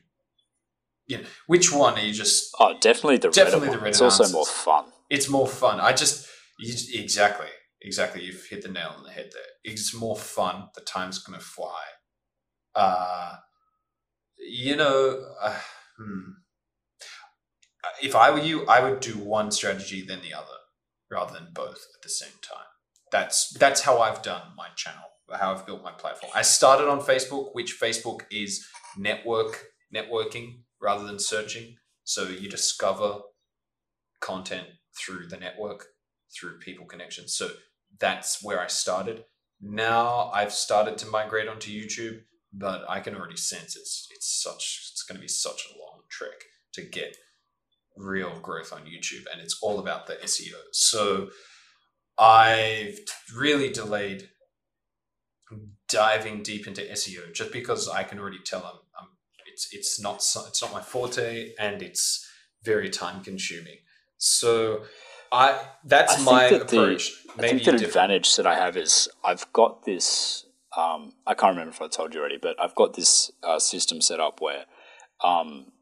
[1.06, 2.54] You know, which one are you just?
[2.60, 3.86] Oh, definitely the Definitely the one.
[3.86, 4.84] It's also more fun.
[5.08, 5.80] It's more fun.
[5.80, 6.28] I just
[6.58, 7.48] you, exactly,
[7.80, 8.22] exactly.
[8.22, 9.42] You've hit the nail on the head there.
[9.64, 10.68] It's more fun.
[10.74, 11.82] The time's gonna fly.
[12.74, 13.36] Uh,
[14.38, 15.56] you know, uh,
[15.98, 16.30] hmm.
[18.02, 20.58] if I were you, I would do one strategy then the other,
[21.10, 22.66] rather than both at the same time.
[23.10, 26.32] That's that's how I've done my channel, how I've built my platform.
[26.34, 31.76] I started on Facebook, which Facebook is network networking rather than searching.
[32.04, 33.20] So you discover
[34.20, 34.66] content
[34.98, 35.86] through the network,
[36.34, 37.34] through people connections.
[37.34, 37.50] So
[37.98, 39.24] that's where I started.
[39.60, 42.20] Now I've started to migrate onto YouTube,
[42.52, 46.02] but I can already sense it's it's such it's going to be such a long
[46.10, 46.44] trek
[46.74, 47.16] to get
[47.96, 50.54] real growth on YouTube, and it's all about the SEO.
[50.72, 51.30] So
[52.16, 52.98] I've
[53.36, 54.28] really delayed
[55.88, 59.08] diving deep into SEO just because I can already tell I'm, I'm
[59.46, 62.26] it's it's not it's not my forte and it's
[62.62, 63.78] very time consuming.
[64.18, 64.82] So
[65.32, 67.12] I that's I my that the- approach.
[67.38, 67.82] I think the different.
[67.84, 70.44] advantage that I have is I've got this.
[70.76, 74.00] Um, I can't remember if I told you already, but I've got this uh, system
[74.00, 74.64] set up where,
[75.24, 75.72] um,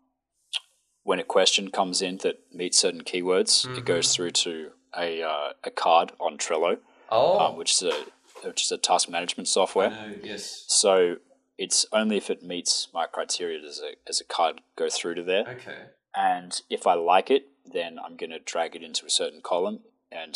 [1.03, 5.53] when a question comes in that meets certain keywords, it goes through to a uh,
[5.65, 6.79] a card on Trello,
[7.11, 8.05] Oh, um, which is a
[8.45, 9.91] which is a task management software.
[9.91, 10.65] no, yes.
[10.69, 11.17] So
[11.59, 15.23] it's only if it meets my criteria does a as a card go through to
[15.23, 15.47] there.
[15.49, 15.79] Okay.
[16.15, 19.81] and if I like it, then I'm going to drag it into a certain column,
[20.11, 20.35] and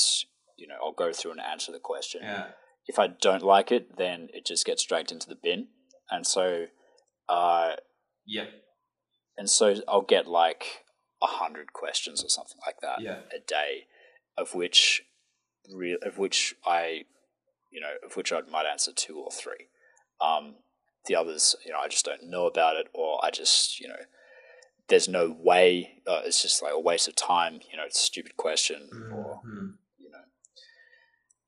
[0.56, 2.20] you know I'll go through and answer the question.
[2.22, 2.48] Yeah.
[2.86, 5.68] If I don't like it, then it just gets dragged into the bin,
[6.10, 6.66] and so,
[7.28, 7.72] uh,
[8.26, 8.48] Yep.
[9.36, 10.84] and so I'll get like
[11.22, 13.20] a hundred questions or something like that Yeah.
[13.34, 13.86] a day,
[14.36, 15.02] of which,
[15.72, 17.04] real of which I,
[17.70, 19.68] you know, of which I might answer two or three.
[20.20, 20.56] Um,
[21.06, 23.96] the others, you know, I just don't know about it, or I just, you know,
[24.88, 26.02] there's no way.
[26.06, 27.60] Uh, it's just like a waste of time.
[27.70, 29.78] You know, it's a stupid question, or Mhm.
[29.98, 30.18] you know,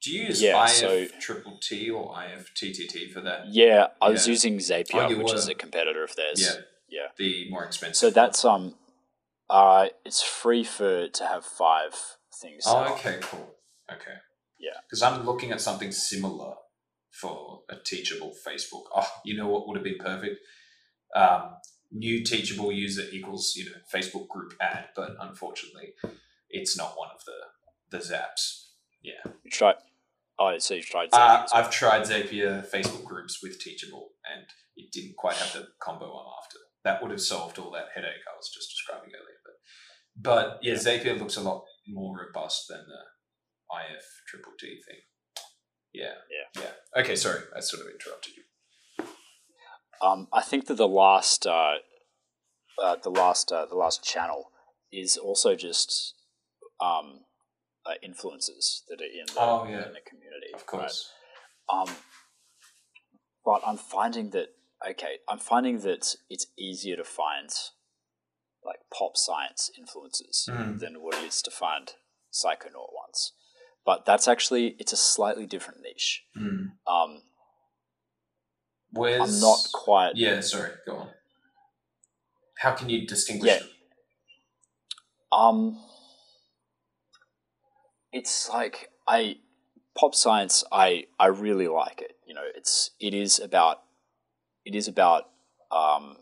[0.01, 3.47] Do you use Yeah, IF so- triple T or IFTTT for that?
[3.49, 3.89] yeah.
[4.01, 4.33] I was Yeah.
[4.33, 6.41] using Zapier, Oh, which is a competitor of theirs.
[6.41, 6.63] Yeah.
[6.89, 7.09] yeah.
[7.17, 7.97] The more expensive.
[7.99, 8.77] So that's um,
[9.51, 11.95] uh, it's free for to have five
[12.41, 12.65] things.
[12.67, 13.55] Oh, okay, cool.
[13.93, 14.17] Okay.
[14.63, 14.79] Yeah.
[14.89, 16.55] Because I'm looking at something similar
[17.11, 18.85] for a teachable Facebook.
[18.95, 20.39] Oh, you know what would have been perfect?
[21.15, 21.57] Um,
[21.91, 25.95] new teachable user equals you know Facebook group ad, but unfortunately,
[26.49, 28.69] it's not one of the the Zaps.
[29.03, 29.31] Yeah.
[29.45, 29.75] You try.
[30.39, 31.09] Oh, so you tried.
[31.13, 31.63] Uh, Zapier as well.
[31.63, 36.27] I've tried Zapier Facebook groups with Teachable, and it didn't quite have the combo I'm
[36.43, 36.59] after.
[36.85, 39.39] That would have solved all that headache I was just describing earlier.
[39.45, 39.55] But
[40.17, 43.12] But yeah, Zapier looks a lot more robust than the
[43.73, 45.01] IF triple T thing.
[45.93, 46.15] Yeah.
[46.31, 46.63] Yeah.
[46.63, 47.01] Yeah.
[47.03, 47.43] Okay, sorry.
[47.57, 49.07] I sort of interrupted you.
[50.01, 51.75] Um, I think that the last, uh,
[52.83, 54.51] uh, the last, uh, the last channel
[54.93, 56.15] is also just
[56.81, 57.21] um,
[57.87, 59.87] uh, influences that are in the, Oh, yeah.
[59.87, 60.53] in the community.
[60.55, 60.67] Of right?
[60.67, 61.11] course.
[61.73, 61.89] Um,
[63.45, 64.49] but I'm finding that
[64.89, 67.49] okay, I'm finding that it's easier to find
[68.65, 70.79] like pop science influences Mhm.
[70.81, 71.95] than what it is to find
[72.33, 73.33] psychonaut ones.
[73.85, 76.25] But that's actually it's a slightly different niche.
[76.37, 76.73] Mm.
[76.87, 77.23] Um,
[78.93, 80.73] Where's I'm not quite Yeah, sorry.
[80.87, 81.09] Go on.
[82.59, 83.59] How can you distinguish Yeah.
[83.59, 83.69] them?
[85.33, 85.79] Um,
[88.13, 89.39] it's like I
[89.99, 90.63] pop science.
[90.71, 92.19] I I really like it.
[92.27, 93.83] You know, it's it is about
[94.65, 95.31] it is about
[95.71, 96.19] um,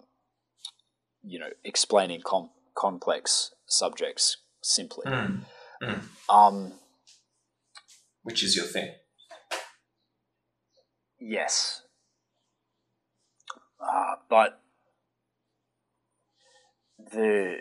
[1.22, 5.04] you know explaining com- complex subjects simply.
[5.06, 5.44] Mm.
[6.28, 6.79] Um,
[8.22, 8.92] Which is your thing?
[11.18, 11.82] yes,
[13.80, 14.60] uh, but
[16.98, 17.58] the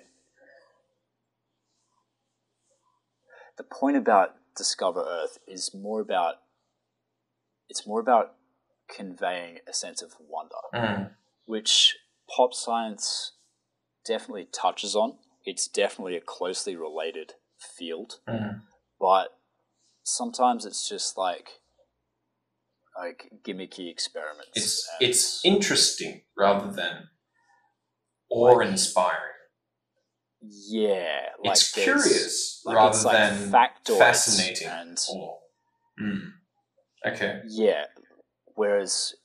[3.58, 6.36] the point about discover Earth is more about
[7.68, 8.36] it's more about
[8.94, 11.16] conveying a sense of wonder, Mm.
[11.46, 13.34] which pop science
[14.06, 15.20] definitely touches on.
[15.46, 18.62] It's definitely a closely related field, Mm.
[19.00, 19.39] but
[20.10, 21.50] sometimes it's just like
[22.98, 24.50] like gimmicky experiments.
[24.56, 27.10] It's it's interesting rather than
[28.30, 29.34] awe inspiring.
[30.42, 33.18] yeah, like it's curious like rather it's like
[33.86, 34.68] than fascinating.
[34.68, 34.98] and
[36.02, 36.32] mm.
[37.06, 37.42] Okay.
[37.48, 37.86] Yeah.
[38.56, 39.16] Whereas,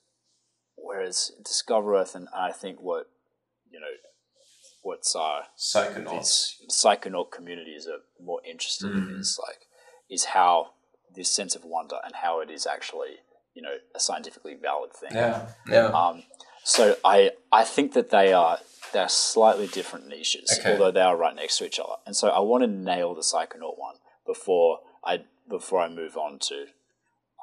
[0.77, 3.09] whereas Discover Earth, and I think what
[3.69, 3.87] you know,
[4.83, 6.11] what's our Psychonauts.
[6.13, 9.21] these psychonaut communities are more interested in Mhm.
[9.21, 9.67] is like
[10.09, 10.74] is how
[11.15, 13.17] this sense of wonder and how it is actually
[13.55, 15.11] you know a scientifically valid thing.
[15.13, 15.47] Yeah.
[15.69, 15.87] Yeah.
[15.87, 16.25] Um,
[16.65, 18.59] so I I think that they are
[18.93, 20.73] they're slightly different niches, Okay.
[20.73, 21.95] although they are right next to each other.
[22.07, 23.97] And so I want to nail the psychonaut one
[24.27, 26.67] before I before I move on to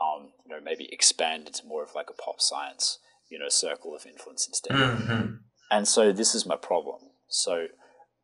[0.01, 2.99] um, you know maybe expand into more of like a pop science
[3.29, 4.75] you know circle of influence instead.
[4.75, 5.39] Mhm.
[5.69, 7.11] And so this is my problem.
[7.29, 7.67] So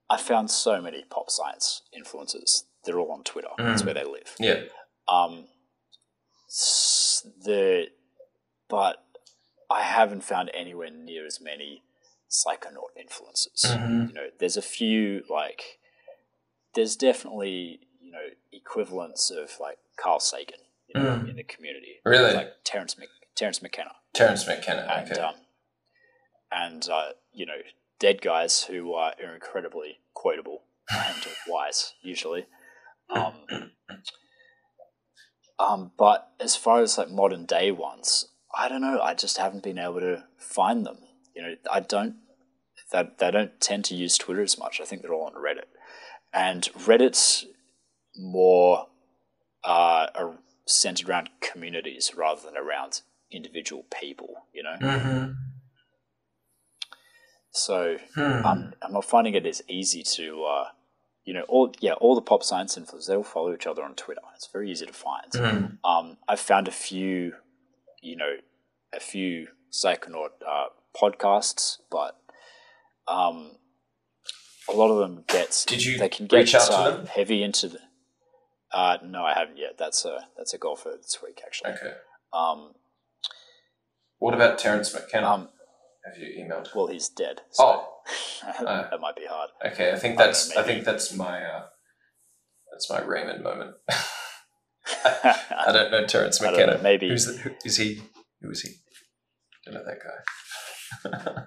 [0.09, 2.63] I found so many pop science influencers.
[2.83, 3.49] They're all on Twitter.
[3.57, 3.85] That's Mm.
[3.85, 4.35] where they live.
[4.39, 4.63] Yeah.
[5.09, 5.47] Um,
[7.43, 7.87] the
[8.69, 9.03] but
[9.69, 11.83] I haven't found anywhere near as many
[12.29, 13.65] psychonaut influences.
[13.67, 14.07] Mhm.
[14.09, 15.79] You know, there's a few like
[16.75, 21.29] there's definitely you know equivalents of like Carl Sagan you know, Mm.
[21.31, 21.99] in the community.
[22.05, 22.33] Really?
[22.33, 24.87] like Terence Mc, Terence McKenna Terence McKenna.
[24.89, 25.21] and Okay.
[25.21, 25.35] um,
[26.51, 27.61] and uh, you know
[27.99, 32.45] dead guys who are incredibly quotable and wise usually.
[33.09, 33.45] Um,
[35.59, 38.27] um, but as far as like modern day ones,
[38.57, 38.99] I don't know.
[39.01, 40.97] I just haven't been able to find them.
[41.35, 42.15] You know, I don't.
[42.91, 44.79] That they don't tend to use Twitter as much.
[44.79, 45.65] I think they're all on Reddit,
[46.33, 47.45] and Reddit's
[48.15, 48.87] more
[49.63, 53.01] uh, are centered around communities rather than around
[53.31, 54.45] individual people.
[54.53, 55.31] You know, Mm-hmm.
[57.51, 58.45] so Hmm.
[58.45, 60.67] I'm, I'm not finding it as easy to, uh,
[61.27, 63.93] you know, all yeah, all the pop science influencers they all follow each other on
[63.95, 64.21] Twitter.
[64.33, 65.29] It's very easy to find.
[65.33, 65.77] Mhm.
[65.83, 67.33] Um, I've found a few,
[68.01, 68.37] you know,
[68.93, 72.17] a few psychonaut uh, podcasts, but
[73.09, 73.57] um,
[74.69, 77.05] a lot of them get Did you they can get reach out to uh, them?
[77.07, 77.79] heavy into the.
[78.71, 79.77] Uh, no, I haven't yet.
[79.77, 81.71] That's a that's a goal for this week actually.
[81.71, 81.93] Okay.
[82.31, 82.73] Um,
[84.19, 85.27] What about Terence McKenna?
[85.27, 85.49] um,
[86.07, 86.73] Have you emailed?
[86.75, 87.41] well, he's dead.
[87.51, 89.49] So Oh, that might be hard.
[89.65, 89.91] okay.
[89.91, 91.65] I think I that's know, I, think that's my uh,
[92.71, 93.75] that's my Raymond moment.
[95.05, 96.75] I don't know Terence I McKenna.
[96.77, 98.01] know, maybe- Who's the, who, is he?
[98.41, 98.69] Who is he?
[99.65, 99.99] Don't know that
[101.33, 101.43] guy.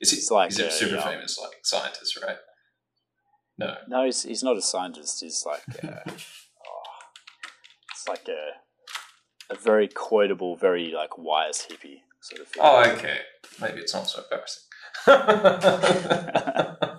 [0.00, 0.34] is he?
[0.34, 2.36] Like he's a a, super um, famous like scientist, right?
[3.58, 3.74] No.
[3.88, 5.20] No, he's, he's not a scientist.
[5.20, 6.12] He's like, uh, oh,
[7.92, 12.62] it's like a a very quotable, very like wise hippie sort of thing.
[12.64, 13.18] Oh, okay.
[13.60, 14.62] Maybe it's not so embarrassing.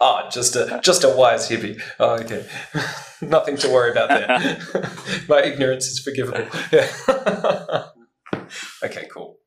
[0.00, 1.80] Ah, just a just a wise hippie.
[1.98, 2.46] Oh, okay.
[3.22, 4.90] Nothing to worry about there.
[5.28, 6.46] My ignorance is forgivable.
[6.70, 7.86] Yeah.
[8.84, 9.38] okay, cool.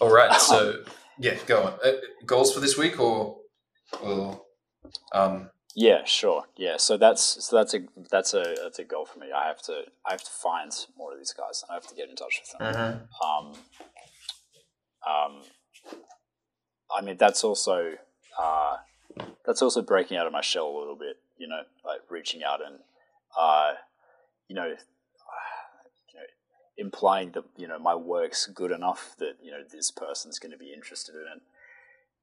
[0.00, 0.40] All right.
[0.40, 0.82] So,
[1.18, 1.72] yeah, go on.
[1.84, 1.92] Uh,
[2.24, 3.36] goals for this week, or,
[4.02, 4.40] or,
[5.12, 6.44] um, Yeah, sure.
[6.56, 7.80] Yeah, so that's so that's a
[8.10, 9.28] that's a that's a goal for me.
[9.34, 11.62] I have to I have to find more of these guys.
[11.62, 13.00] and I have to get in touch with them.
[13.24, 13.52] Um,
[15.08, 15.42] um,
[16.96, 17.92] I mean that's also
[18.38, 18.76] uh,
[19.46, 21.18] that's also breaking out of my shell a little bit.
[21.38, 22.80] You know, like reaching out and
[23.38, 23.72] uh,
[24.48, 26.26] you know, you know,
[26.78, 30.58] implying that you know my work's good enough that you know this person's going to
[30.58, 31.42] be interested in it.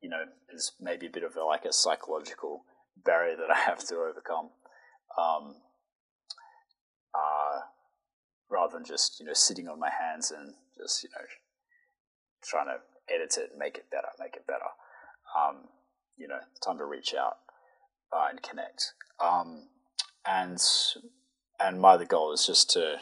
[0.02, 2.64] You know, is maybe a bit of a, like a psychological
[3.06, 4.50] barrier that I have to overcome.
[5.18, 5.56] Um,
[7.14, 7.60] uh,
[8.50, 11.26] rather than just you know sitting on my hands and just you know
[12.44, 12.78] trying to
[13.14, 14.70] edit it, make it better, make it better.
[15.38, 15.70] Um,
[16.18, 17.38] you know, time to reach out
[18.16, 18.94] uh, and connect.
[19.24, 19.68] Um,
[20.26, 20.60] and
[21.60, 22.96] and my other goal is just to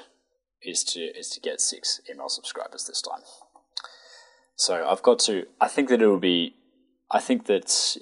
[0.61, 3.23] is to is to get six email subscribers this time.
[4.55, 5.45] So I've got to.
[5.59, 6.55] I think that it will be.
[7.11, 7.97] I think that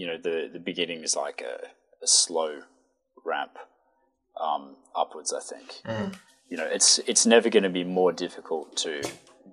[0.00, 1.66] you know the the beginning is like a,
[2.02, 2.60] a slow
[3.22, 3.58] ramp
[4.40, 5.30] um, upwards.
[5.32, 5.68] I think.
[5.84, 6.14] Mm.
[6.48, 9.02] You know, it's it's never going to be more difficult to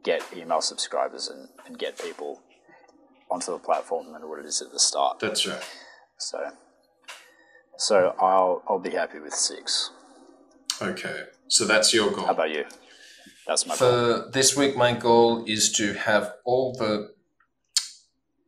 [0.04, 2.42] get email subscribers and, and get people
[3.30, 5.20] onto the platform than what it is at the start.
[5.20, 5.62] That's right.
[6.18, 6.40] So,
[7.78, 9.92] so I'll I'll be happy with six.
[10.82, 12.26] Okay, so that's your goal.
[12.26, 12.64] How about you?
[13.46, 14.30] That's my For goal.
[14.32, 17.17] this week, my goal is to have all the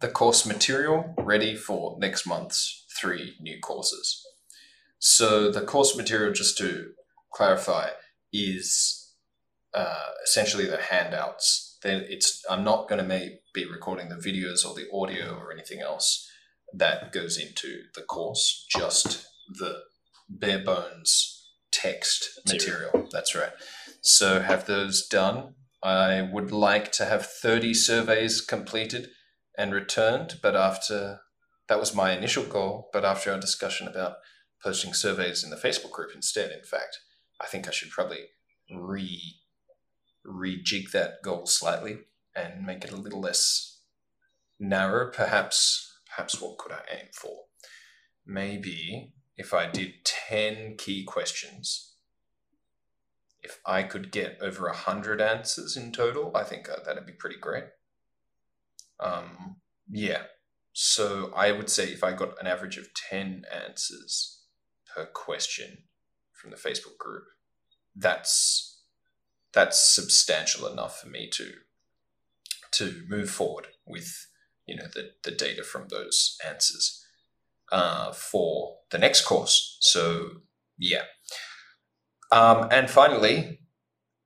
[0.02, 4.26] the course material ready for next month's three new courses.
[5.00, 6.92] So the course material, just to
[7.34, 7.90] clarify,
[8.34, 9.14] is
[9.74, 11.78] uh, essentially the handouts.
[11.82, 15.82] Then it's I'm not going to be recording the videos or the audio or anything
[15.82, 16.30] else
[16.74, 18.66] that goes into the course.
[18.70, 19.80] Just the
[20.30, 22.90] bare bones text Material.
[22.92, 23.10] material.
[23.12, 23.52] That's right.
[24.02, 25.56] So have those done.
[25.82, 29.10] I would like to have 30 surveys completed
[29.60, 31.20] and returned, but after
[31.68, 34.16] that was my initial goal, but after our discussion about
[34.64, 37.00] posting surveys in the Facebook group instead, in fact,
[37.42, 38.28] I think I should probably
[38.72, 39.36] re
[40.26, 42.00] rejig that goal slightly
[42.34, 43.82] and make it a little less
[44.58, 45.12] narrow.
[45.12, 47.44] Perhaps perhaps what could I aim for?
[48.26, 51.96] Maybe if I did 10 key questions,
[53.44, 57.38] if I could get over 100 answers in total, I think uh, that'd be pretty
[57.38, 57.66] great.
[59.00, 59.58] Um,
[59.90, 60.24] yeah.
[60.74, 64.44] So I would say if I got an average of 10 answers
[64.94, 65.86] per question
[66.32, 67.24] from the Facebook group,
[67.96, 68.82] that's
[69.52, 71.52] that's substantial enough for me to
[72.72, 74.28] to move forward with
[74.68, 77.04] you know the, the data from those answers
[77.72, 79.78] uh, for the next course.
[79.82, 80.30] So
[80.78, 81.04] yeah.
[82.32, 83.60] Um, and finally,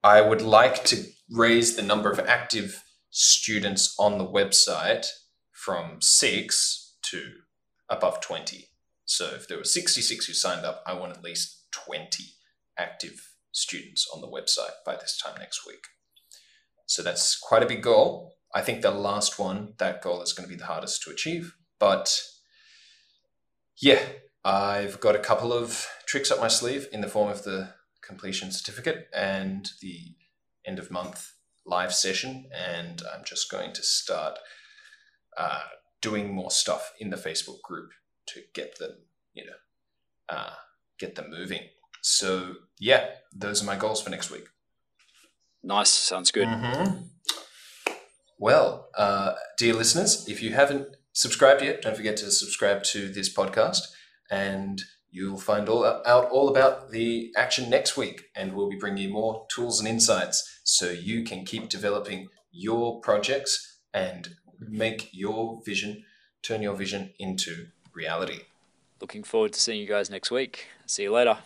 [0.03, 2.83] I would like to raise the number of active
[3.13, 5.05] students on the website
[5.51, 7.21] from six to
[7.87, 8.69] above 20.
[9.05, 12.23] So if there were 66 who signed up, I want at least 20
[12.77, 15.85] active students on the website by this time next week.
[16.87, 18.33] So that's quite a big goal.
[18.53, 21.55] I think the last one, that goal is going to be the hardest to achieve.
[21.79, 22.19] But
[23.79, 24.01] yeah,
[24.43, 28.51] I've got a couple of tricks up my sleeve in the form of the completion
[28.51, 30.15] certificate and the
[30.65, 31.33] end of month
[31.65, 32.49] live session.
[32.53, 34.39] And I'm just going to start
[35.37, 35.61] uh,
[36.01, 37.91] doing more stuff in the Facebook group
[38.27, 38.91] to get them,
[39.33, 40.53] you know, uh,
[40.99, 41.61] get them moving.
[42.01, 44.45] So yeah, those are my goals for next week.
[45.63, 45.89] Nice.
[45.89, 46.47] Sounds good.
[46.47, 47.03] Mm-hmm.
[48.37, 53.33] Well, uh, dear listeners, if you haven't subscribed yet, don't forget to subscribe to this
[53.33, 53.79] podcast,
[54.29, 54.81] and
[55.13, 58.25] you'll find all out all about the action next week.
[58.35, 62.99] And we'll be bringing you more tools and insights so you can keep developing your
[62.99, 66.03] projects and make your vision,
[66.41, 68.41] turn your vision into reality.
[68.99, 70.67] Looking forward to seeing you guys next week.
[70.87, 71.37] See you later.